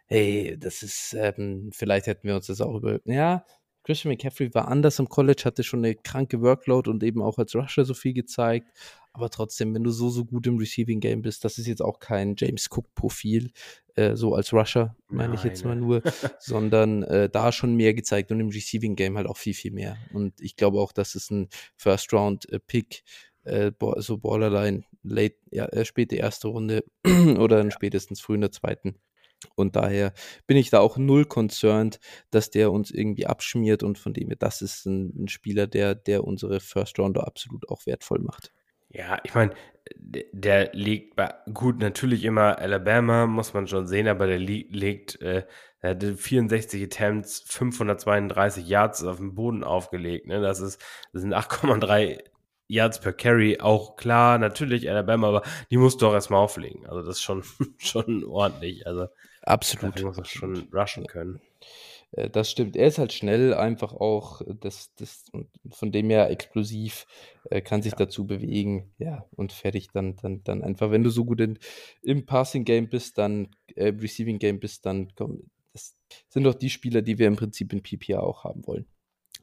[0.07, 2.99] hey, das ist, ähm, vielleicht hätten wir uns das auch über.
[3.05, 3.45] Ja,
[3.89, 7.55] Christian McCaffrey war anders im College, hatte schon eine kranke Workload und eben auch als
[7.55, 8.67] Rusher so viel gezeigt.
[9.13, 11.99] Aber trotzdem, wenn du so, so gut im Receiving Game bist, das ist jetzt auch
[11.99, 13.49] kein James Cook-Profil,
[13.95, 16.03] äh, so als Rusher, meine ich jetzt mal nur,
[16.39, 19.97] sondern äh, da schon mehr gezeigt und im Receiving Game halt auch viel, viel mehr.
[20.13, 23.01] Und ich glaube auch, dass es ein First-Round-Pick,
[23.45, 26.83] äh, bo- so Borderline, late, ja, äh, späte erste Runde
[27.39, 28.95] oder dann spätestens früh in der zweiten.
[29.55, 30.13] Und daher
[30.47, 31.99] bin ich da auch null concerned,
[32.31, 35.95] dass der uns irgendwie abschmiert und von dem her, das ist ein, ein Spieler, der,
[35.95, 38.51] der unsere First Rounder absolut auch wertvoll macht.
[38.91, 39.53] Ja, ich meine,
[39.95, 45.21] der liegt bei, gut, natürlich immer Alabama, muss man schon sehen, aber der li legt,
[45.21, 45.45] äh,
[45.81, 50.27] er hatte 64 Attempts, 532 Yards auf dem Boden aufgelegt.
[50.27, 50.41] Ne?
[50.41, 50.81] Das, ist,
[51.13, 52.19] das sind 8,3
[52.69, 53.59] Yards per Carry.
[53.59, 56.85] Auch klar, natürlich Alabama, aber die musst du auch erstmal auflegen.
[56.87, 57.43] Also das ist schon,
[57.77, 58.87] schon ordentlich.
[58.87, 59.07] Also
[59.41, 59.99] absolut.
[59.99, 61.41] Du musst schon rushen können.
[62.11, 62.75] Äh, das stimmt.
[62.75, 65.25] Er ist halt schnell, einfach auch, das, das,
[65.71, 67.05] von dem her explosiv,
[67.49, 67.97] äh, kann sich ja.
[67.97, 70.91] dazu bewegen, ja, und fertig dann, dann, dann einfach.
[70.91, 71.59] Wenn du so gut in,
[72.01, 75.95] im Passing-Game bist, dann, äh, Receiving-Game bist, dann komm, das
[76.29, 78.85] sind doch die Spieler, die wir im Prinzip in PPA auch haben wollen.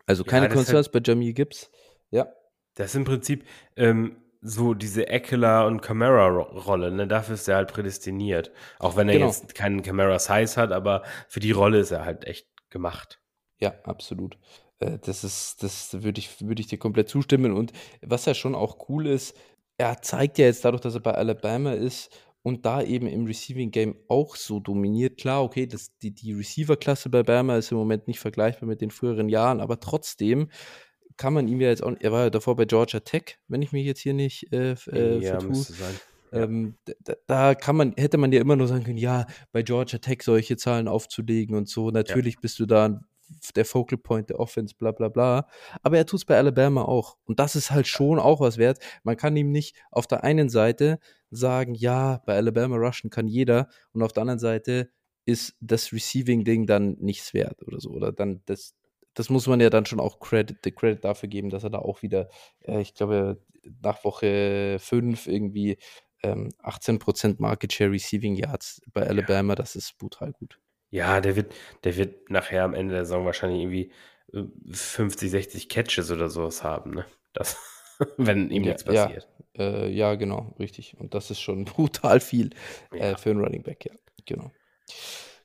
[0.07, 1.70] Also keine ja, Concerns halt, bei Jamie Gibbs.
[2.11, 2.29] Ja.
[2.77, 3.45] Das ist im Prinzip
[3.77, 7.09] ähm, so diese Eckler und Camara-Rolle, ne?
[7.09, 8.53] Dafür ist er halt prädestiniert.
[8.79, 9.27] Auch wenn er genau.
[9.27, 13.20] jetzt keinen Camara-Size hat, aber für die Rolle ist er halt echt gemacht.
[13.59, 14.39] Ja, absolut.
[14.79, 17.53] Äh, das ist, das würde ich, würde ich dir komplett zustimmen.
[17.53, 17.72] Und
[18.03, 19.37] was ja schon auch cool ist,
[19.79, 22.11] er zeigt ja jetzt dadurch, dass er bei Alabama ist
[22.43, 25.18] und da eben im Receiving Game auch so dominiert.
[25.18, 28.91] Klar, okay, das, die, die Receiver-Klasse bei Bama ist im Moment nicht vergleichbar mit den
[28.91, 30.49] früheren Jahren, aber trotzdem
[31.17, 33.73] kann man ihm ja jetzt auch, er war ja davor bei Georgia Tech, wenn ich
[33.73, 35.55] mich jetzt hier nicht äh, äh, ja, vertue.
[35.55, 35.95] Sein.
[36.33, 39.99] Ähm, da, da, kann man, hätte man ja immer nur sagen können, ja, bei Georgia
[39.99, 41.91] Tech solche Zahlen aufzulegen und so.
[41.91, 42.41] Natürlich ja.
[42.41, 43.01] bist du da
[43.55, 45.49] der Focal Point der Offense, bla bla bla.
[45.83, 47.17] Aber er tut es bei Alabama auch.
[47.25, 48.79] Und das ist halt schon auch was wert.
[49.03, 50.99] Man kann ihm nicht auf der einen Seite
[51.31, 53.69] sagen, ja, bei Alabama rushen kann jeder.
[53.93, 54.91] Und auf der anderen Seite
[55.25, 57.91] ist das Receiving-Ding dann nichts wert oder so.
[57.91, 58.75] Oder dann das,
[59.17, 62.03] das muss man ja dann schon auch Credit, Credit dafür geben, dass er da auch
[62.03, 62.29] wieder,
[62.61, 63.43] äh, ich glaube,
[63.83, 65.79] nach Woche 5 irgendwie
[66.23, 69.57] ähm, 18% Market Share Receiving Yards bei Alabama, ja.
[69.57, 70.61] das ist brutal gut.
[70.91, 71.55] Ja, der wird,
[71.85, 73.93] der wird nachher am Ende der Saison wahrscheinlich irgendwie
[74.71, 77.07] 50, äh, 60 Catches oder sowas haben, ne?
[77.33, 77.57] Das,
[78.19, 79.29] wenn ihm ja, nichts passiert.
[79.57, 80.97] Ja, äh, ja, genau, richtig.
[80.99, 82.51] Und das ist schon brutal viel
[82.93, 83.95] äh, für einen Running Back, ja,
[84.27, 84.53] genau.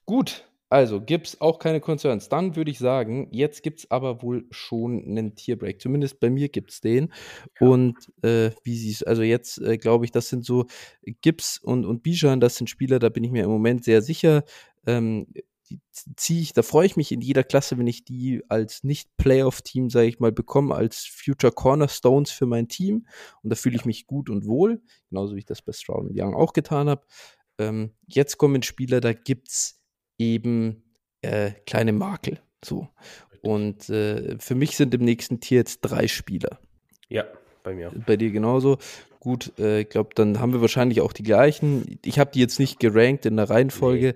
[0.06, 2.30] Gut, also, gibt es auch keine Concerns.
[2.30, 5.82] Dann würde ich sagen, jetzt gibt es aber wohl schon einen Tierbreak.
[5.82, 7.12] Zumindest bei mir gibt es den.
[7.60, 7.68] Ja.
[7.68, 10.68] Und äh, wie sie es, also jetzt äh, glaube ich, das sind so
[11.22, 14.46] Gibbs und, und Bijan, das sind Spieler, da bin ich mir im Moment sehr sicher.
[14.88, 15.28] Ähm,
[15.70, 15.82] die
[16.16, 20.08] ziehe ich, da freue ich mich in jeder Klasse, wenn ich die als Nicht-Playoff-Team, sage
[20.08, 23.08] ich mal, bekomme, als Future Cornerstones für mein Team.
[23.44, 26.18] Und da fühle ich mich gut und wohl, genauso wie ich das bei Stroud und
[26.18, 27.06] Young auch getan habe.
[27.58, 29.81] Ähm, jetzt kommen Spieler, da gibt es
[30.22, 30.84] eben
[31.22, 32.40] äh, kleine Makel.
[32.64, 32.88] So.
[33.42, 36.60] Und äh, für mich sind im nächsten Tier jetzt drei Spieler.
[37.10, 37.26] Ja,
[37.64, 37.92] bei mir.
[38.06, 38.78] Bei dir genauso.
[39.20, 42.00] Gut, äh, ich glaube, dann haben wir wahrscheinlich auch die gleichen.
[42.06, 44.16] Ich habe die jetzt nicht gerankt in der Reihenfolge.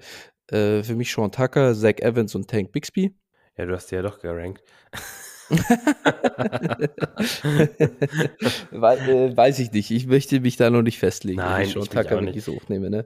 [0.52, 0.58] Nee.
[0.58, 3.16] Äh, für mich Sean Tucker, Zach Evans und Tank Bixby.
[3.58, 4.64] Ja, du hast die ja doch gerankt.
[8.72, 9.92] We äh, weiß ich nicht.
[9.92, 11.38] Ich möchte mich da noch nicht festlegen.
[11.38, 13.06] Nein, ich Sean Tucker, wenn ich so hochnehme, ne?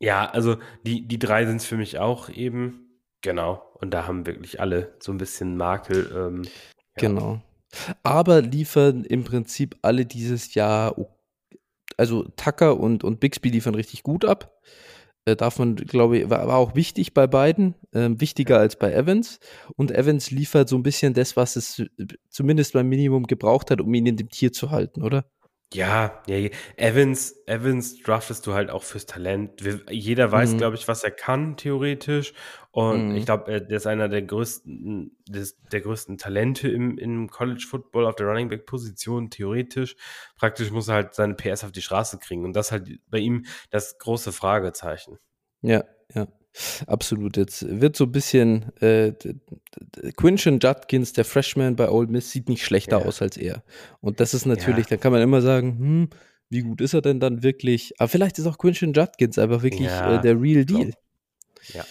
[0.00, 2.88] Ja, also die, die drei sind es für mich auch eben.
[3.20, 3.62] Genau.
[3.74, 6.10] Und da haben wirklich alle so ein bisschen Makel.
[6.14, 6.50] Ähm, ja.
[6.96, 7.42] Genau.
[8.02, 10.96] Aber liefern im Prinzip alle dieses Jahr,
[11.96, 14.58] also Tucker und, und Bixby liefern richtig gut ab.
[15.28, 18.92] Äh, darf man, glaube ich, war, war, auch wichtig bei beiden, äh, wichtiger als bei
[18.92, 19.40] Evans.
[19.76, 21.88] Und Evans liefert so ein bisschen das, was es äh,
[22.30, 25.26] zumindest beim Minimum gebraucht hat, um ihn in dem Tier zu halten, oder?
[25.74, 29.62] Ja, ja, Evans, Evans draftest du halt auch fürs Talent.
[29.62, 30.58] Wir, jeder weiß, mhm.
[30.58, 32.32] glaube ich, was er kann, theoretisch.
[32.70, 33.16] Und mhm.
[33.16, 38.06] ich glaube, der ist einer der größten, des, der größten Talente im, im College Football
[38.06, 39.96] auf der Running Back Position, theoretisch.
[40.36, 42.46] Praktisch muss er halt seine PS auf die Straße kriegen.
[42.46, 45.18] Und das halt bei ihm das große Fragezeichen.
[45.60, 45.84] Ja.
[46.86, 47.36] Absolut.
[47.36, 49.12] Jetzt wird so ein bisschen äh,
[50.16, 53.04] Quinton Judkins, der Freshman bei Old Miss, sieht nicht schlechter ja.
[53.04, 53.62] aus als er.
[54.00, 54.96] Und das ist natürlich, ja.
[54.96, 56.10] da kann man immer sagen, hm,
[56.50, 57.94] wie gut ist er denn dann wirklich?
[57.98, 60.92] Aber vielleicht ist auch Quinton Judkins einfach wirklich ja, äh, der Real Deal.
[61.74, 61.84] Ja.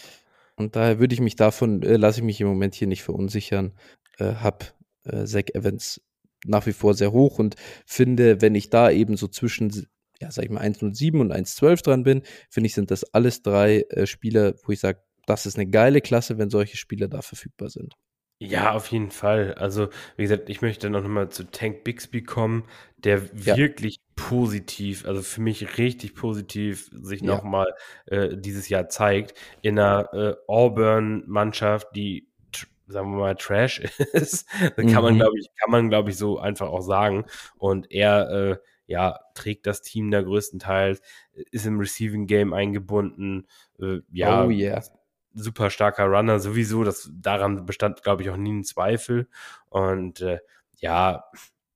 [0.56, 3.74] Und daher würde ich mich davon, äh, lasse ich mich im Moment hier nicht verunsichern.
[4.18, 4.74] Äh, hab
[5.04, 6.02] äh, Zach Evans
[6.46, 7.56] nach wie vor sehr hoch und
[7.86, 9.88] finde, wenn ich da eben so zwischen
[10.22, 13.82] ja, sag ich mal, 1.07 und 1.12 dran bin, finde ich, sind das alles drei
[13.90, 17.70] äh, Spieler, wo ich sage, das ist eine geile Klasse, wenn solche Spieler da verfügbar
[17.70, 17.96] sind.
[18.40, 19.56] Ja, auf jeden Fall.
[19.56, 22.66] Also, wie gesagt, ich möchte noch mal zu Tank Bixby kommen,
[22.98, 23.58] der ja.
[23.58, 27.28] wirklich positiv, also für mich richtig positiv sich ja.
[27.28, 27.74] nochmal
[28.06, 29.34] äh, dieses Jahr zeigt
[29.64, 32.28] in einer äh, Auburn-Mannschaft, die
[32.88, 33.80] sagen wir mal Trash
[34.14, 34.48] ist.
[34.76, 35.20] kann man mhm.
[35.20, 37.26] glaube ich, kann man glaube ich so einfach auch sagen.
[37.58, 38.58] Und er äh,
[38.88, 41.02] ja, trägt das Team da größtenteils,
[41.52, 43.48] ist im Receiving Game eingebunden,
[43.80, 44.82] äh, ja, oh, yeah.
[45.34, 49.28] super starker Runner sowieso, das daran bestand, glaube ich, auch nie ein Zweifel
[49.70, 50.40] und äh,
[50.80, 51.26] ja,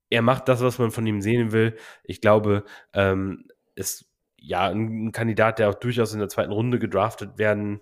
[0.10, 1.78] er macht das, was man von ihm sehen will.
[2.04, 4.06] Ich glaube, ähm, ist
[4.38, 7.82] ja ein, Kandidat, der auch durchaus in der zweiten Runde gedraftet werden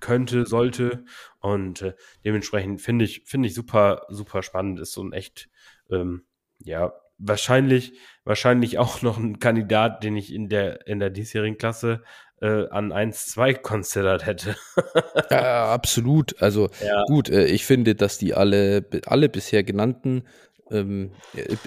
[0.00, 1.04] könnte, sollte.
[1.40, 1.94] Und äh,
[2.24, 4.78] dementsprechend finde ich, finde ich super, super spannend.
[4.78, 5.48] Ist so ein echt,
[5.90, 6.24] ähm,
[6.62, 12.02] ja, wahrscheinlich, wahrscheinlich auch noch ein Kandidat, den ich in der, in der diesjährigen Klasse
[12.40, 14.56] äh, an 1-2 considered hätte.
[15.30, 16.40] ja, absolut.
[16.42, 17.04] Also ja.
[17.06, 20.24] gut, äh, ich finde, dass die alle, alle bisher genannten
[20.70, 21.12] ähm,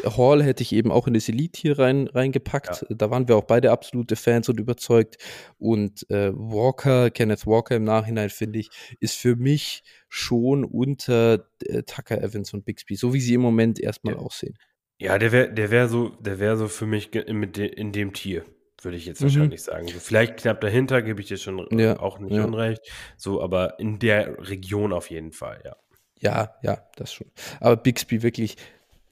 [0.06, 2.86] Hall hätte ich eben auch in das Elite hier rein, reingepackt.
[2.90, 2.96] Ja.
[2.96, 5.18] Da waren wir auch beide absolute Fans und überzeugt.
[5.58, 8.70] Und äh, Walker, Kenneth Walker im Nachhinein, finde ich,
[9.00, 13.80] ist für mich schon unter äh, Tucker Evans und Bixby, so wie sie im Moment
[13.80, 14.20] erstmal ja.
[14.20, 14.58] aussehen.
[15.00, 18.44] Ja, der wäre der wär so, der so für mich in dem Tier,
[18.82, 19.26] würde ich jetzt mhm.
[19.26, 19.88] wahrscheinlich sagen.
[19.88, 22.46] So, vielleicht knapp dahinter, gebe ich dir schon ja, auch nicht ja.
[22.46, 22.82] unrecht.
[23.16, 25.76] So, aber in der Region auf jeden Fall, ja.
[26.20, 27.28] Ja, ja, das schon.
[27.60, 28.58] Aber Bixby wirklich,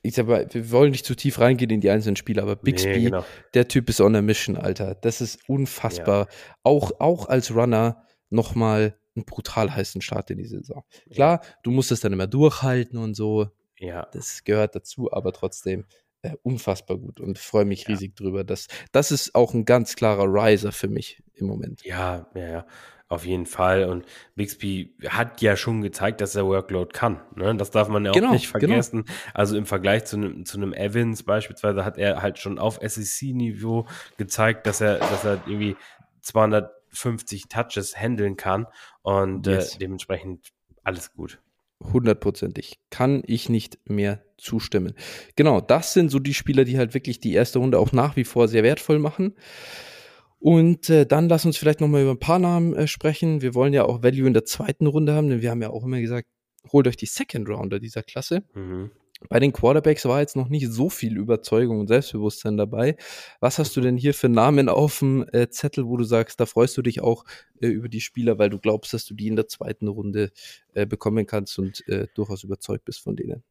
[0.02, 2.90] ich sag mal, wir wollen nicht zu tief reingehen in die einzelnen Spiele, aber Bixby,
[2.90, 3.26] nee, genau.
[3.53, 4.95] der Typ ist on a mission, Alter.
[4.95, 6.22] Das ist unfassbar.
[6.22, 6.56] Ja.
[6.64, 10.84] Auch, auch als Runner nochmal einen brutal heißen Start in die Saison.
[11.12, 13.49] Klar, du musst es dann immer durchhalten und so.
[13.80, 14.08] Ja.
[14.14, 15.86] Das gehört dazu, aber trotzdem
[16.22, 17.90] äh, unfassbar gut und freue mich ja.
[17.90, 18.44] riesig drüber.
[18.44, 21.84] Das, das ist auch ein ganz klarer Riser für mich im Moment.
[21.84, 22.68] Ja, ja, ja.
[23.08, 23.84] Auf jeden Fall.
[23.84, 27.22] Und Bixby hat ja schon gezeigt, dass er Workload kann.
[27.36, 27.56] Ne?
[27.56, 28.60] Das darf man ja auch genau, nicht genau.
[28.60, 29.04] vergessen.
[29.04, 29.18] Genau.
[29.36, 33.86] Also im Vergleich zu einem, zu einem Evans beispielsweise hat er halt schon auf SEC-Niveau
[34.18, 35.78] gezeigt, dass er, dass er irgendwie
[36.22, 38.66] 250 Touches handeln kann.
[39.04, 39.76] Und äh, yes.
[39.76, 40.50] äh, dementsprechend
[40.84, 41.40] alles gut
[41.94, 42.80] hundertprozentig.
[42.90, 44.94] Kann ich nicht mehr zustimmen.
[45.36, 48.24] Genau, das sind so die Spieler, die halt wirklich die erste Runde auch nach wie
[48.24, 49.36] vor sehr wertvoll machen.
[50.40, 53.41] Und äh, dann lass uns vielleicht nochmal über ein paar Namen äh, sprechen.
[53.41, 55.84] Wir wollen ja auch Value in der zweiten Runde haben, denn wir haben ja auch
[55.84, 56.28] immer gesagt,
[56.72, 58.44] holt euch die Second Rounder dieser Klasse.
[58.53, 58.91] Mhm.
[59.30, 62.96] Bei den Quarterbacks war jetzt noch nicht so viel Überzeugung und Selbstbewusstsein dabei.
[63.40, 66.46] Was hast du denn hier für Namen auf dem äh, Zettel, wo du sagst, da
[66.46, 67.26] freust du dich auch
[67.62, 70.32] äh, über die Spieler, weil du glaubst, dass du die in der zweiten Runde
[70.74, 73.44] äh, bekommen kannst und äh, durchaus überzeugt bist von denen?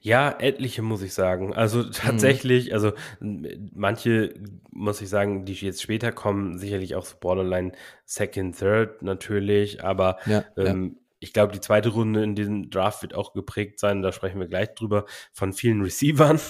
[0.00, 1.54] Ja, etliche muss ich sagen.
[1.54, 1.92] Also mhm.
[1.92, 2.74] tatsächlich, mhm.
[2.74, 4.34] also manche
[4.70, 7.72] muss ich sagen, die jetzt später kommen, sicherlich auch so Borderline
[8.04, 13.02] Second, Third natürlich, aber ja, ähm, ja ich glaube, die zweite Runde in diesem Draft
[13.02, 16.40] wird auch geprägt sein, da sprechen wir gleich drüber, von vielen Receivern,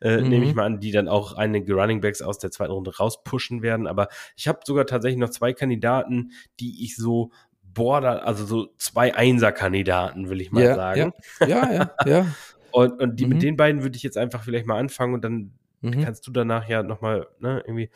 [0.00, 0.28] äh, mhm.
[0.28, 3.62] nehme ich mal an, die dann auch einige Running Backs aus der zweiten Runde rauspushen
[3.62, 3.86] werden.
[3.86, 7.30] Aber ich habe sogar tatsächlich noch zwei Kandidaten, die ich so
[7.62, 11.12] border, also so zwei Einser-Kandidaten, will ich mal ja, sagen.
[11.40, 11.90] Ja, ja, ja.
[12.06, 12.26] ja.
[12.72, 13.32] und und die, mhm.
[13.34, 16.02] mit den beiden würde ich jetzt einfach vielleicht mal anfangen und dann mhm.
[16.02, 17.90] kannst du danach ja nochmal ne, irgendwie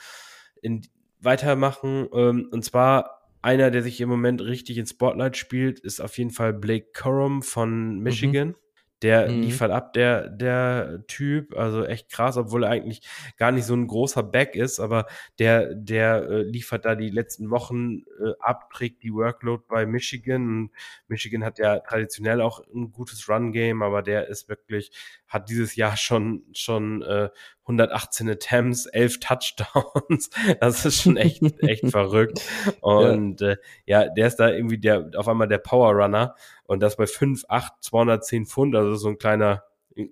[0.62, 0.82] in,
[1.20, 2.08] weitermachen.
[2.12, 6.30] Ähm, und zwar einer, der sich im Moment richtig ins Spotlight spielt, ist auf jeden
[6.30, 8.02] Fall Blake Corum von mhm.
[8.02, 8.48] Michigan.
[8.48, 8.56] Mhm.
[9.02, 9.40] Der mhm.
[9.40, 13.00] liefert ab, der, der Typ, also echt krass, obwohl er eigentlich
[13.38, 15.06] gar nicht so ein großer Back ist, aber
[15.38, 20.68] der, der äh, liefert da die letzten Wochen äh, ab, trägt die Workload bei Michigan.
[21.08, 24.92] Michigan hat ja traditionell auch ein gutes Run-Game, aber der ist wirklich,
[25.30, 27.30] hat dieses Jahr schon, schon äh,
[27.62, 30.28] 118 Attempts, 11 Touchdowns.
[30.60, 32.42] Das ist schon echt, echt verrückt.
[32.80, 33.50] Und ja.
[33.52, 36.34] Äh, ja, der ist da irgendwie der, auf einmal der Power Runner
[36.64, 39.62] und das bei 5, 8, 210 Pfund, also so ein kleiner,
[39.94, 40.08] äh,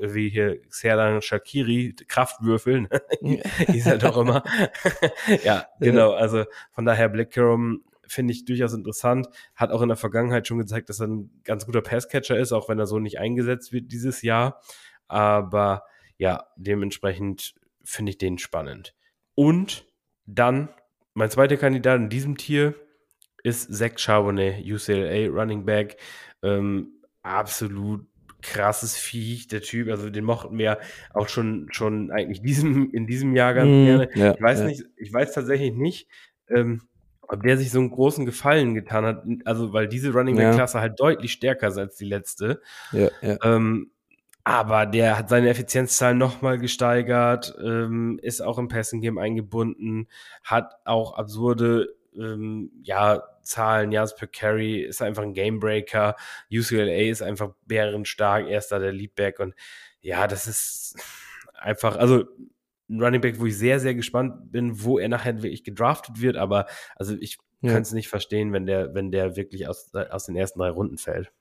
[0.00, 2.88] wie hier Serdan Shakiri, Kraftwürfeln,
[3.68, 4.44] ist er doch immer.
[5.44, 9.28] ja, genau, also von daher Black Carum finde ich durchaus interessant.
[9.54, 12.68] Hat auch in der Vergangenheit schon gezeigt, dass er ein ganz guter Passcatcher ist, auch
[12.68, 14.60] wenn er so nicht eingesetzt wird dieses Jahr.
[15.08, 15.84] Aber
[16.18, 17.54] ja, dementsprechend
[17.84, 18.94] finde ich den spannend.
[19.34, 19.86] Und
[20.26, 20.68] dann
[21.14, 22.74] mein zweiter Kandidat in diesem Tier
[23.42, 25.96] ist Zach Charbonnet, UCLA Running Back.
[26.42, 28.06] Ähm, absolut
[28.42, 29.88] krasses Viech, der Typ.
[29.88, 30.78] Also den mochten wir
[31.12, 34.08] auch schon, schon eigentlich diesem, in diesem Jahr ganz mm, gerne.
[34.14, 34.66] Ja, ich weiß ja.
[34.66, 36.08] nicht, ich weiß tatsächlich nicht,
[36.48, 36.82] ähm,
[37.32, 39.24] ob der sich so einen großen Gefallen getan hat.
[39.46, 40.82] Also, weil diese Running Back Klasse ja.
[40.82, 42.60] halt deutlich stärker ist als die letzte.
[42.92, 43.38] Ja, ja.
[43.42, 43.90] Ähm,
[44.44, 50.08] aber der hat seine Effizienzzahlen nochmal gesteigert, ähm, ist auch im Passing Game eingebunden,
[50.42, 56.16] hat auch absurde ähm, ja, Zahlen, Yards per Carry, ist einfach ein Gamebreaker.
[56.52, 59.54] UCLA ist einfach bärenstark, erster der Leadback und
[60.02, 60.96] ja, das ist
[61.54, 62.24] einfach, also
[62.92, 66.36] ein Running Back, wo ich sehr, sehr gespannt bin, wo er nachher wirklich gedraftet wird,
[66.36, 66.66] aber
[66.96, 67.72] also ich ja.
[67.72, 70.98] kann es nicht verstehen, wenn der, wenn der wirklich aus, aus den ersten drei Runden
[70.98, 71.32] fällt.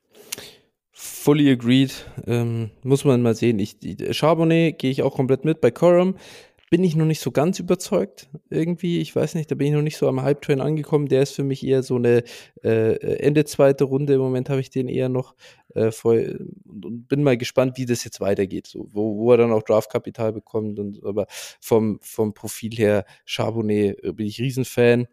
[0.93, 2.05] Fully agreed.
[2.27, 3.59] Ähm, muss man mal sehen.
[3.59, 3.77] Ich,
[4.11, 6.15] Charbonnet gehe ich auch komplett mit bei Corum.
[6.71, 9.01] Bin ich noch nicht so ganz überzeugt irgendwie.
[9.01, 11.09] Ich weiß nicht, da bin ich noch nicht so am Hype-Train angekommen.
[11.09, 12.23] Der ist für mich eher so eine
[12.63, 14.13] äh, Ende zweite Runde.
[14.13, 15.35] Im Moment habe ich den eher noch
[15.75, 18.67] äh, voll und bin mal gespannt, wie das jetzt weitergeht.
[18.67, 20.79] So, wo, wo er dann auch Draftkapital bekommt.
[20.79, 21.27] Und, aber
[21.59, 25.07] vom, vom Profil her, Charbonnet äh, bin ich Riesenfan.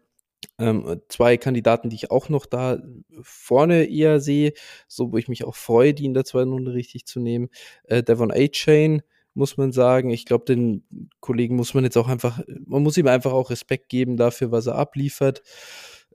[0.59, 2.81] Ähm, zwei Kandidaten, die ich auch noch da
[3.21, 4.53] vorne eher sehe,
[4.87, 7.49] so wo ich mich auch freue, die in der zweiten Runde richtig zu nehmen.
[7.83, 9.01] Äh, Devon A-Chain,
[9.33, 10.09] muss man sagen.
[10.09, 10.83] Ich glaube, den
[11.19, 14.67] Kollegen muss man jetzt auch einfach, man muss ihm einfach auch Respekt geben dafür, was
[14.67, 15.41] er abliefert.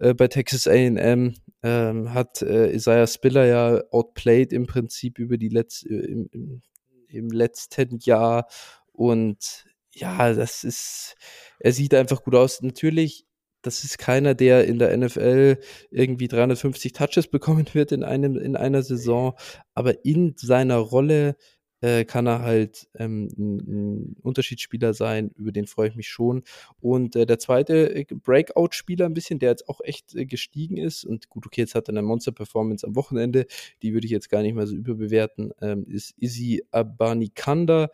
[0.01, 5.49] Äh, bei Texas AM ähm, hat äh, Isaiah Spiller ja outplayed im Prinzip über die
[5.49, 6.63] letzte, äh, im, im,
[7.09, 8.47] im letzten Jahr
[8.93, 11.15] und ja, das ist,
[11.61, 12.63] er sieht einfach gut aus.
[12.63, 13.27] Natürlich,
[13.63, 15.59] das ist keiner, der in der NFL
[15.91, 19.35] irgendwie 350 Touches bekommen wird in einem, in einer Saison,
[19.75, 21.37] aber in seiner Rolle
[21.81, 26.43] äh, kann er halt ähm, ein, Unterschiedsspieler sein, über den freue ich mich schon.
[26.81, 31.05] Und äh, der zweite äh, Breakout-Spieler ein bisschen, der jetzt auch echt äh, gestiegen ist
[31.05, 33.47] und gut, okay, jetzt hat er eine Monster-Performance am Wochenende,
[33.83, 37.91] die würde ich jetzt gar nicht mehr so überbewerten, ähm, ist Izzy Abanikanda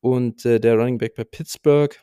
[0.00, 1.94] und äh, der Running Back bei Pittsburgh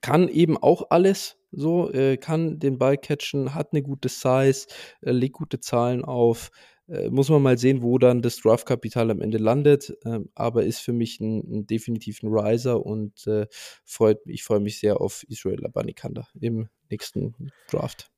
[0.00, 1.90] kann eben auch alles, so,
[2.20, 4.66] kann den Ball catchen, hat eine gute Size,
[5.00, 6.50] legt gute Zahlen auf,
[6.88, 10.80] äh, muss man mal sehen, wo dann das Draftkapital am Ende landet, äh, aber ist
[10.80, 13.46] für mich ein, ein definitiven Riser und äh,
[13.84, 18.10] freut, ich freue mich sehr auf Israel Abanikanda im nächsten Draft.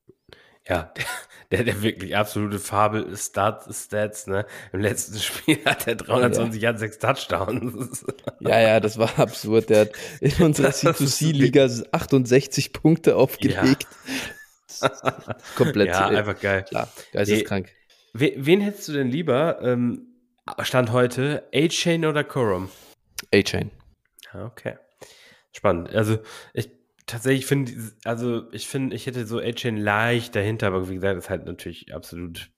[0.68, 0.92] Ja,
[1.50, 4.44] der, der wirklich absolute Fabel Stats, Stats, ne?
[4.72, 6.68] Im letzten Spiel hat er 320 ja.
[6.68, 8.04] Jahre, sechs Touchdowns.
[8.40, 9.68] Ja, ja, das war absurd.
[9.68, 9.90] Der hat
[10.20, 13.86] in unserer C2C-Liga 68 Punkte aufgelegt.
[14.80, 14.90] Ja.
[15.56, 15.88] Komplett.
[15.88, 16.64] Ja, einfach geil.
[16.68, 17.74] Klar, geisteskrank.
[18.20, 20.06] Wen hättest du denn lieber, ähm,
[20.62, 22.68] Stand heute, A-Chain oder Quorum?
[23.32, 23.70] A-Chain.
[24.32, 24.76] Ah, okay.
[25.52, 25.94] Spannend.
[25.94, 26.18] Also,
[26.52, 26.70] ich
[27.06, 27.72] tatsächlich finde,
[28.04, 31.46] also ich finde, ich hätte so A-Chain leicht dahinter, aber wie gesagt, das ist halt
[31.46, 32.50] natürlich absolut,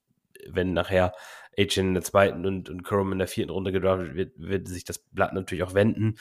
[0.49, 1.13] wenn nachher
[1.59, 4.85] A-Chain in der zweiten und, und Quorum in der vierten Runde gedraftet wird, wird sich
[4.85, 6.17] das Blatt natürlich auch wenden.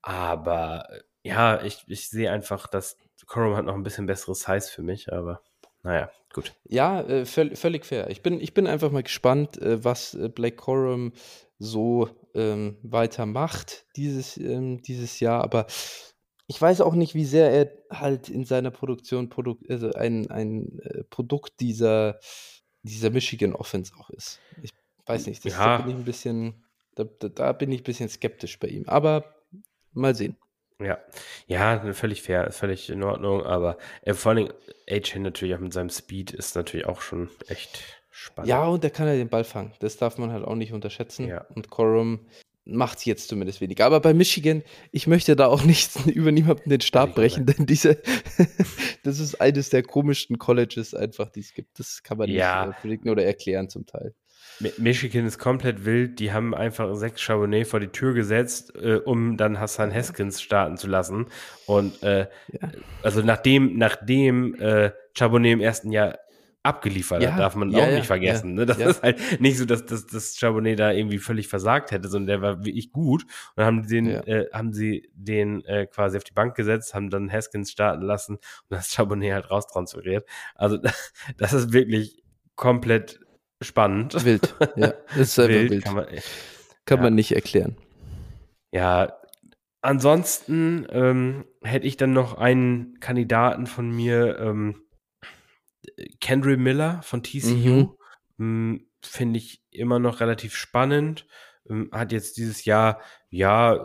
[0.00, 0.88] Aber
[1.22, 2.96] ja, ich, ich sehe einfach, dass
[3.26, 5.42] Quorum hat noch ein bisschen besseres Size für mich, aber
[5.82, 6.54] naja, gut.
[6.68, 8.10] Ja, äh, völ völlig fair.
[8.10, 11.12] Ich bin, ich bin einfach mal gespannt, äh, was äh, Blake Corum
[11.58, 15.42] so ähm, weitermacht dieses, ähm, dieses Jahr.
[15.44, 15.66] Aber
[16.46, 20.78] ich weiß auch nicht, wie sehr er halt in seiner Produktion Produkt, also ein, ein
[20.80, 22.18] äh, Produkt dieser,
[22.82, 24.40] dieser Michigan Offense auch ist.
[24.62, 24.72] Ich
[25.06, 25.78] weiß nicht, das, ja.
[25.78, 26.64] da bin ich ein bisschen,
[26.94, 28.88] da, da, da bin ich ein bisschen skeptisch bei ihm.
[28.88, 29.24] Aber
[29.92, 30.36] mal sehen.
[30.84, 30.98] Ja,
[31.46, 34.48] ja, völlig fair, völlig in Ordnung, aber äh, vor allem
[34.90, 38.48] A-Chain natürlich auch mit seinem Speed ist natürlich auch schon echt spannend.
[38.48, 39.72] Ja, und er kann ja den Ball fangen.
[39.80, 41.26] Das darf man halt auch nicht unterschätzen.
[41.28, 41.46] Ja.
[41.54, 42.20] Und Corum
[42.64, 43.86] macht es jetzt zumindest weniger.
[43.86, 48.00] Aber bei Michigan, ich möchte da auch nicht über niemanden den Stab brechen, denn diese,
[49.02, 51.78] das ist eines der komischsten Colleges einfach, die es gibt.
[51.78, 52.74] Das kann man ja.
[52.84, 54.14] nicht äh, oder erklären zum Teil.
[54.78, 56.18] Michigan ist komplett wild.
[56.18, 60.76] Die haben einfach sechs Charbonnet vor die Tür gesetzt, äh, um dann Hassan Haskins starten
[60.76, 61.26] zu lassen.
[61.66, 62.68] Und äh, ja.
[63.02, 66.18] also nachdem, nachdem äh, Charbonnet im ersten Jahr
[66.62, 68.54] abgeliefert ja, hat, darf man ja, auch nicht vergessen.
[68.54, 68.66] Ne?
[68.66, 72.26] Das ist halt nicht so, dass, dass, dass Charbonnet da irgendwie völlig versagt hätte, sondern
[72.28, 73.24] der war wirklich gut.
[73.24, 77.10] Und dann haben, den, äh, haben sie den äh, quasi auf die Bank gesetzt, haben
[77.10, 80.24] dann Haskins starten lassen und das Charbonnet halt raustransferiert.
[80.54, 80.78] Also
[81.36, 82.22] das ist wirklich
[82.54, 83.18] komplett
[83.62, 84.24] spannend.
[84.24, 84.94] Wild, ja.
[85.16, 85.70] Ist einfach wild.
[85.70, 85.84] wild.
[85.84, 86.06] Kann, man,
[86.84, 87.02] kann ja.
[87.02, 87.76] man nicht erklären.
[88.72, 89.16] Ja,
[89.82, 94.82] ansonsten ähm, hätte ich dann noch einen Kandidaten von mir, ähm,
[96.20, 97.48] Kendry Miller von TCU.
[97.48, 97.96] Mhm.
[98.38, 101.26] Hm, finde ich immer noch relativ spannend.
[101.68, 103.84] Ähm, hat jetzt dieses Jahr, ja,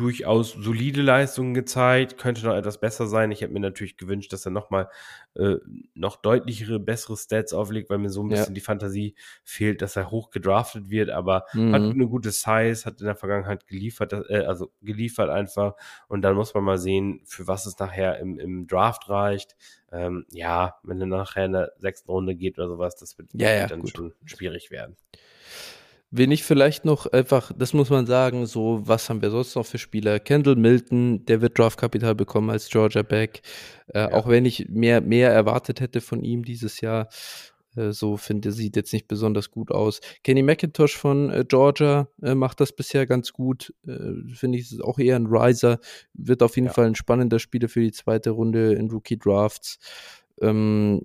[0.00, 3.30] durchaus solide Leistungen gezeigt, könnte noch etwas besser sein.
[3.32, 4.88] Ich hätte mir natürlich gewünscht, dass er nochmal
[5.34, 5.56] äh,
[5.92, 8.54] noch deutlichere, bessere Stats auflegt, weil mir so ein bisschen ja.
[8.54, 9.14] die Fantasie
[9.44, 11.74] fehlt, dass er hoch gedraftet wird, aber mhm.
[11.74, 15.74] hat eine gute Size, hat in der Vergangenheit geliefert, äh, also geliefert einfach
[16.08, 19.54] und dann muss man mal sehen, für was es nachher im, im Draft reicht.
[19.92, 23.52] Ähm, ja, wenn er nachher in der sechsten Runde geht oder sowas, das wird, ja,
[23.52, 23.90] ja, dann gut.
[23.90, 24.96] schon schwierig werden.
[26.12, 29.64] Wen ich vielleicht noch einfach, das muss man sagen, so, was haben wir sonst noch
[29.64, 30.18] für Spieler?
[30.18, 33.42] Kendall Milton, der wird Draftkapital bekommen als Georgia Back.
[33.86, 34.12] Äh, ja.
[34.12, 37.08] Auch wenn ich mehr, mehr erwartet hätte von ihm dieses Jahr.
[37.76, 40.00] Äh, so finde, sieht jetzt nicht besonders gut aus.
[40.24, 43.72] Kenny McIntosh von äh, Georgia äh, macht das bisher ganz gut.
[43.86, 45.78] Äh, finde ich, ist auch eher ein Riser.
[46.14, 46.72] Wird auf jeden ja.
[46.72, 49.78] Fall ein spannender Spieler für die zweite Runde in Rookie Drafts.
[50.40, 51.02] Ähm,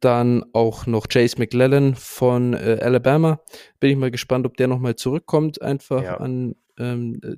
[0.00, 3.40] dann auch noch Chase McLellan von äh, Alabama.
[3.78, 6.16] Bin ich mal gespannt, ob der nochmal zurückkommt, einfach ja.
[6.18, 7.36] an ähm, äh,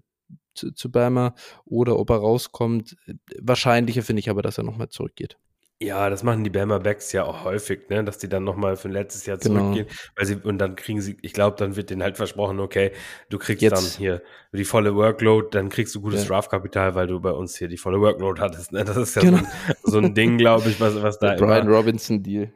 [0.54, 2.96] zu, zu Bama oder ob er rauskommt.
[3.40, 5.38] Wahrscheinlicher finde ich aber, dass er nochmal zurückgeht.
[5.82, 8.04] Ja, das machen die Bama Backs ja auch häufig, ne?
[8.04, 9.60] dass die dann nochmal für ein letztes Jahr genau.
[9.60, 9.86] zurückgehen.
[9.86, 9.98] Genau.
[10.16, 12.92] Weil sie, und dann kriegen sie, ich glaube, dann wird denen halt versprochen, okay,
[13.30, 13.74] du kriegst Jetzt.
[13.74, 14.22] dann hier
[14.52, 16.28] die volle Workload, dann kriegst du gutes ja.
[16.28, 18.70] Draftkapital, weil du bei uns hier die volle Workload hattest.
[18.70, 18.84] Ne?
[18.84, 19.38] Das ist ja genau.
[19.38, 22.52] so, ein, so ein Ding, glaube ich, was, was da Der Brian Robinson Deal.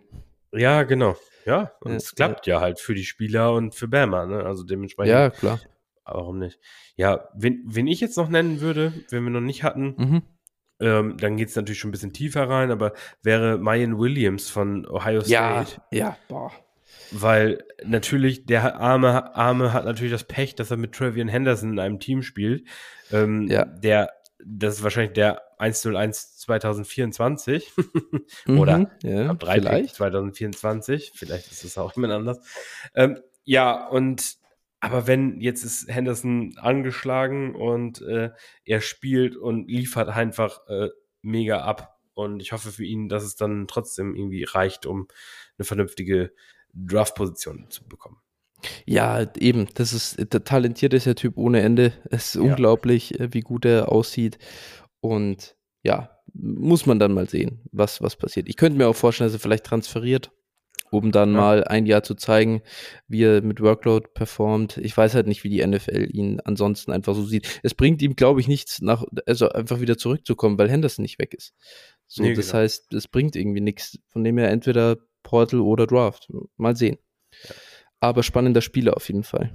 [0.52, 1.16] Ja, genau.
[1.44, 2.56] Ja, und ja, es klappt ja.
[2.56, 2.60] ja.
[2.60, 4.44] halt für die Spieler und für Bama, ne?
[4.44, 5.12] Also dementsprechend.
[5.12, 5.60] Ja, klar.
[6.04, 6.60] Warum nicht?
[6.94, 10.22] Ja, wen, wen ich jetzt noch nennen würde, wenn wir noch nicht hatten, mhm
[10.80, 12.92] ähm, dann geht es natürlich schon ein bisschen tiefer rein, aber
[13.22, 15.80] wäre Mayan Williams von Ohio State.
[15.90, 16.52] Ja, ja, boah.
[17.12, 21.78] Weil natürlich, der arme, arme hat natürlich das Pech, dass er mit Travian Henderson in
[21.78, 22.66] einem Team spielt.
[23.12, 23.64] Ähm, ja.
[23.64, 24.10] Der,
[24.44, 27.72] das ist wahrscheinlich der 101 2024
[28.48, 31.12] oder mhm, ja, 3 2024.
[31.14, 32.40] Vielleicht ist es auch jemand anders.
[32.94, 34.36] Ähm, ja, und
[34.80, 38.30] aber wenn jetzt ist Henderson angeschlagen und äh,
[38.64, 40.90] er spielt und liefert einfach äh,
[41.22, 41.98] mega ab.
[42.14, 45.06] Und ich hoffe für ihn, dass es dann trotzdem irgendwie reicht, um
[45.58, 46.32] eine vernünftige
[46.72, 48.18] Draft-Position zu bekommen.
[48.86, 49.68] Ja, eben.
[49.74, 51.92] Das ist der talentiert ist der Typ ohne Ende.
[52.10, 52.42] Es ist ja.
[52.42, 54.38] unglaublich, äh, wie gut er aussieht.
[55.00, 58.48] Und ja, muss man dann mal sehen, was, was passiert.
[58.48, 60.32] Ich könnte mir auch vorstellen, dass er vielleicht transferiert
[60.90, 61.40] um dann ja.
[61.40, 62.62] mal ein Jahr zu zeigen,
[63.08, 64.78] wie er mit Workload performt.
[64.78, 67.60] Ich weiß halt nicht, wie die NFL ihn ansonsten einfach so sieht.
[67.62, 71.34] Es bringt ihm, glaube ich, nichts, nach, also einfach wieder zurückzukommen, weil Henderson nicht weg
[71.34, 71.54] ist.
[72.06, 72.58] So, nee, das genau.
[72.58, 73.98] heißt, es bringt irgendwie nichts.
[74.08, 76.30] Von dem her entweder Portal oder Draft.
[76.56, 76.98] Mal sehen.
[77.44, 77.54] Ja.
[78.00, 79.52] Aber spannender Spieler auf jeden Fall.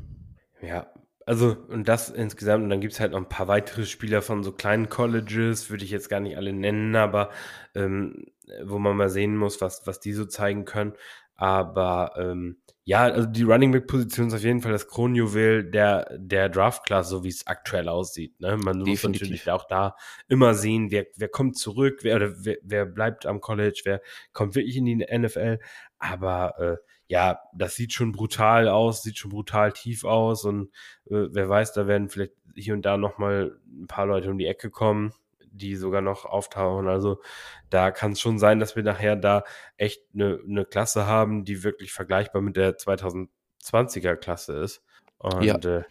[0.61, 0.91] Ja,
[1.25, 4.43] also, und das insgesamt, und dann gibt es halt noch ein paar weitere Spieler von
[4.43, 7.29] so kleinen Colleges, würde ich jetzt gar nicht alle nennen, aber
[7.75, 8.25] ähm,
[8.63, 10.93] wo man mal sehen muss, was, was die so zeigen können.
[11.41, 16.15] Aber ähm, ja, also die Running Back Position ist auf jeden Fall das Kronjuwel der,
[16.15, 18.39] der Draft Class, so wie es aktuell aussieht.
[18.39, 18.57] Ne?
[18.57, 19.03] Man Definitiv.
[19.03, 19.95] muss natürlich auch da
[20.27, 24.01] immer sehen, wer, wer kommt zurück, wer, oder wer, wer bleibt am College, wer
[24.33, 25.57] kommt wirklich in die NFL.
[25.97, 26.77] Aber äh,
[27.07, 30.69] ja, das sieht schon brutal aus, sieht schon brutal tief aus und
[31.09, 34.45] äh, wer weiß, da werden vielleicht hier und da nochmal ein paar Leute um die
[34.45, 35.11] Ecke kommen
[35.51, 36.87] die sogar noch auftauchen.
[36.87, 37.21] Also
[37.69, 39.43] da kann es schon sein, dass wir nachher da
[39.77, 44.83] echt eine, eine Klasse haben, die wirklich vergleichbar mit der 2020er Klasse ist.
[45.17, 45.55] Und, ja.
[45.57, 45.83] äh,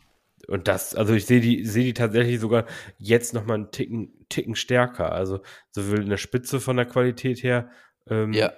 [0.48, 2.64] und das, also ich sehe die, sehe die tatsächlich sogar
[2.98, 5.12] jetzt nochmal einen Ticken, Ticken stärker.
[5.12, 7.70] Also sowohl in der Spitze von der Qualität her,
[8.08, 8.52] ähm, ja.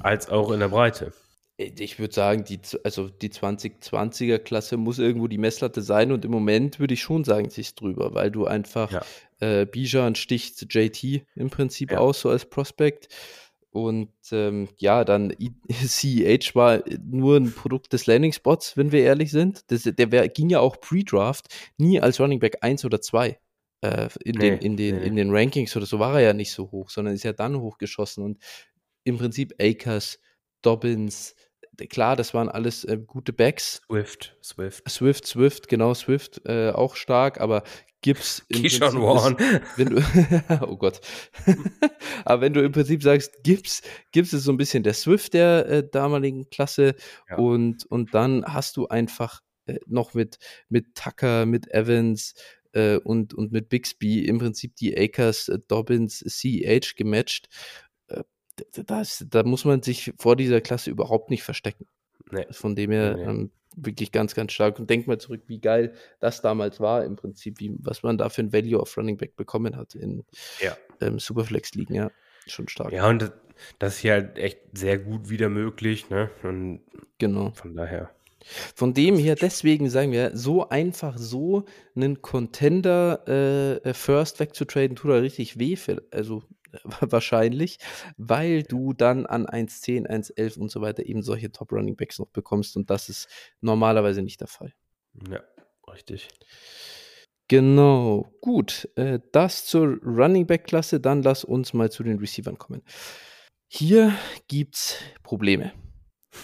[0.00, 1.12] als auch in der Breite.
[1.60, 6.30] Ich würde sagen, die, also die 2020er Klasse muss irgendwo die Messlatte sein und im
[6.30, 9.02] Moment würde ich schon sagen, sie ist drüber, weil du einfach ja.
[9.40, 11.98] äh, Bijan sticht JT im Prinzip ja.
[11.98, 13.08] aus, so als Prospect.
[13.70, 15.34] Und ähm, ja, dann
[15.68, 19.70] CEH war nur ein Produkt des Landing Spots, wenn wir ehrlich sind.
[19.72, 23.38] Das, der wär, ging ja auch Pre-Draft nie als Running Back 1 oder 2.
[23.80, 25.06] Äh, in, nee, den, in, den, nee.
[25.06, 27.60] in den Rankings oder so war er ja nicht so hoch, sondern ist ja dann
[27.60, 28.24] hochgeschossen.
[28.24, 28.38] Und
[29.02, 30.18] im Prinzip Akers,
[30.62, 31.34] Dobbins,
[31.86, 33.82] klar, das waren alles äh, gute Backs.
[33.86, 34.88] Swift, Swift.
[34.88, 37.62] Swift, Swift, genau, Swift äh, auch stark, aber
[38.00, 38.44] Gibbs.
[38.52, 39.36] Keyshawn Warren.
[39.76, 40.02] Wenn du,
[40.68, 41.00] oh Gott.
[42.24, 43.82] aber wenn du im Prinzip sagst, Gibbs,
[44.12, 46.94] Gibbs ist so ein bisschen der Swift der äh, damaligen Klasse
[47.28, 47.36] ja.
[47.36, 50.38] und, und dann hast du einfach äh, noch mit,
[50.68, 52.34] mit Tucker, mit Evans,
[52.72, 57.48] äh, und, und mit Bixby im Prinzip die Akers, äh, Dobbins, CEH gematcht
[58.86, 61.86] das, da muss man sich vor dieser Klasse überhaupt nicht verstecken.
[62.30, 62.46] Nee.
[62.50, 63.22] Von dem her nee.
[63.24, 64.78] ähm, wirklich ganz, ganz stark.
[64.78, 68.28] Und denk mal zurück, wie geil das damals war, im Prinzip, wie, was man da
[68.28, 70.24] für ein Value of Running Back bekommen hat in
[70.60, 70.76] ja.
[71.00, 72.10] ähm, Superflex-Ligen, ja.
[72.46, 72.92] Schon stark.
[72.92, 73.30] Ja, und
[73.78, 76.30] das ist hier halt echt sehr gut wieder möglich, ne?
[76.42, 76.80] Und
[77.18, 77.50] genau.
[77.50, 78.10] Von daher.
[78.74, 81.64] Von dem her, deswegen sagen wir, so einfach so
[81.94, 83.28] einen Contender
[83.84, 85.76] äh, First wegzutraden, tut er richtig weh.
[85.76, 86.44] Für, also
[87.00, 87.78] wahrscheinlich,
[88.16, 92.28] weil du dann an 1,10, 1,11 und so weiter eben solche Top Running Backs noch
[92.28, 93.28] bekommst und das ist
[93.60, 94.72] normalerweise nicht der Fall.
[95.30, 95.42] Ja,
[95.92, 96.28] richtig.
[97.48, 98.88] Genau, gut.
[98.96, 102.82] Äh, das zur Running Back Klasse, dann lass uns mal zu den Receivern kommen.
[103.70, 104.14] Hier
[104.48, 105.72] gibt es Probleme.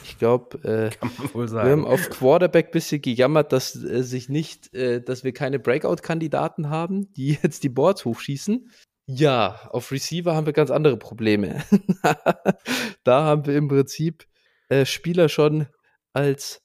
[0.04, 0.90] Ich glaube, äh,
[1.34, 5.58] wir haben auf Quarterback ein bisschen gejammert, dass äh, sich nicht, äh, dass wir keine
[5.58, 8.70] Breakout-Kandidaten haben, die jetzt die Boards hochschießen.
[9.06, 11.62] Ja, auf Receiver haben wir ganz andere Probleme.
[13.04, 14.26] da haben wir im Prinzip
[14.68, 15.66] äh, Spieler schon
[16.14, 16.62] als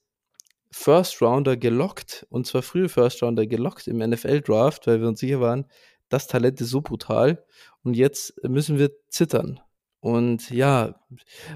[0.71, 5.19] First Rounder gelockt und zwar frühe First Rounder gelockt im NFL Draft, weil wir uns
[5.19, 5.65] sicher waren,
[6.09, 7.45] das Talent ist so brutal
[7.83, 9.59] und jetzt müssen wir zittern.
[10.01, 10.95] Und ja,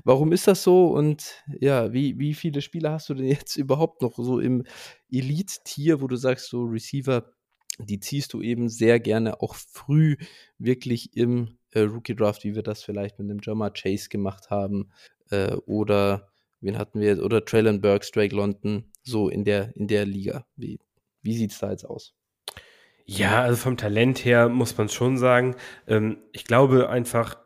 [0.04, 0.88] warum ist das so?
[0.88, 4.66] Und ja, wie, wie viele Spieler hast du denn jetzt überhaupt noch so im
[5.10, 7.32] Elite-Tier, wo du sagst, so Receiver,
[7.80, 10.18] die ziehst du eben sehr gerne auch früh
[10.58, 14.92] wirklich im äh, Rookie Draft, wie wir das vielleicht mit dem Jamar Chase gemacht haben.
[15.30, 16.30] Äh, oder
[16.62, 17.24] wen hatten wir?
[17.24, 20.46] Oder Traylon Burks, Drake London, so in der, in der Liga.
[20.56, 20.80] Wie,
[21.22, 22.14] wie sieht es da jetzt aus?
[23.06, 25.56] Ja, also vom Talent her muss man schon sagen.
[25.88, 27.38] Ähm, ich glaube einfach,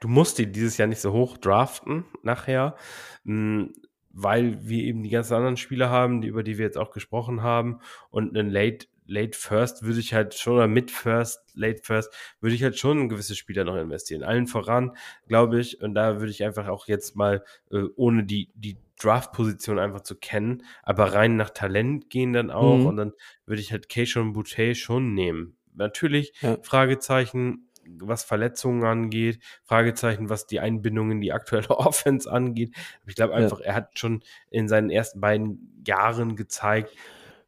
[0.00, 2.76] du musst die dieses Jahr nicht so hoch draften nachher,
[3.24, 3.72] mh, hm,
[4.12, 7.42] weil wir eben die ganzen anderen Spieler haben, die, über die wir jetzt auch gesprochen
[7.42, 7.78] haben.
[8.10, 12.54] Und einen Late Late First würde ich halt schon, oder Mid First, Late First, würde
[12.54, 14.22] ich halt schon gewisse Spieler noch investieren.
[14.22, 14.96] Allen voran,
[15.26, 19.80] glaube ich, und da würde ich einfach auch jetzt mal, äh, ohne die, die Draft-Position
[19.80, 22.86] einfach zu kennen, aber rein nach Talent gehen dann auch mhm.
[22.86, 23.12] und dann
[23.46, 25.56] würde ich halt Keishon Boutte schon nehmen.
[25.74, 26.58] Natürlich, ja.
[26.62, 27.68] Fragezeichen,
[27.98, 32.76] was Verletzungen angeht, Fragezeichen, was die Einbindung in die aktuelle Offense angeht.
[33.06, 33.66] ich glaube einfach, ja.
[33.66, 36.94] er hat schon in seinen ersten beiden Jahren gezeigt,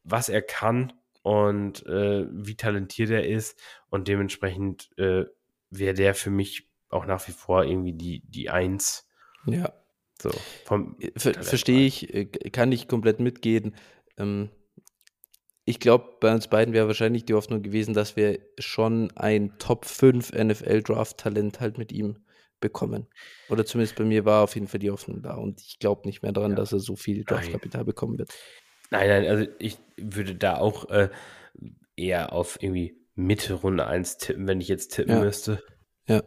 [0.03, 0.93] was er kann
[1.23, 3.61] und äh, wie talentiert er ist.
[3.89, 5.25] Und dementsprechend äh,
[5.71, 9.09] wäre der für mich auch nach wie vor irgendwie die, die Eins.
[9.47, 9.73] Ja.
[10.21, 13.75] So, äh, Ver Verstehe ich, äh, kann ich komplett mitgehen.
[14.17, 14.51] Ähm,
[15.65, 19.85] ich glaube, bei uns beiden wäre wahrscheinlich die Hoffnung gewesen, dass wir schon ein Top
[19.85, 22.19] 5 NFL-Draft-Talent halt mit ihm
[22.61, 23.07] bekommen.
[23.49, 25.35] Oder zumindest bei mir war auf jeden Fall die Hoffnung da.
[25.35, 26.57] Und ich glaube nicht mehr daran, ja.
[26.57, 28.33] dass er so viel Draftkapital bekommen wird.
[28.93, 31.09] Nein, nein, also ich würde da auch äh,
[31.97, 35.21] eher auf irgendwie Mitte Runde 1 tippen, wenn ich jetzt tippen ja.
[35.21, 35.63] müsste.
[36.07, 36.23] Ja.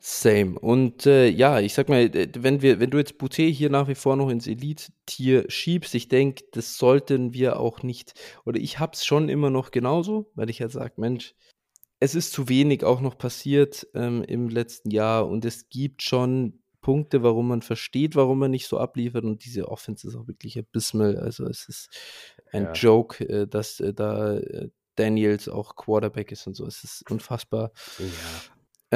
[0.00, 0.58] Same.
[0.58, 3.86] Und äh, ja, ich sag mal, äh, wenn wir, wenn du jetzt Boutet hier nach
[3.86, 8.80] wie vor noch ins Elite-Tier schiebst, ich denke, das sollten wir auch nicht, oder ich
[8.80, 11.36] hab's schon immer noch genauso, weil ich ja sage, Mensch,
[12.00, 16.60] es ist zu wenig auch noch passiert ähm, im letzten Jahr und es gibt schon
[16.80, 19.24] Punkte, warum man versteht, warum man nicht so abliefert.
[19.24, 21.16] Und diese Offense ist auch wirklich abysmal.
[21.16, 21.90] Also es ist
[22.52, 22.72] ein ja.
[22.72, 26.66] Joke, äh, dass äh, da äh, Daniels auch Quarterback ist und so.
[26.66, 27.72] Es ist unfassbar.
[27.98, 28.06] Ja.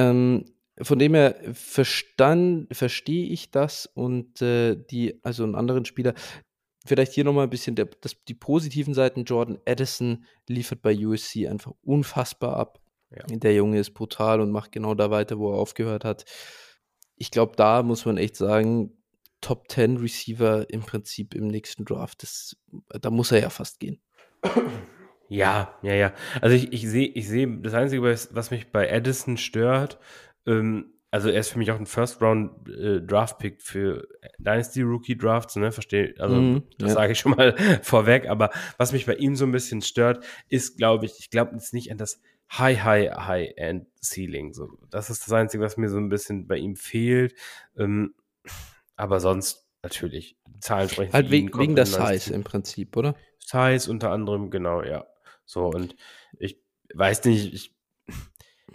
[0.02, 0.44] Ähm,
[0.80, 6.14] von dem her verstand, verstehe ich das und äh, die, also einen anderen Spieler,
[6.84, 9.24] vielleicht hier nochmal ein bisschen der, das, die positiven Seiten.
[9.24, 12.80] Jordan Addison liefert bei USC einfach unfassbar ab.
[13.10, 13.24] Ja.
[13.28, 16.24] Der Junge ist brutal und macht genau da weiter, wo er aufgehört hat
[17.16, 18.92] ich glaube, da muss man echt sagen,
[19.40, 22.56] Top 10 Receiver im Prinzip im nächsten Draft, das,
[22.88, 24.00] da muss er ja fast gehen.
[25.28, 26.12] Ja, ja, ja.
[26.40, 29.98] Also ich, ich sehe, ich sehe, das Einzige, was mich bei Addison stört,
[30.46, 34.06] ähm, also er ist für mich auch ein First Round äh, Draft Pick für
[34.38, 36.94] Dynasty Rookie Drafts, ne, verstehe, also mm, das ja.
[36.94, 40.76] sage ich schon mal vorweg, aber was mich bei ihm so ein bisschen stört, ist,
[40.76, 42.20] glaube ich, ich glaube jetzt nicht an das
[42.52, 44.52] High, High, High-End Ceiling.
[44.52, 47.34] So, das ist das Einzige, was mir so ein bisschen bei ihm fehlt.
[47.76, 48.14] Ähm,
[48.96, 51.12] aber sonst natürlich, Zahlen sprechen.
[51.12, 53.14] Halt wegen, wegen der Size im Prinzip, oder?
[53.38, 55.06] Size unter anderem, genau, ja.
[55.44, 55.96] So, und
[56.38, 56.62] ich
[56.94, 57.74] weiß nicht, ich,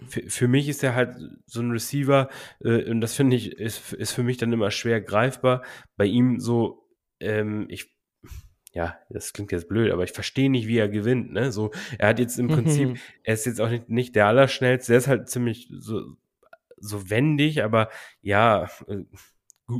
[0.08, 1.16] für, für mich ist er halt
[1.46, 2.28] so ein Receiver,
[2.60, 5.64] äh, und das finde ich, ist, ist für mich dann immer schwer greifbar.
[5.96, 6.88] Bei ihm so,
[7.18, 7.90] ähm, ich
[8.72, 11.32] ja, das klingt jetzt blöd, aber ich verstehe nicht, wie er gewinnt.
[11.32, 11.50] Ne?
[11.50, 14.98] So, er hat jetzt im Prinzip, er ist jetzt auch nicht, nicht der Allerschnellste, er
[14.98, 16.16] ist halt ziemlich so,
[16.76, 17.88] so wendig, aber
[18.22, 19.04] ja, äh,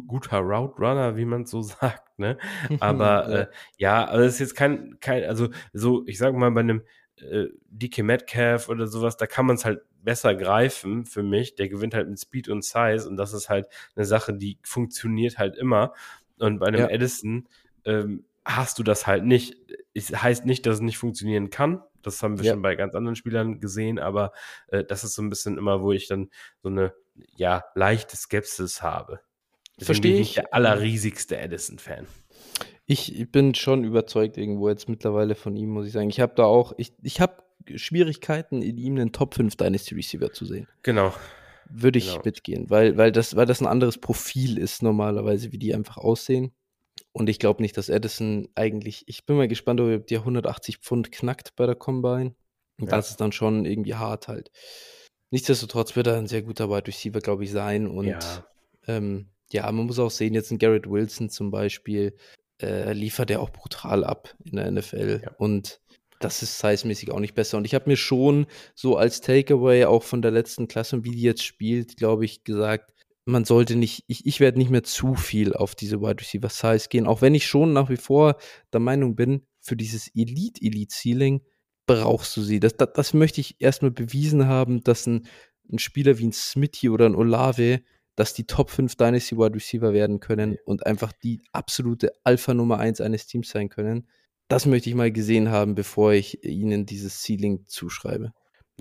[0.06, 2.36] guter Route Runner, wie man so sagt, ne?
[2.80, 3.38] Aber ja.
[3.38, 3.46] Äh,
[3.76, 6.82] ja, also es ist jetzt kein, kein, also so, ich sag mal, bei einem
[7.16, 11.54] äh, DK Metcalf oder sowas, da kann man es halt besser greifen für mich.
[11.54, 15.38] Der gewinnt halt mit Speed und Size und das ist halt eine Sache, die funktioniert
[15.38, 15.92] halt immer.
[16.38, 16.88] Und bei einem ja.
[16.88, 17.48] Edison
[17.84, 19.56] ähm, hast du das halt nicht.
[19.94, 21.82] Es heißt nicht, dass es nicht funktionieren kann.
[22.02, 22.52] Das haben wir ja.
[22.52, 24.32] schon bei ganz anderen Spielern gesehen, aber
[24.68, 26.30] äh, das ist so ein bisschen immer, wo ich dann
[26.62, 29.20] so eine ja leichte Skepsis habe.
[29.78, 30.34] Verstehe ich.
[30.34, 32.06] der allerriesigste Edison-Fan.
[32.86, 36.10] Ich bin schon überzeugt irgendwo jetzt mittlerweile von ihm, muss ich sagen.
[36.10, 37.42] Ich habe da auch, ich, ich habe
[37.76, 40.66] Schwierigkeiten, in ihm einen Top 5 Dynasty Receiver zu sehen.
[40.82, 41.14] Genau.
[41.68, 42.22] Würde ich genau.
[42.24, 46.52] mitgehen, weil, weil, das, weil das ein anderes Profil ist normalerweise, wie die einfach aussehen.
[47.12, 50.78] Und ich glaube nicht, dass Edison eigentlich, ich bin mal gespannt, ob er die 180
[50.78, 52.34] Pfund knackt bei der Combine.
[52.78, 52.96] Und ja.
[52.96, 54.50] das ist dann schon irgendwie hart halt.
[55.30, 57.86] Nichtsdestotrotz wird er ein sehr guter Wide Receiver, glaube ich, sein.
[57.86, 58.18] Und ja.
[58.86, 62.16] Ähm, ja, man muss auch sehen, jetzt ein Garrett Wilson zum Beispiel,
[62.62, 65.22] äh, liefert er auch brutal ab in der NFL.
[65.24, 65.32] Ja.
[65.38, 65.80] Und
[66.20, 67.56] das ist sizemäßig auch nicht besser.
[67.56, 71.22] Und ich habe mir schon so als Takeaway auch von der letzten Klasse, wie die
[71.22, 72.92] jetzt spielt, glaube ich, gesagt,
[73.24, 76.88] man sollte nicht, ich, ich werde nicht mehr zu viel auf diese Wide Receiver Size
[76.88, 78.36] gehen, auch wenn ich schon nach wie vor
[78.72, 81.42] der Meinung bin, für dieses Elite Elite Ceiling
[81.86, 82.60] brauchst du sie.
[82.60, 85.26] Das, das, das möchte ich erstmal bewiesen haben, dass ein,
[85.70, 87.82] ein Spieler wie ein Smithy oder ein Olave,
[88.16, 92.78] dass die Top 5 Dynasty Wide Receiver werden können und einfach die absolute Alpha Nummer
[92.78, 94.08] 1 eines Teams sein können.
[94.48, 98.32] das möchte ich mal gesehen haben, bevor ich ihnen dieses Ceiling zuschreibe.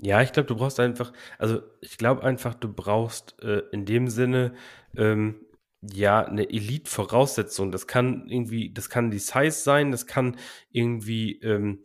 [0.02, 4.08] Ja, ich glaube, du brauchst einfach, also ich glaube einfach, du brauchst äh, in dem
[4.08, 4.54] Sinne
[4.96, 5.44] ähm,
[5.82, 7.70] ja eine Elite-Voraussetzung.
[7.70, 10.36] Das kann irgendwie, das kann die Size sein, das kann
[10.70, 11.82] irgendwie ähm,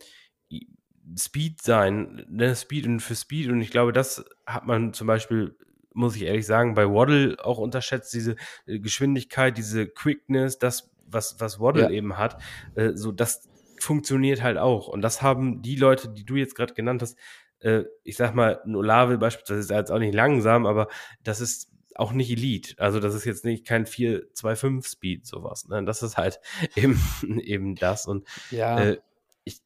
[1.18, 3.50] Speed sein, ne, Speed und für Speed.
[3.50, 5.54] Und ich glaube, das hat man zum Beispiel,
[5.92, 8.36] muss ich ehrlich sagen, bei Waddle auch unterschätzt, diese
[8.66, 11.90] äh, Geschwindigkeit, diese Quickness, das, was, was Waddle ja.
[11.90, 12.40] eben hat.
[12.76, 13.46] Äh, so, das
[13.78, 14.88] funktioniert halt auch.
[14.88, 17.18] Und das haben die Leute, die du jetzt gerade genannt hast,
[17.66, 20.88] äh, ich sag mal, ein Olave beispielsweise ist jetzt auch nicht langsam, aber
[21.24, 22.74] das ist auch nicht Elite.
[22.78, 25.66] Also das ist jetzt nicht kein 4-2-5 Speed, sowas.
[25.66, 25.84] Ne?
[25.84, 26.40] Das ist halt
[26.76, 27.00] eben,
[27.40, 28.06] eben das.
[28.06, 28.80] Und ja.
[28.80, 28.98] äh,
[29.44, 29.60] ich,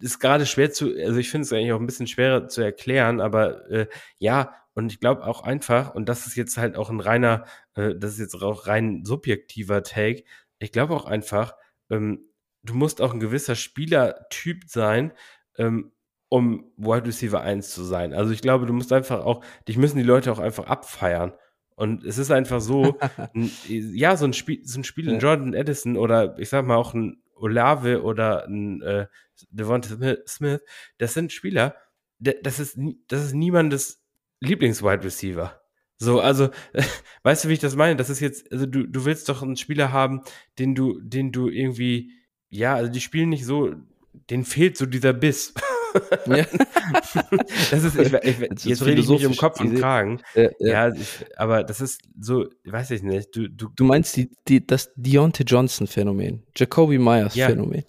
[0.00, 3.20] ist gerade schwer zu, also ich finde es eigentlich auch ein bisschen schwerer zu erklären,
[3.20, 3.86] aber äh,
[4.18, 7.94] ja, und ich glaube auch einfach, und das ist jetzt halt auch ein reiner, äh,
[7.94, 10.24] das ist jetzt auch rein subjektiver Take,
[10.58, 11.54] ich glaube auch einfach,
[11.90, 12.24] ähm,
[12.62, 15.12] du musst auch ein gewisser Spielertyp sein,
[15.58, 15.92] ähm,
[16.32, 18.14] um Wide Receiver 1 zu sein.
[18.14, 21.34] Also ich glaube, du musst einfach auch, dich müssen die Leute auch einfach abfeiern.
[21.74, 22.98] Und es ist einfach so,
[23.34, 26.76] ein, ja, so ein Spiel, so ein Spiel in Jordan Edison oder ich sag mal
[26.76, 29.08] auch ein Olave oder ein äh,
[29.50, 29.90] Devonta
[30.26, 30.62] Smith,
[30.96, 31.76] das sind Spieler,
[32.18, 32.78] das ist,
[33.08, 34.02] das ist niemandes
[34.40, 35.60] Lieblings-Wide Receiver.
[35.98, 36.48] So, also,
[37.24, 37.96] weißt du, wie ich das meine?
[37.96, 40.22] Das ist jetzt, also du, du willst doch einen Spieler haben,
[40.58, 42.12] den du, den du irgendwie,
[42.48, 43.74] ja, also die spielen nicht so,
[44.30, 45.52] denen fehlt so dieser Biss.
[46.26, 46.44] Ja.
[47.70, 50.20] das ist, ich, ich, das jetzt rede ich mich um Kopf und Kragen.
[50.34, 50.88] Ja, ja.
[50.88, 53.34] ja ich, aber das ist so, weiß ich nicht.
[53.34, 57.84] Du, du, du meinst die, die, das Deontay Johnson-Phänomen, Jacoby Myers-Phänomen.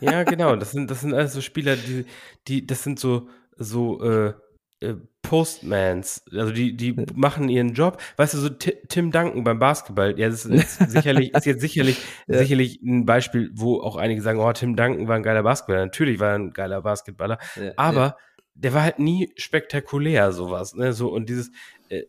[0.00, 0.24] Ja.
[0.24, 0.56] genau.
[0.56, 2.06] Das sind, das sind alles so Spieler, die,
[2.48, 4.34] die, das sind so, so, äh,
[4.80, 4.96] äh,
[5.28, 8.00] Postmans, also die, die machen ihren Job.
[8.16, 12.38] Weißt du, so Tim Duncan beim Basketball, ja, das ist sicherlich, ist jetzt sicherlich, ja.
[12.38, 15.84] sicherlich ein Beispiel, wo auch einige sagen, oh, Tim Duncan war ein geiler Basketballer.
[15.86, 18.16] Natürlich war er ein geiler Basketballer, ja, aber ja.
[18.54, 21.50] der war halt nie spektakulär, sowas, ne, so, und dieses,
[21.88, 22.04] äh,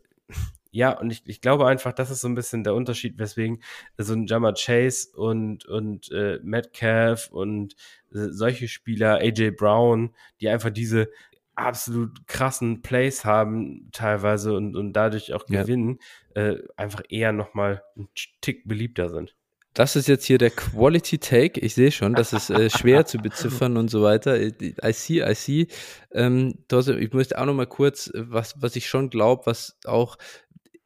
[0.72, 3.64] ja, und ich, ich glaube einfach, das ist so ein bisschen der Unterschied, weswegen
[3.98, 7.74] so ein Jammer Chase und, und äh, Metcalf und
[8.14, 11.10] äh, solche Spieler, AJ Brown, die einfach diese
[11.58, 16.00] absolut krassen Plays haben teilweise und, und dadurch auch gewinnen,
[16.36, 16.50] ja.
[16.50, 18.08] äh, einfach eher nochmal ein
[18.42, 19.36] Tick beliebter sind.
[19.74, 21.60] Das ist jetzt hier der Quality Take.
[21.60, 24.40] Ich sehe schon, das ist äh, schwer zu beziffern und so weiter.
[24.40, 25.68] I see, I see.
[26.12, 30.18] Ähm, ich möchte auch noch mal kurz, was, was ich schon glaube, was auch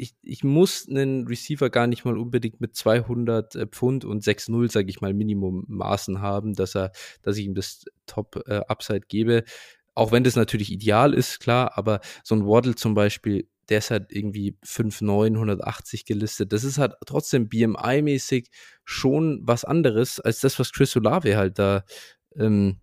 [0.01, 4.71] ich, ich muss einen Receiver gar nicht mal unbedingt mit 200 äh, Pfund und 6-0,
[4.71, 6.91] sage ich mal, Minimum Maßen haben, dass er,
[7.21, 9.43] dass ich ihm das Top äh, Upside gebe.
[9.95, 13.91] Auch wenn das natürlich ideal ist, klar, aber so ein Waddle zum Beispiel, der ist
[13.91, 16.53] halt irgendwie 5,9, 180 gelistet.
[16.53, 18.49] Das ist halt trotzdem BMI-mäßig
[18.85, 21.83] schon was anderes als das, was Chris Olave halt da
[22.35, 22.81] ähm,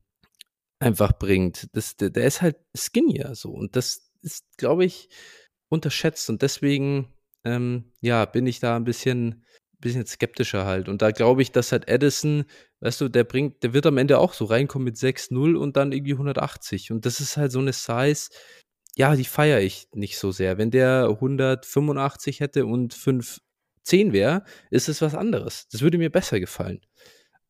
[0.81, 1.69] einfach bringt.
[1.73, 5.09] Das, der, der ist halt skinnier so und das ist, glaube ich,
[5.69, 7.13] unterschätzt und deswegen,
[7.45, 9.45] ähm, ja, bin ich da ein bisschen
[9.81, 10.89] bisschen skeptischer halt.
[10.89, 12.45] Und da glaube ich, dass halt Edison,
[12.81, 15.93] weißt du, der bringt, der wird am Ende auch so reinkommen mit 6-0 und dann
[15.93, 16.91] irgendwie 180.
[16.93, 18.31] Und das ist halt so eine Size,
[18.97, 20.59] ja, die feiere ich nicht so sehr.
[20.59, 25.69] Wenn der 185 hätte und 5-10 wäre, ist es was anderes.
[25.69, 26.81] Das würde mir besser gefallen.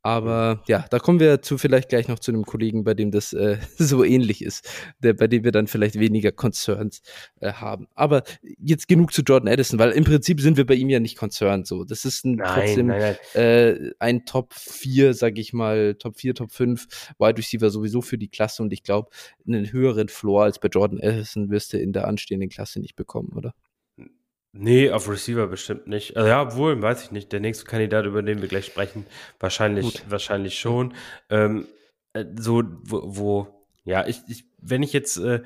[0.08, 3.34] Aber ja, da kommen wir zu vielleicht gleich noch zu einem Kollegen, bei dem das
[3.34, 4.66] äh, so ähnlich ist,
[5.00, 7.02] der, bei dem wir dann vielleicht weniger Concerns
[7.40, 7.88] äh, haben.
[7.94, 8.22] Aber
[8.58, 11.66] jetzt genug zu Jordan Addison, weil im Prinzip sind wir bei ihm ja nicht concerned.
[11.66, 13.42] So, das ist ein, nein, trotzdem nein, nein.
[13.42, 16.86] Äh, ein Top 4, sag ich mal, Top 4, Top 5
[17.18, 19.10] Wide Receiver sowieso für die Klasse und ich glaube,
[19.46, 23.34] einen höheren Floor als bei Jordan Addison wirst du in der anstehenden Klasse nicht bekommen,
[23.36, 23.52] oder?
[24.52, 26.16] Nee, auf Receiver bestimmt nicht.
[26.16, 27.32] Also ja, obwohl, weiß ich nicht.
[27.32, 29.06] Der nächste Kandidat, über den wir gleich sprechen,
[29.38, 30.94] wahrscheinlich, wahrscheinlich schon.
[31.28, 31.66] Ähm,
[32.14, 35.42] äh, so, wo, wo, ja, ich, ich, wenn ich jetzt äh,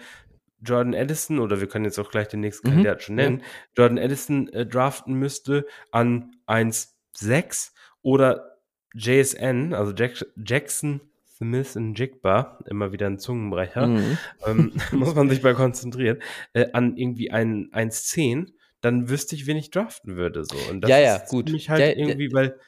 [0.61, 2.73] Jordan Edison, oder wir können jetzt auch gleich den nächsten mhm.
[2.73, 3.45] Kandidat schon nennen, ja.
[3.77, 7.73] Jordan Edison äh, draften müsste an 1,6
[8.03, 8.59] oder
[8.95, 14.19] JSN, also Jack Jackson Smith und Jigba, immer wieder ein Zungenbrecher, mhm.
[14.47, 16.19] ähm, muss man sich mal konzentrieren,
[16.53, 18.53] äh, an irgendwie 1,10
[18.83, 20.45] dann wüsste ich, wen ich draften würde.
[20.45, 20.57] So.
[20.71, 21.51] Und das ja, ja, gut.
[21.51, 22.59] mich halt ja, irgendwie, weil.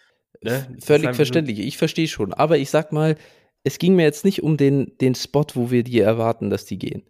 [0.41, 1.59] Ne, völlig verständlich.
[1.61, 2.33] Ich verstehe schon.
[2.33, 3.17] Aber ich sag mal,
[3.65, 6.79] es ging mir jetzt nicht um den, den Spot, wo wir die erwarten, dass die
[6.79, 7.03] gehen.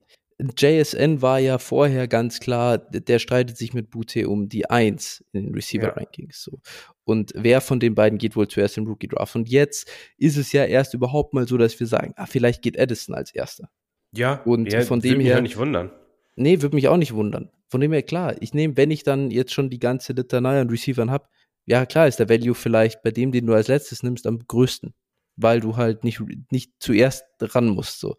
[0.58, 5.44] JSN war ja vorher ganz klar, der streitet sich mit Bute um die Eins in
[5.44, 6.42] den Receiver-Rankings.
[6.42, 6.60] So.
[7.04, 9.36] Und wer von den beiden geht wohl zuerst im Rookie Draft?
[9.36, 12.76] Und jetzt ist es ja erst überhaupt mal so, dass wir sagen, ah, vielleicht geht
[12.76, 13.68] Edison als erster.
[14.12, 15.36] Ja, und ja, von dem her.
[15.36, 15.92] Mich nicht wundern.
[16.36, 17.50] Nee, würde mich auch nicht wundern.
[17.68, 20.70] Von dem her, klar, ich nehme, wenn ich dann jetzt schon die ganze Litanei an
[20.70, 21.28] Receivern habe,
[21.66, 24.94] ja, klar ist der Value vielleicht bei dem, den du als letztes nimmst, am größten.
[25.36, 26.20] weil du halt nicht,
[26.50, 27.98] nicht zuerst ran musst.
[28.00, 28.16] So.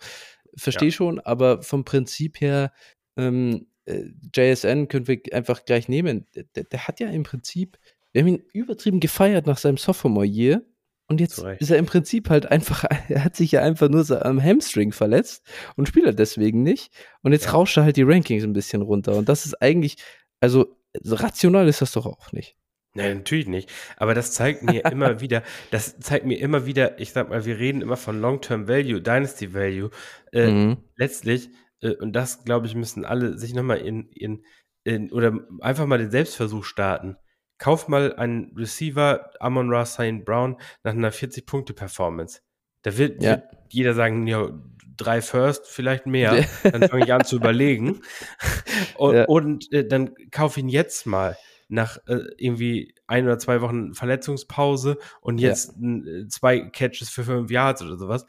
[0.58, 0.94] Verstehe ja.
[0.94, 2.74] schon, aber vom Prinzip her,
[3.18, 4.06] ähm, äh,
[4.36, 6.26] JSN können wir einfach gleich nehmen.
[6.36, 7.78] Der, der, hat ja im Prinzip,
[8.12, 10.62] wir haben ihn übertrieben gefeiert nach seinem Sophomore-Year.
[11.07, 14.19] Und jetzt ist er im Prinzip halt einfach, er hat sich ja einfach nur so
[14.19, 15.45] am Hamstring verletzt
[15.76, 16.91] und spielt er deswegen nicht.
[17.22, 17.52] Und jetzt ja.
[17.52, 19.15] rauscht er halt die Rankings ein bisschen runter.
[19.15, 19.98] Und das ist eigentlich,
[20.40, 22.56] also rational ist das doch auch nicht.
[22.95, 23.69] Nein, natürlich nicht.
[23.98, 27.60] Aber das zeigt mir immer wieder, das zeigt mir immer wieder, ich sag mal, wir
[27.60, 29.91] reden immer von Long-Term Value, Dynasty Value.
[30.32, 30.77] Äh, mhm.
[30.95, 31.49] Letztlich,
[31.82, 34.44] äh, und das glaube ich, müssen alle sich nochmal in, in,
[34.86, 37.18] in, oder einfach mal den Selbstversuch starten.
[37.57, 40.26] Kauf mal einen Receiver, Amon Ra St.
[40.26, 42.41] Brown, nach einer 40-Punkte-Performance.
[42.82, 43.32] Da wird, ja.
[43.32, 44.49] wird, jeder sagen, ja,
[44.98, 46.45] drei First, vielleicht mehr.
[46.64, 48.02] Dann fange ich an zu überlegen.
[48.98, 49.26] Und, ja.
[49.26, 51.38] und äh, dann kauf ihn jetzt mal
[51.68, 55.98] nach äh, irgendwie ein oder zwei Wochen Verletzungspause und jetzt ja.
[55.98, 58.26] Äh, zwei Catches für fünf Yards oder sowas.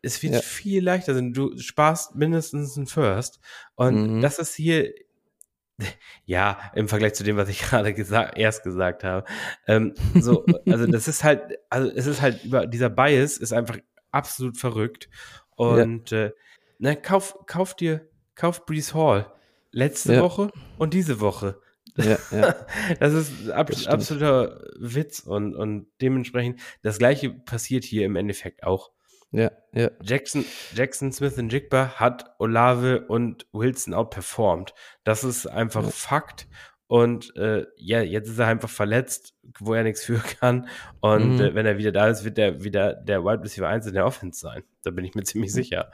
[0.00, 0.40] Es wird ja.
[0.40, 1.32] viel leichter sein.
[1.32, 3.40] Du sparst mindestens einen First.
[3.74, 4.20] Und mhm.
[4.20, 4.94] das ist hier,
[6.24, 9.24] ja, im Vergleich zu dem, was ich gerade gesagt, erst gesagt habe.
[9.66, 13.78] Ähm, so, also das ist halt, also es ist halt über dieser Bias ist einfach
[14.10, 15.08] absolut verrückt.
[15.56, 16.26] Und ja.
[16.26, 16.32] äh,
[16.78, 19.32] na, kauf, kauf dir, kauf Brees Hall
[19.72, 20.22] letzte ja.
[20.22, 21.60] Woche und diese Woche.
[21.96, 22.54] Ja, ja.
[23.00, 28.62] das ist ab, das absoluter Witz und, und dementsprechend das gleiche passiert hier im Endeffekt
[28.62, 28.92] auch.
[29.30, 29.90] Ja, ja.
[30.02, 30.44] Jackson,
[30.74, 34.72] Jackson Smith und Jigba hat Olave und Wilson outperformed.
[35.04, 35.90] Das ist einfach ja.
[35.90, 36.48] Fakt.
[36.86, 40.68] Und äh, ja, jetzt ist er einfach verletzt, wo er nichts für kann.
[41.00, 41.40] Und mhm.
[41.40, 44.06] äh, wenn er wieder da ist, wird er wieder der Wide Receiver 1 in der
[44.06, 44.62] Offense sein.
[44.82, 45.92] Da bin ich mir ziemlich sicher.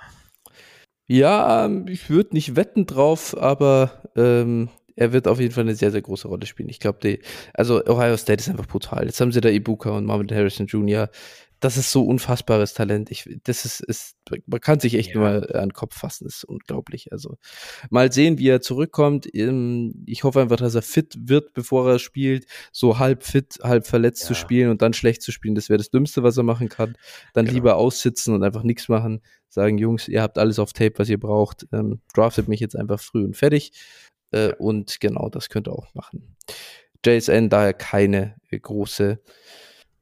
[1.06, 5.74] Ja, ähm, ich würde nicht wetten drauf, aber ähm, er wird auf jeden Fall eine
[5.74, 6.68] sehr, sehr große Rolle spielen.
[6.68, 7.18] Ich glaube,
[7.52, 9.04] also Ohio State ist einfach brutal.
[9.04, 11.10] Jetzt haben sie da Ibuka und Marvin Harrison Jr
[11.64, 13.10] das ist so unfassbares Talent.
[13.10, 15.14] Ich, das ist, ist, man kann sich echt ja.
[15.14, 16.24] nur mal an den Kopf fassen.
[16.24, 17.10] Das ist unglaublich.
[17.10, 17.38] Also
[17.88, 19.26] mal sehen, wie er zurückkommt.
[19.34, 22.44] Ähm, ich hoffe einfach, dass er fit wird, bevor er spielt.
[22.70, 24.28] So halb fit, halb verletzt ja.
[24.28, 26.96] zu spielen und dann schlecht zu spielen, das wäre das Dümmste, was er machen kann.
[27.32, 27.54] Dann genau.
[27.54, 29.22] lieber aussitzen und einfach nichts machen.
[29.48, 31.66] Sagen, Jungs, ihr habt alles auf Tape, was ihr braucht.
[31.72, 33.72] Ähm, draftet mich jetzt einfach früh und fertig.
[34.32, 36.36] Äh, und genau, das könnt ihr auch machen.
[37.06, 39.18] JSN daher keine große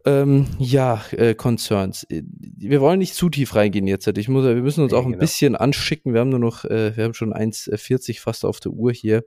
[0.04, 2.04] ähm, ja, äh, Concerns.
[2.10, 4.06] Äh, wir wollen nicht zu tief reingehen jetzt.
[4.06, 5.20] Ich muss, wir müssen uns auch ein genau.
[5.20, 6.12] bisschen anschicken.
[6.12, 9.24] Wir haben nur noch, äh, wir haben schon 1,40 fast auf der Uhr hier.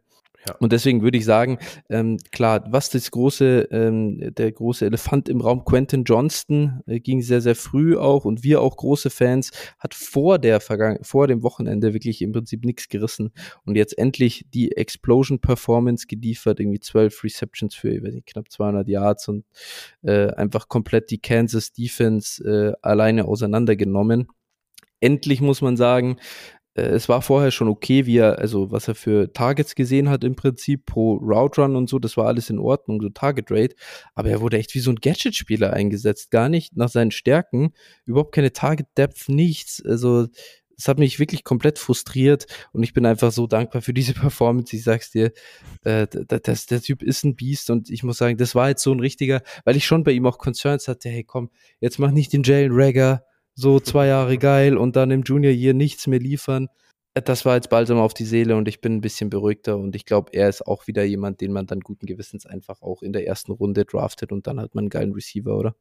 [0.47, 0.55] Ja.
[0.59, 1.57] Und deswegen würde ich sagen,
[1.89, 7.21] ähm, klar, was das große, ähm, der große Elefant im Raum, Quentin Johnston, äh, ging
[7.21, 11.43] sehr, sehr früh auch und wir auch große Fans, hat vor der Vergangen vor dem
[11.43, 13.31] Wochenende wirklich im Prinzip nichts gerissen
[13.65, 18.87] und jetzt endlich die Explosion Performance geliefert, irgendwie zwölf Receptions für, weiß nicht, knapp 200
[18.87, 19.45] Yards und
[20.03, 24.27] äh, einfach komplett die Kansas Defense äh, alleine auseinandergenommen
[25.01, 26.17] endlich muss man sagen,
[26.81, 30.35] es war vorher schon okay, wie er, also was er für Targets gesehen hat im
[30.35, 33.75] Prinzip pro Route Run und so, das war alles in Ordnung, so Target Rate,
[34.13, 37.73] aber er wurde echt wie so ein Gadget-Spieler eingesetzt, gar nicht nach seinen Stärken,
[38.05, 40.27] überhaupt keine Target Depth, nichts, also
[40.77, 44.75] es hat mich wirklich komplett frustriert und ich bin einfach so dankbar für diese Performance.
[44.75, 45.31] Ich sag's dir,
[45.83, 48.91] äh, das, der Typ ist ein Biest und ich muss sagen, das war jetzt so
[48.91, 51.49] ein richtiger, weil ich schon bei ihm auch Concerns hatte, hey komm,
[51.79, 53.23] jetzt mach nicht den Jalen Rager,
[53.55, 56.67] so zwei Jahre geil und dann im Junior Year nichts mehr liefern.
[57.13, 60.05] Das war jetzt balsam auf die Seele und ich bin ein bisschen beruhigter und ich
[60.05, 63.25] glaube, er ist auch wieder jemand, den man dann guten Gewissens einfach auch in der
[63.25, 65.75] ersten Runde draftet und dann hat man einen geilen Receiver, oder?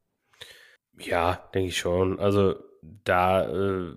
[0.97, 2.19] Ja, denke ich schon.
[2.19, 2.55] Also
[3.03, 3.95] da äh,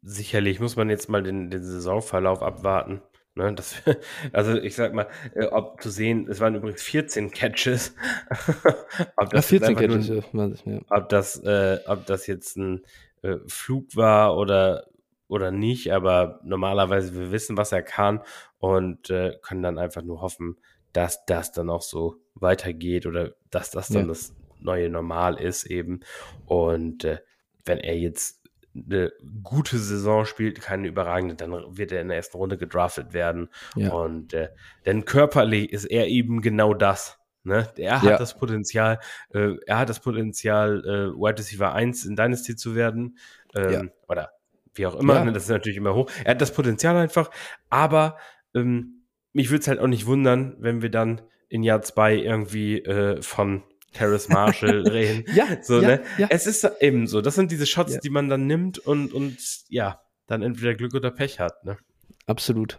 [0.00, 3.02] sicherlich muss man jetzt mal den, den Saisonverlauf abwarten.
[3.34, 3.76] Ne, das,
[4.32, 7.94] also ich sag mal, äh, ob zu sehen, es waren übrigens 14 Catches.
[9.16, 10.80] ob das ja, 14 Catches, nur, ja.
[10.88, 12.82] Ob das, äh, ob das jetzt ein
[13.22, 14.86] äh, Flug war oder,
[15.28, 18.22] oder nicht, aber normalerweise wir wissen, was er kann
[18.58, 20.56] und äh, können dann einfach nur hoffen,
[20.92, 24.08] dass das dann auch so weitergeht oder dass das dann ja.
[24.08, 26.00] das neue Normal ist eben.
[26.46, 27.18] Und äh,
[27.64, 28.38] wenn er jetzt
[28.74, 29.12] eine
[29.42, 33.48] gute Saison spielt, keine überragende, dann wird er in der ersten Runde gedraftet werden.
[33.76, 33.92] Ja.
[33.92, 34.50] Und äh,
[34.86, 37.17] denn körperlich ist er eben genau das.
[37.48, 37.68] Ne?
[37.76, 38.16] Er hat ja.
[38.18, 39.00] das Potenzial,
[39.34, 43.18] äh, er hat das Potenzial, äh, Wide Receiver 1 in Dynasty zu werden.
[43.54, 43.82] Ähm, ja.
[44.08, 44.30] Oder
[44.74, 45.24] wie auch immer, ja.
[45.24, 45.32] ne?
[45.32, 46.10] das ist natürlich immer hoch.
[46.24, 47.30] Er hat das Potenzial einfach,
[47.68, 48.16] aber
[48.54, 49.02] ähm,
[49.32, 53.20] mich würde es halt auch nicht wundern, wenn wir dann in Jahr 2 irgendwie äh,
[53.22, 53.62] von
[53.98, 55.24] Harris Marshall reden.
[55.34, 56.02] ja, so, ne?
[56.28, 57.20] Es ist eben so.
[57.20, 59.38] Das sind diese Shots, die man dann nimmt und, und
[59.68, 61.64] ja, dann entweder Glück oder Pech hat.
[61.64, 61.78] Ne?
[62.26, 62.78] Absolut.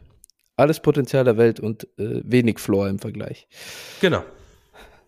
[0.56, 3.48] Alles Potenzial der Welt und äh, wenig Floor im Vergleich.
[4.02, 4.24] Genau.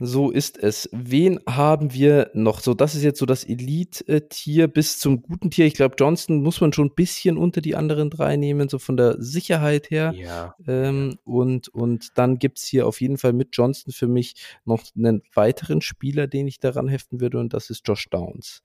[0.04, 0.90] So ist es.
[0.92, 2.60] Wen haben wir noch?
[2.62, 5.68] So, das ist jetzt so das Elite-Tier bis zum guten Tier.
[5.68, 8.98] Ich glaube, Johnson muss man schon ein bisschen unter die anderen drei nehmen, so von
[8.98, 10.12] der Sicherheit her.
[10.16, 10.56] Ja.
[10.68, 14.34] Ähm, und, und dann gibt es hier auf jeden Fall mit Johnson für mich
[14.66, 18.64] noch einen weiteren Spieler, den ich daran heften würde, und das ist Josh Downs.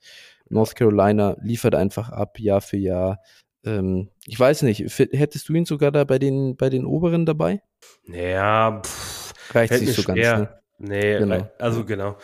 [0.48, 3.20] North Carolina liefert einfach ab, Jahr für Jahr.
[3.62, 4.80] Ähm, ich weiß nicht,
[5.12, 7.60] hättest du ihn sogar da bei den, bei den Oberen dabei?
[8.06, 10.38] Ja, pff, Reicht sich so ganz, schwer.
[10.38, 10.65] ne?
[10.78, 11.34] Nee, Genau.
[11.36, 12.16] rei- also genau.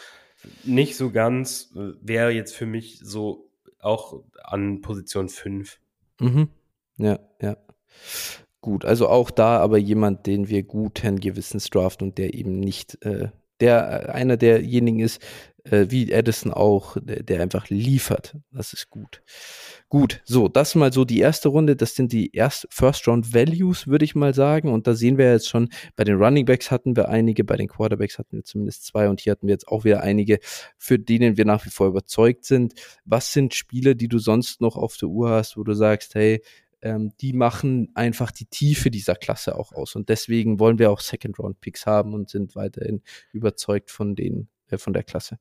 [0.65, 1.73] Nicht so ganz.
[1.77, 3.49] äh, Wäre jetzt für mich so
[3.79, 5.79] auch an Position 5.
[6.20, 6.49] Mhm.
[6.99, 7.57] Ja, ja.
[8.61, 13.05] Gut, also auch da aber jemand, den wir guten Gewissens draften und der eben nicht,
[13.05, 13.29] äh,
[13.61, 15.20] der äh, einer derjenigen ist,
[15.64, 18.36] äh, wie Edison auch, der, der einfach liefert.
[18.51, 19.22] Das ist gut.
[19.89, 21.76] Gut, so, das mal so die erste Runde.
[21.76, 24.72] Das sind die erst First Round Values, würde ich mal sagen.
[24.72, 27.68] Und da sehen wir jetzt schon, bei den Running Backs hatten wir einige, bei den
[27.68, 30.39] Quarterbacks hatten wir zumindest zwei und hier hatten wir jetzt auch wieder einige,
[30.78, 32.74] für denen wir nach wie vor überzeugt sind.
[33.05, 36.43] Was sind Spiele, die du sonst noch auf der Uhr hast, wo du sagst, hey,
[36.82, 39.94] ähm, die machen einfach die Tiefe dieser Klasse auch aus.
[39.94, 43.02] Und deswegen wollen wir auch Second-Round-Picks haben und sind weiterhin
[43.32, 45.39] überzeugt von den, äh, von der Klasse.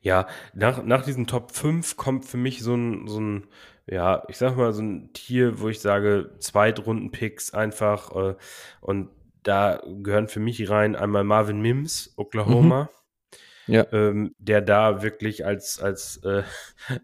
[0.00, 3.46] Ja, nach, nach diesen Top 5 kommt für mich so ein, so ein,
[3.86, 8.14] ja, ich sag mal, so ein Tier, wo ich sage, Zweitrunden-Picks einfach.
[8.14, 8.34] Äh,
[8.80, 9.10] und
[9.42, 12.88] da gehören für mich rein einmal Marvin Mims, Oklahoma.
[13.66, 13.86] Ja.
[13.92, 16.42] ähm, der da wirklich als, als äh,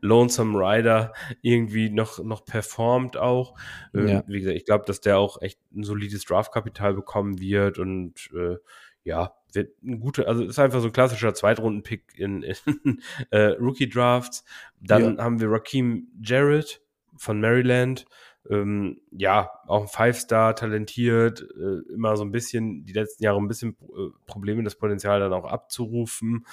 [0.03, 3.57] Lonesome Rider irgendwie noch, noch performt auch.
[3.95, 4.25] Ähm, Ja.
[4.27, 8.57] Wie gesagt, ich glaube, dass der auch echt ein solides Draftkapital bekommen wird und äh,
[9.05, 14.45] ja, wird ein guter, also ist einfach so ein klassischer Zweitrunden-Pick in, in äh, Rookie-Drafts.
[14.81, 16.81] Dann haben wir Raheem Jarrett
[17.17, 18.07] von Maryland.
[18.49, 23.49] Ähm, ja, auch ein Five-Star, talentiert, äh, immer so ein bisschen, die letzten Jahre ein
[23.49, 26.47] bisschen äh, Probleme, das Potenzial dann auch abzurufen.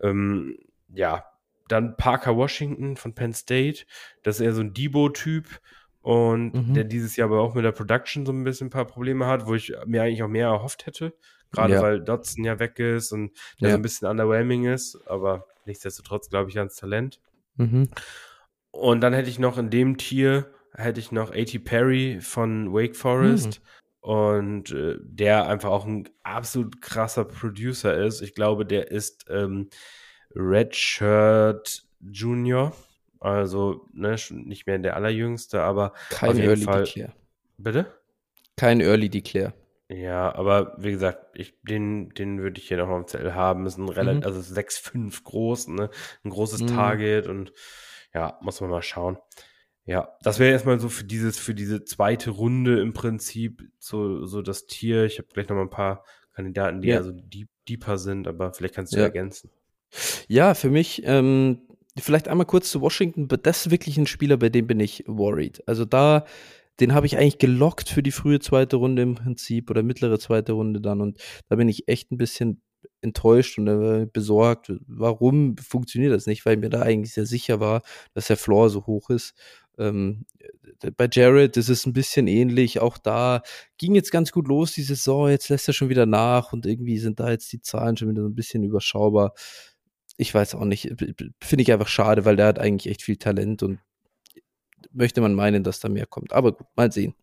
[0.00, 0.56] Ähm,
[0.94, 1.24] ja,
[1.68, 3.84] dann Parker Washington von Penn State,
[4.22, 5.60] das ist eher so ein Debo-Typ
[6.02, 6.74] und Mhm.
[6.74, 9.46] der dieses Jahr aber auch mit der Production so ein bisschen ein paar Probleme hat,
[9.46, 11.14] wo ich mir eigentlich auch mehr erhofft hätte.
[11.54, 11.82] Gerade Ja.
[11.82, 13.74] weil Dotson ja weg ist und der Ja.
[13.74, 17.20] so ein bisschen underwhelming ist, aber nichtsdestotrotz glaube ich ans Talent.
[17.56, 17.88] Mhm.
[18.70, 21.58] Und dann hätte ich noch in dem Tier, hätte ich noch A.T.
[21.60, 23.60] Perry von Wake Forest.
[24.00, 28.20] Und äh, der einfach auch ein absolut krasser Producer ist.
[28.20, 29.70] Ich glaube, der ist ähm,
[30.34, 32.72] Redshirt Junior.
[33.20, 36.84] Also ne, nicht mehr der allerjüngste, aber Kein Early Fall.
[36.84, 37.12] Declare.
[37.56, 37.86] Bitte?
[38.56, 39.54] Kein Early Declare.
[39.88, 43.66] Ja, aber wie gesagt, ich, den, den würde ich hier noch am Zettel haben.
[43.66, 44.26] Ist ein relativ, Mhm.
[44.26, 45.90] also 6,5 groß, ne?
[46.24, 46.66] Ein großes Mhm.
[46.68, 47.52] Target und
[48.14, 49.18] ja, muss man mal schauen.
[49.86, 54.40] Ja, das wäre erstmal so für dieses, für diese zweite Runde im Prinzip so, so
[54.40, 55.04] das Tier.
[55.04, 56.96] Ich habe gleich noch mal ein paar Kandidaten, die Ja.
[56.96, 59.04] also deep, deeper sind, aber vielleicht kannst du Ja.
[59.04, 59.50] ergänzen.
[60.26, 61.60] Ja, für mich, ähm,
[61.98, 65.62] vielleicht einmal kurz zu Washington, das ist wirklich ein Spieler, bei dem bin ich worried.
[65.68, 66.24] Also da,
[66.80, 70.52] den habe ich eigentlich gelockt für die frühe zweite Runde im Prinzip oder mittlere zweite
[70.52, 71.18] Runde dann und
[71.48, 72.62] da bin ich echt ein bisschen
[73.00, 74.72] enttäuscht und äh, besorgt.
[74.86, 76.44] Warum funktioniert das nicht?
[76.44, 77.82] Weil mir da eigentlich sehr sicher war,
[78.14, 79.34] dass der Floor so hoch ist.
[79.78, 80.26] Ähm,
[80.96, 82.80] bei Jared ist es ein bisschen ähnlich.
[82.80, 83.42] Auch da
[83.78, 85.28] ging jetzt ganz gut los die Saison.
[85.30, 88.22] Jetzt lässt er schon wieder nach und irgendwie sind da jetzt die Zahlen schon wieder
[88.22, 89.34] so ein bisschen überschaubar
[90.16, 90.92] ich weiß auch nicht,
[91.40, 93.80] finde ich einfach schade, weil der hat eigentlich echt viel Talent und
[94.92, 96.32] möchte man meinen, dass da mehr kommt.
[96.32, 97.14] Aber gut, mal sehen.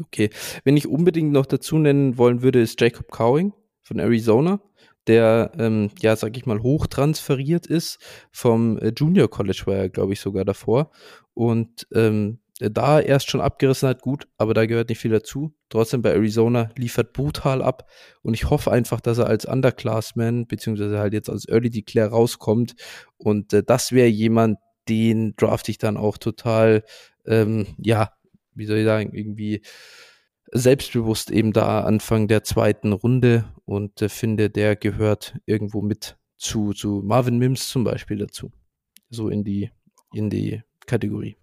[0.00, 0.30] Okay.
[0.64, 3.52] Wenn ich unbedingt noch dazu nennen wollen würde, ist Jacob Cowing
[3.82, 4.60] von Arizona,
[5.06, 7.98] der, ähm, ja, sag ich mal, hochtransferiert ist
[8.30, 10.90] vom äh, Junior College, war er, glaube ich, sogar davor.
[11.34, 15.54] Und ähm, da erst schon abgerissen hat, gut, aber da gehört nicht viel dazu.
[15.70, 17.88] Trotzdem bei Arizona liefert brutal ab
[18.22, 22.74] und ich hoffe einfach, dass er als Underclassman, beziehungsweise halt jetzt als Early Declare rauskommt
[23.16, 24.58] und äh, das wäre jemand,
[24.90, 26.82] den draft ich dann auch total,
[27.24, 28.12] ähm, ja,
[28.54, 29.62] wie soll ich sagen, irgendwie
[30.52, 36.72] selbstbewusst eben da Anfang der zweiten Runde und äh, finde, der gehört irgendwo mit zu,
[36.72, 38.50] zu Marvin Mims zum Beispiel dazu.
[39.10, 39.70] So in die,
[40.12, 41.36] in die Kategorie.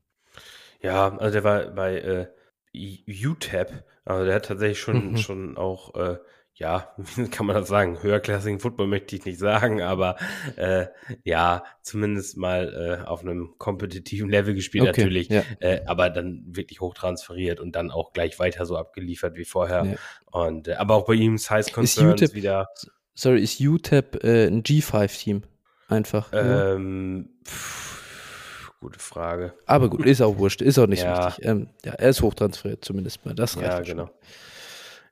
[0.82, 2.28] Ja, also der war bei äh,
[3.26, 5.18] UTEP, also der hat tatsächlich schon, Mhm.
[5.18, 6.18] schon auch, äh,
[6.58, 10.16] ja, wie kann man das sagen, höherklassigen Football möchte ich nicht sagen, aber
[10.56, 10.88] äh,
[11.24, 15.44] ja, zumindest mal äh, auf einem kompetitiven Level gespielt Okay, natürlich, ja.
[15.60, 19.86] äh, aber dann wirklich hoch transferiert und dann auch gleich weiter so abgeliefert wie vorher.
[19.86, 19.96] Ja.
[20.26, 22.68] Und äh, aber auch bei ihm Size Concerns UTEP wieder.
[23.14, 25.44] Sorry, ist UTEP äh, ein G5-Team?
[25.90, 26.30] Einfach.
[26.34, 29.54] Ähm, pff, gute Frage.
[29.66, 31.22] Aber gut, ist auch wurscht, ist auch nicht Ja.
[31.22, 31.46] so wichtig.
[31.46, 33.34] Ähm, ja, er ist hochtransferiert, zumindest mal.
[33.36, 33.98] Das reicht Ja, ja schon.
[33.98, 34.10] genau.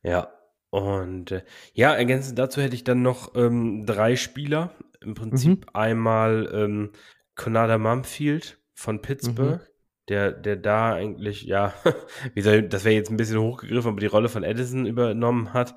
[0.03, 0.29] Ja.
[0.69, 1.43] Und äh,
[1.73, 4.71] ja, ergänzend dazu hätte ich dann noch ähm, drei Spieler.
[5.01, 5.71] Im Prinzip mhm.
[5.73, 6.91] einmal ähm,
[7.35, 9.61] Conada Mumfield von Pittsburgh.
[9.61, 9.75] Mhm
[10.07, 11.73] der, der da eigentlich, ja,
[12.33, 15.75] wie soll, das wäre jetzt ein bisschen hochgegriffen, aber die Rolle von Edison übernommen hat.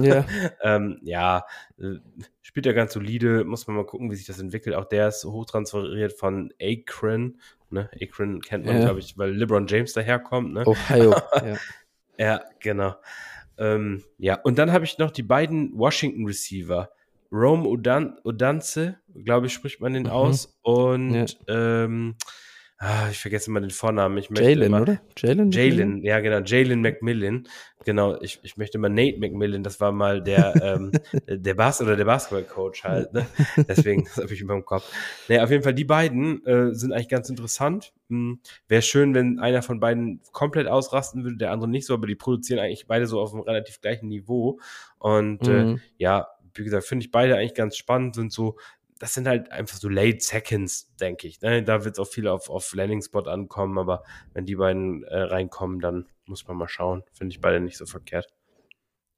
[0.00, 0.24] Ja,
[0.62, 1.44] ähm, ja
[1.78, 1.96] äh,
[2.42, 4.74] spielt er ganz solide, muss man mal gucken, wie sich das entwickelt.
[4.74, 7.38] Auch der ist hochtransferiert von Akron.
[7.70, 7.88] Ne?
[8.02, 8.84] Akron kennt man, ja.
[8.84, 10.54] glaube ich, weil LeBron James daherkommt.
[10.54, 10.66] Ne?
[10.66, 11.56] Ohio, ja.
[12.18, 12.96] ja, genau.
[13.58, 16.90] Ähm, ja, und dann habe ich noch die beiden Washington Receiver.
[17.30, 20.10] Rome Udan Udanze, glaube ich, spricht man den mhm.
[20.10, 20.58] aus.
[20.62, 21.84] Und ja.
[21.84, 22.14] ähm,
[22.80, 24.22] Ah, ich vergesse immer den Vornamen.
[24.30, 25.00] Jalen, oder?
[25.16, 25.50] Jalen?
[25.50, 26.38] Jalen, ja, genau.
[26.44, 27.48] Jalen McMillan.
[27.84, 30.92] Genau, ich, ich möchte immer Nate McMillan, das war mal der, ähm,
[31.26, 33.12] der Bass oder der Basketball-Coach halt.
[33.12, 33.26] Ne?
[33.68, 34.84] Deswegen, das habe ich immer im Kopf.
[35.28, 37.92] Nee, auf jeden Fall, die beiden äh, sind eigentlich ganz interessant.
[38.10, 38.38] Hm,
[38.68, 42.14] Wäre schön, wenn einer von beiden komplett ausrasten würde, der andere nicht so, aber die
[42.14, 44.60] produzieren eigentlich beide so auf einem relativ gleichen Niveau.
[45.00, 45.76] Und äh, mhm.
[45.76, 48.56] äh, ja, wie gesagt, finde ich beide eigentlich ganz spannend, sind so
[48.98, 51.40] das sind halt einfach so Late Seconds, denke ich.
[51.40, 51.62] Ne?
[51.62, 54.02] Da wird es auch viel auf, auf Landing Spot ankommen, aber
[54.32, 57.04] wenn die beiden äh, reinkommen, dann muss man mal schauen.
[57.12, 58.26] Finde ich beide nicht so verkehrt.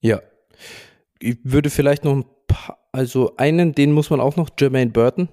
[0.01, 0.20] Ja.
[1.19, 5.28] Ich würde vielleicht noch ein paar, also einen, den muss man auch noch, Jermaine Burton.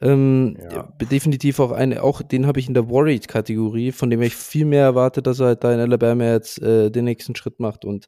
[0.00, 0.92] Ähm, ja.
[1.10, 4.82] Definitiv auch eine, auch den habe ich in der Worried-Kategorie, von dem ich viel mehr
[4.82, 7.84] erwarte, dass er halt da in Alabama jetzt äh, den nächsten Schritt macht.
[7.84, 8.06] Und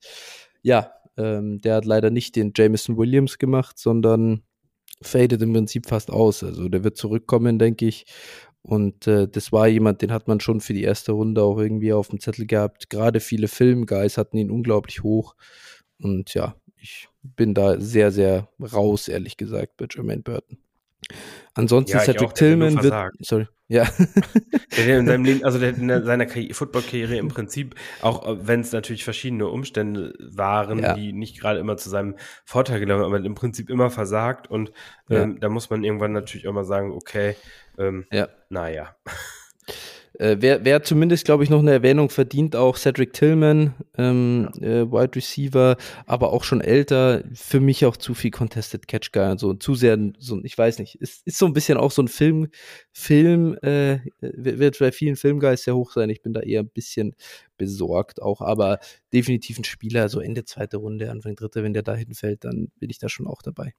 [0.62, 4.42] ja, ähm, der hat leider nicht den Jameson Williams gemacht, sondern
[5.02, 6.42] fadet im Prinzip fast aus.
[6.42, 8.06] Also der wird zurückkommen, denke ich.
[8.62, 11.92] Und äh, das war jemand, den hat man schon für die erste Runde auch irgendwie
[11.92, 12.90] auf dem Zettel gehabt.
[12.90, 15.36] Gerade viele Filmguys hatten ihn unglaublich hoch.
[16.00, 20.58] Und ja, ich bin da sehr, sehr raus, ehrlich gesagt, bei Jermaine Burton.
[21.54, 23.12] Ansonsten ja, Cedric auch, Tillman wird.
[23.20, 23.46] Sorry.
[23.68, 23.88] Ja.
[24.76, 28.72] der in seinem Leben, also der in seiner Football-Karriere im Prinzip, auch äh, wenn es
[28.72, 30.94] natürlich verschiedene Umstände waren, ja.
[30.94, 34.48] die nicht gerade immer zu seinem Vorteil gelaufen aber im Prinzip immer versagt.
[34.48, 34.72] Und
[35.10, 35.38] ähm, ja.
[35.40, 37.36] da muss man irgendwann natürlich auch mal sagen, okay,
[37.78, 38.28] ähm, ja.
[38.48, 38.94] naja.
[40.18, 44.90] Äh, wer, wer zumindest, glaube ich, noch eine Erwähnung verdient, auch Cedric Tillman, ähm, äh,
[44.90, 45.76] Wide Receiver,
[46.06, 49.74] aber auch schon älter, für mich auch zu viel Contested Catch Guy und so, zu
[49.74, 52.48] sehr, so, ich weiß nicht, ist, ist so ein bisschen auch so ein Film,
[52.92, 57.14] Film, äh, wird bei vielen Filmguys sehr hoch sein, ich bin da eher ein bisschen
[57.58, 58.78] besorgt auch, aber
[59.12, 62.90] definitiv ein Spieler, so Ende zweite Runde, Anfang dritte, wenn der da hinfällt, dann bin
[62.90, 63.74] ich da schon auch dabei.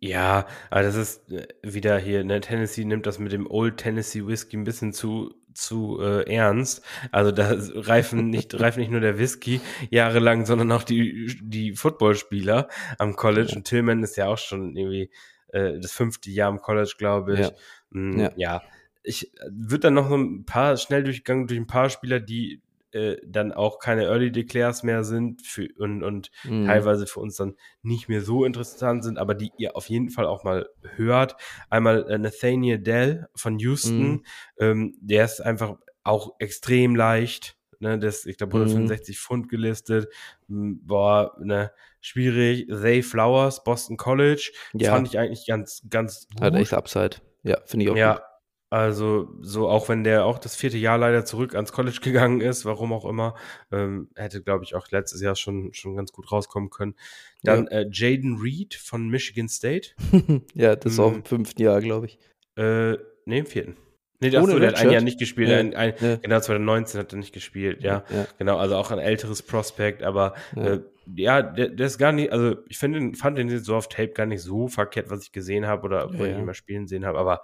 [0.00, 4.26] Ja, aber das ist äh, wieder hier, ne, Tennessee nimmt das mit dem Old Tennessee
[4.26, 6.82] Whisky ein bisschen zu, zu äh, ernst.
[7.12, 9.60] Also da reifen nicht, reift nicht nur der Whisky
[9.90, 12.68] jahrelang, sondern auch die, die Footballspieler
[12.98, 13.52] am College.
[13.54, 15.10] Und Tillman ist ja auch schon irgendwie
[15.48, 17.40] äh, das fünfte Jahr am College, glaube ich.
[17.40, 17.50] Ja.
[17.90, 18.32] Mm, ja.
[18.36, 18.62] ja.
[19.02, 22.62] Ich äh, würde dann noch so ein paar schnell durchgegangen durch ein paar Spieler, die
[22.92, 26.66] äh, dann auch keine Early Declares mehr sind für, und, und mhm.
[26.66, 30.26] teilweise für uns dann nicht mehr so interessant sind, aber die ihr auf jeden Fall
[30.26, 31.36] auch mal hört.
[31.68, 34.24] Einmal äh, Nathaniel Dell von Houston, mhm.
[34.58, 37.56] ähm, der ist einfach auch extrem leicht.
[37.82, 39.18] Ne, das, ich glaube, 165 mhm.
[39.18, 40.08] Pfund gelistet.
[40.48, 42.68] Boah, ne, schwierig.
[42.68, 44.52] Zay Flowers, Boston College.
[44.74, 44.92] Ja.
[44.92, 46.42] Fand ich eigentlich ganz, ganz gut.
[46.42, 47.16] Hat echt Upside.
[47.42, 48.22] Ja, finde ich auch ja, gut.
[48.70, 52.64] Also, so auch wenn der auch das vierte Jahr leider zurück ans College gegangen ist,
[52.64, 53.34] warum auch immer,
[53.72, 56.94] ähm, hätte, glaube ich, auch letztes Jahr schon, schon ganz gut rauskommen können.
[57.42, 57.80] Dann ja.
[57.80, 59.90] äh, Jaden Reed von Michigan State.
[60.54, 61.24] ja, das ist auch im hm.
[61.24, 62.18] fünften Jahr, glaube ich.
[62.56, 62.92] Äh,
[63.24, 63.76] nee, im vierten.
[64.20, 65.48] Nee, das, der hat ein Jahr nicht gespielt.
[65.48, 65.58] Ja.
[65.58, 66.16] Ein, ein, ja.
[66.16, 68.04] Genau, 2019 hat er nicht gespielt, ja.
[68.10, 68.26] ja.
[68.38, 70.80] Genau, also auch ein älteres Prospekt, aber ja, äh,
[71.16, 74.26] ja der, der, ist gar nicht, also ich finde, fand den so auf Tape gar
[74.26, 77.18] nicht so verkehrt, was ich gesehen habe oder wo ich ihn mal spielen sehen habe,
[77.18, 77.42] aber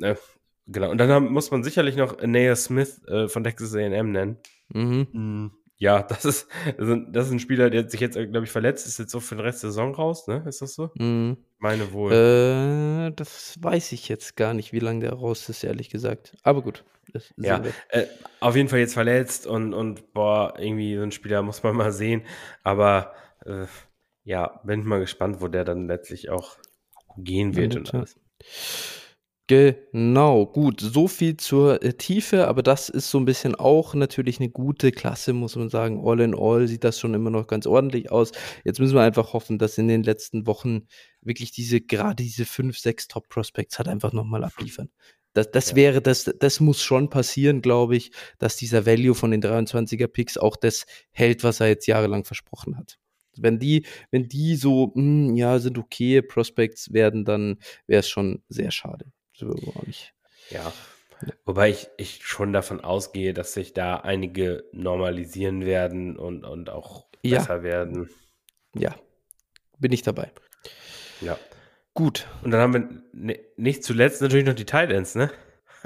[0.00, 0.14] äh,
[0.66, 4.38] Genau, und dann haben, muss man sicherlich noch Naya Smith äh, von Texas AM nennen.
[4.68, 5.08] Mhm.
[5.12, 8.98] Mm, ja, das ist, das ist ein Spieler, der sich jetzt, glaube ich, verletzt, ist
[8.98, 10.42] jetzt so für den Rest der Saison raus, ne?
[10.46, 10.90] Ist das so?
[10.94, 11.36] Mhm.
[11.58, 12.12] Meine wohl.
[12.12, 16.36] Äh, das weiß ich jetzt gar nicht, wie lange der raus ist, ehrlich gesagt.
[16.42, 16.84] Aber gut.
[17.36, 18.06] ja, äh,
[18.40, 21.92] auf jeden Fall jetzt verletzt und, und boah, irgendwie so ein Spieler muss man mal
[21.92, 22.22] sehen.
[22.62, 23.12] Aber
[23.44, 23.66] äh,
[24.24, 26.56] ja, bin mal gespannt, wo der dann letztlich auch
[27.18, 27.76] gehen wird.
[27.76, 28.16] und alles.
[29.46, 30.80] Genau, gut.
[30.80, 34.90] So viel zur äh, Tiefe, aber das ist so ein bisschen auch natürlich eine gute
[34.90, 36.02] Klasse, muss man sagen.
[36.02, 38.32] All in all sieht das schon immer noch ganz ordentlich aus.
[38.64, 40.86] Jetzt müssen wir einfach hoffen, dass in den letzten Wochen
[41.20, 44.88] wirklich diese, gerade diese fünf, sechs Top Prospects halt einfach nochmal abliefern.
[45.34, 45.76] Das, das ja.
[45.76, 50.38] wäre, das, das muss schon passieren, glaube ich, dass dieser Value von den 23er Picks
[50.38, 52.98] auch das hält, was er jetzt jahrelang versprochen hat.
[53.36, 58.08] Wenn die, wenn die so, mh, hm, ja, sind okay Prospects werden, dann wäre es
[58.08, 59.12] schon sehr schade.
[60.50, 60.72] Ja.
[61.44, 67.06] Wobei ich, ich schon davon ausgehe, dass sich da einige normalisieren werden und, und auch
[67.22, 67.38] ja.
[67.38, 68.10] besser werden.
[68.74, 68.94] Ja,
[69.78, 70.30] bin ich dabei.
[71.20, 71.38] Ja.
[71.94, 72.26] Gut.
[72.42, 75.30] Und dann haben wir nicht zuletzt natürlich noch die Titans, ne?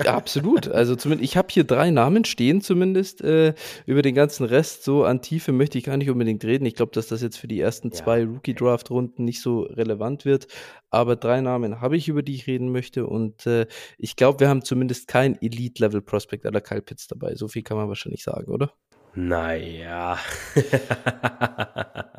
[0.02, 0.68] Ja, absolut.
[0.68, 3.20] Also zumindest, ich habe hier drei Namen stehen zumindest.
[3.20, 3.54] Äh,
[3.84, 6.66] über den ganzen Rest so an Tiefe möchte ich gar nicht unbedingt reden.
[6.66, 7.94] Ich glaube, dass das jetzt für die ersten ja.
[7.94, 10.46] zwei Rookie-Draft-Runden nicht so relevant wird.
[10.90, 13.06] Aber drei Namen habe ich, über die ich reden möchte.
[13.06, 13.66] Und äh,
[13.98, 17.34] ich glaube, wir haben zumindest kein Elite-Level-Prospect aller Kyle Pitts dabei.
[17.34, 18.72] So viel kann man wahrscheinlich sagen, oder?
[19.18, 20.16] Naja.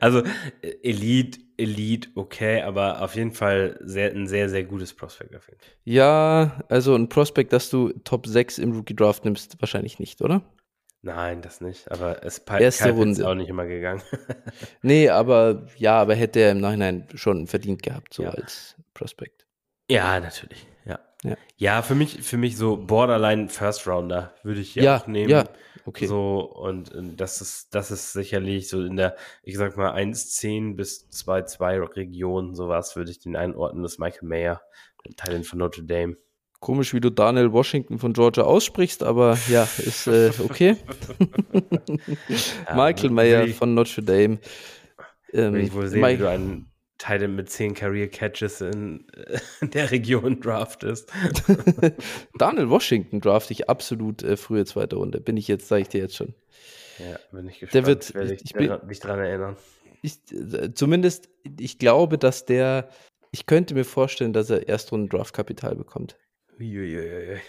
[0.00, 0.22] also
[0.82, 5.58] Elite, Elite, okay, aber auf jeden Fall sehr, ein sehr, sehr gutes Prospect auf jeden
[5.58, 5.70] Fall.
[5.84, 10.42] Ja, also ein Prospect, dass du Top 6 im Rookie Draft nimmst, wahrscheinlich nicht, oder?
[11.00, 11.90] Nein, das nicht.
[11.90, 13.12] Aber es Erste Runde.
[13.12, 14.02] ist auch nicht immer gegangen.
[14.82, 18.30] nee, aber ja, aber hätte er im Nachhinein schon verdient gehabt, so ja.
[18.30, 19.46] als Prospect.
[19.90, 20.66] Ja, natürlich.
[21.24, 21.36] Ja.
[21.56, 21.82] ja.
[21.82, 25.30] Für mich, für mich so Borderline First Rounder würde ich ja auch nehmen.
[25.30, 25.44] Ja,
[25.86, 26.06] Okay.
[26.06, 31.08] So, und das ist, das ist sicherlich so in der, ich sag mal, 1,10 bis
[31.10, 34.62] 2,2 Region, sowas würde ich den einordnen, das Michael Mayer,
[35.16, 36.16] Teil von Notre Dame.
[36.60, 40.76] Komisch, wie du Daniel Washington von Georgia aussprichst, aber ja, ist äh, okay.
[42.66, 44.38] ja, Michael Mayer von Notre Dame.
[45.34, 49.06] Ähm, ich wohl sehen, wie du einen Teil mit 10 Career Catches in,
[49.60, 51.12] in der Region draftest.
[52.38, 55.20] Daniel Washington draft ich absolut äh, frühe zweite Runde.
[55.20, 56.34] Bin ich jetzt, sage ich dir jetzt schon.
[56.98, 57.74] Ja, bin ich gespannt.
[57.74, 59.56] Der wird, werde ich, ich bin, mich daran erinnern.
[60.02, 62.88] Ich, äh, zumindest, ich glaube, dass der,
[63.32, 66.16] ich könnte mir vorstellen, dass er Erstrunden Draftkapital bekommt.
[66.60, 67.40] Uiuiui.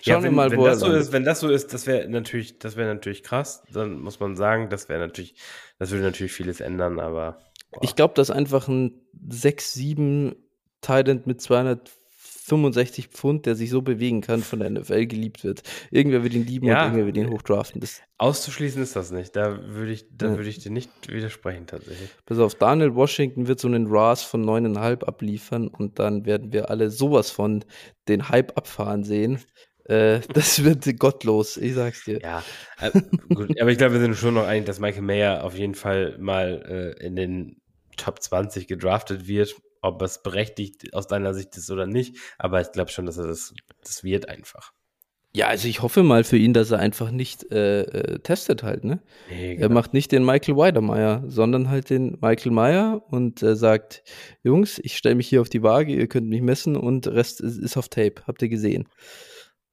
[0.00, 1.86] Schauen ja, wenn, wir mal, wenn wo das so ist, wenn das so ist, das
[1.86, 3.62] wäre natürlich, das wäre natürlich krass.
[3.72, 5.34] Dann muss man sagen, das wäre natürlich,
[5.78, 7.40] das würde natürlich vieles ändern, aber
[7.82, 10.36] ich glaube, dass einfach ein 6-7
[10.80, 15.62] Thailand mit 265 Pfund, der sich so bewegen kann, von der NFL geliebt wird.
[15.90, 17.80] Irgendwer wird ihn lieben ja, und irgendwer wird ihn hochdraften.
[17.80, 19.34] Das auszuschließen ist das nicht.
[19.34, 20.36] Da würde ich, da ja.
[20.36, 22.10] würde ich dir nicht widersprechen, tatsächlich.
[22.26, 26.70] Pass auf, Daniel Washington wird so einen RAS von 9,5 abliefern und dann werden wir
[26.70, 27.64] alle sowas von
[28.08, 29.40] den Hype abfahren sehen.
[29.84, 32.20] Äh, das wird gottlos, ich sag's dir.
[32.20, 32.42] Ja,
[32.80, 32.90] äh,
[33.34, 36.16] gut, aber ich glaube, wir sind schon noch einig, dass Michael Mayer auf jeden Fall
[36.18, 37.60] mal äh, in den
[37.96, 39.54] Top 20 gedraftet wird.
[39.80, 42.16] Ob es berechtigt aus deiner Sicht ist oder nicht.
[42.38, 44.72] Aber ich glaube schon, dass er das, das wird einfach.
[45.36, 48.84] Ja, also ich hoffe mal für ihn, dass er einfach nicht äh, äh, testet halt,
[48.84, 49.00] ne?
[49.28, 49.62] Genau.
[49.62, 54.04] Er macht nicht den Michael Weidermeier, sondern halt den Michael Meyer und äh, sagt,
[54.44, 57.58] Jungs, ich stelle mich hier auf die Waage, ihr könnt mich messen und Rest ist,
[57.58, 58.88] ist auf Tape, habt ihr gesehen.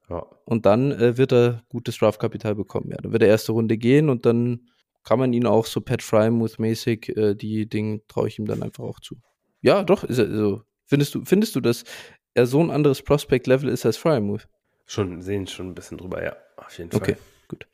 [0.10, 0.26] Ja.
[0.46, 2.98] Und dann äh, wird er gutes Draftkapital bekommen, ja.
[2.98, 4.71] Dann wird er erste Runde gehen und dann
[5.04, 8.84] kann man ihn auch so Pat Frymouth-mäßig, äh, die Dinge traue ich ihm dann einfach
[8.84, 9.16] auch zu.
[9.62, 10.32] Ja, doch, ist er so.
[10.32, 11.84] Also, findest du, findest du, dass
[12.34, 14.48] er so ein anderes Prospect-Level ist als Frymouth?
[14.86, 17.00] Schon, sehen schon ein bisschen drüber, ja, auf jeden Fall.
[17.00, 17.16] Okay,
[17.48, 17.68] gut.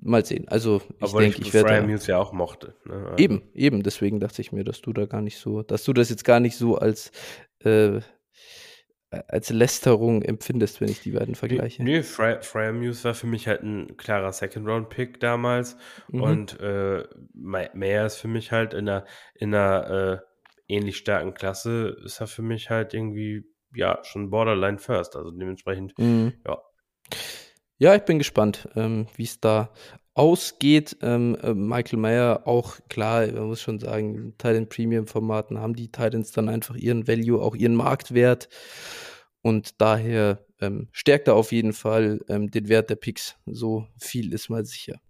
[0.00, 0.48] Mal sehen.
[0.48, 1.68] Also, ich denke, ich, ich werde.
[1.68, 2.74] Frymouth ja auch mochte.
[2.84, 2.94] Ne?
[2.94, 3.16] Also.
[3.16, 3.82] Eben, eben.
[3.82, 6.40] Deswegen dachte ich mir, dass du da gar nicht so, dass du das jetzt gar
[6.40, 7.10] nicht so als
[7.60, 8.00] äh,
[9.28, 11.82] als Lästerung empfindest, wenn ich die beiden vergleiche.
[11.82, 15.76] Nö, Fry, Fryer Muse war für mich halt ein klarer Second-Round-Pick damals.
[16.08, 16.22] Mhm.
[16.22, 17.04] Und äh,
[17.34, 19.04] Meyer ist für mich halt in einer,
[19.34, 20.22] in einer
[20.68, 25.16] äh, ähnlich starken Klasse, ist er für mich halt irgendwie, ja, schon Borderline First.
[25.16, 26.34] Also dementsprechend, mhm.
[26.46, 26.58] ja.
[27.78, 29.72] Ja, ich bin gespannt, ähm, wie es da
[30.14, 30.96] ausgeht.
[31.02, 35.88] Ähm, äh, Michael Mayer auch klar, man muss schon sagen, Titan Premium Formaten haben die
[35.90, 38.48] Titans dann einfach ihren Value, auch ihren Marktwert
[39.42, 43.36] und daher ähm, stärkt er auf jeden Fall ähm, den Wert der Picks.
[43.44, 45.00] So viel ist mal sicher.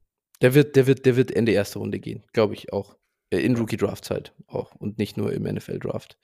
[0.41, 2.97] Der wird, der wird, der wird Ende erste Runde gehen, glaube ich auch.
[3.31, 6.19] Äh, in Rookie Draft Zeit auch und nicht nur im NFL Draft.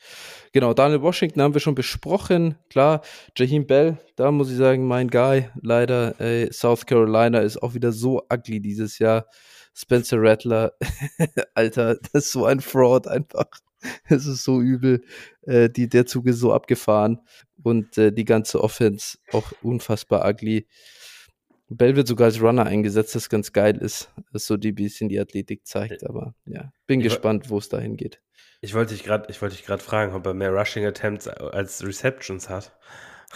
[0.52, 2.56] Genau, Daniel Washington haben wir schon besprochen.
[2.68, 3.02] Klar,
[3.36, 5.48] Jaheim Bell, da muss ich sagen, mein Guy.
[5.62, 9.26] Leider, äh, South Carolina ist auch wieder so ugly dieses Jahr.
[9.72, 10.72] Spencer Rattler,
[11.54, 13.46] Alter, das ist so ein Fraud einfach.
[14.08, 15.02] Es ist so übel.
[15.42, 17.20] Äh, die, der Zug ist so abgefahren
[17.62, 20.66] und äh, die ganze Offense auch unfassbar ugly.
[21.70, 25.20] Bell wird sogar als Runner eingesetzt, das ganz geil ist, dass so die bisschen die
[25.20, 28.20] Athletik zeigt, aber ja, bin ich gespannt, wo es dahin geht.
[28.60, 31.86] Ich wollte dich gerade, ich wollte dich gerade fragen, ob er mehr Rushing Attempts als
[31.86, 32.76] Receptions hat.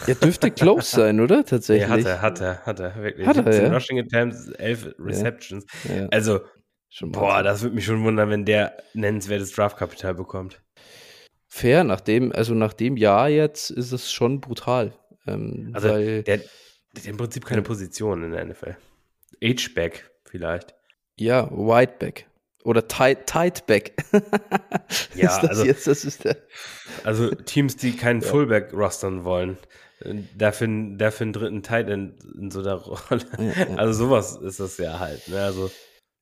[0.07, 1.45] Ja, dürfte close sein, oder?
[1.45, 1.89] Tatsächlich.
[1.89, 3.27] Ja, hat er, hat er, hat er, wirklich.
[3.27, 3.73] Hat er, ja?
[3.73, 5.65] Rushing Attempts, 11 Receptions.
[5.89, 6.03] Ja.
[6.03, 6.09] Ja.
[6.11, 6.41] Also,
[6.89, 10.61] schon boah, das würde mich schon wundern, wenn der nennenswertes Draftkapital bekommt.
[11.47, 14.93] Fair, nach dem, also nach dem Jahr jetzt ist es schon brutal.
[15.27, 16.47] Ähm, also, weil, der, der
[17.05, 18.77] im Prinzip keine Position in der NFL.
[19.43, 20.75] H-Back vielleicht.
[21.17, 22.27] Ja, Whiteback.
[22.65, 23.93] Oder Tight, Tightback.
[25.15, 26.37] ja, ist das also, jetzt, das ist der.
[27.05, 28.29] Also Teams, die keinen ja.
[28.29, 29.59] Fullback rostern wollen,
[30.37, 33.27] dafür, dafür einen dritten Tight in, in so der Rolle.
[33.39, 33.77] Ja, ja.
[33.77, 35.29] Also sowas ist das ja halt.
[35.29, 35.43] Ne?
[35.43, 35.71] Also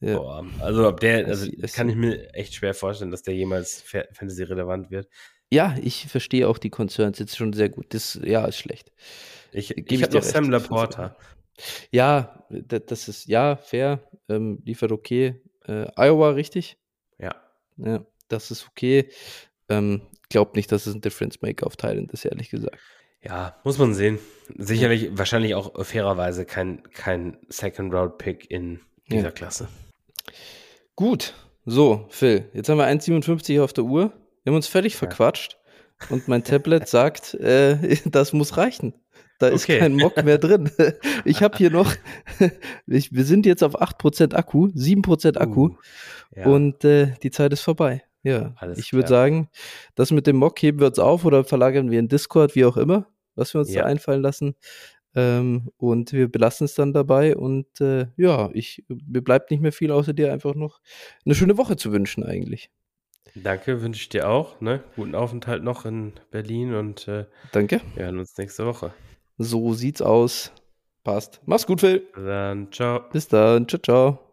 [0.03, 0.17] Ja.
[0.17, 3.83] Boah, also ob der, also das kann ich mir echt schwer vorstellen, dass der jemals
[3.83, 5.09] Fantasy relevant wird.
[5.53, 7.95] Ja, ich verstehe auch die Concerns jetzt schon sehr gut.
[7.95, 8.91] Das ja ist schlecht.
[9.53, 11.17] Ich, ich habe noch Sam Laporta.
[11.91, 15.43] Ja, das ist ja fair, ähm, liefert okay.
[15.67, 16.79] Äh, Iowa, richtig?
[17.19, 17.35] Ja.
[17.77, 19.11] Ja, das ist okay.
[19.69, 22.79] Ähm, glaubt nicht, dass es ein Difference Maker auf Thailand ist, ehrlich gesagt.
[23.23, 24.19] Ja, muss man sehen.
[24.57, 25.19] Sicherlich, ja.
[25.19, 28.81] wahrscheinlich auch fairerweise kein, kein Second Round Pick in
[29.11, 29.31] dieser ja.
[29.31, 29.69] Klasse.
[30.97, 31.35] Gut,
[31.65, 34.13] so, Phil, jetzt haben wir 1,57 auf der Uhr.
[34.43, 34.99] Wir haben uns völlig ja.
[34.99, 35.59] verquatscht
[36.11, 38.95] und mein Tablet sagt, äh, das muss reichen.
[39.43, 39.81] Da ist okay.
[39.81, 40.71] kein Mock mehr drin.
[41.25, 41.93] Ich habe hier noch,
[42.87, 45.77] ich, wir sind jetzt auf 8% Akku, 7% Akku uh,
[46.37, 46.47] ja.
[46.47, 48.05] und äh, die Zeit ist vorbei.
[48.23, 49.49] Ja, Alles ich würde sagen,
[49.97, 52.77] das mit dem Mock heben wir uns auf oder verlagern wir in Discord, wie auch
[52.77, 53.83] immer, was wir uns ja.
[53.83, 54.55] da einfallen lassen.
[55.17, 57.37] Ähm, und wir belassen es dann dabei.
[57.37, 60.81] Und äh, ja, ich, mir bleibt nicht mehr viel, außer dir einfach noch
[61.25, 62.71] eine schöne Woche zu wünschen, eigentlich.
[63.35, 64.61] Danke, wünsche ich dir auch.
[64.61, 64.85] Ne?
[64.95, 67.81] Guten Aufenthalt noch in Berlin und äh, Danke.
[67.97, 68.93] Wir hören uns nächste Woche.
[69.39, 70.53] So sieht's aus.
[71.05, 71.41] Passt.
[71.47, 72.07] Mach's gut, Phil.
[72.15, 73.01] Dann ciao.
[73.11, 73.67] Bis dann.
[73.69, 74.32] Ciao, ciao.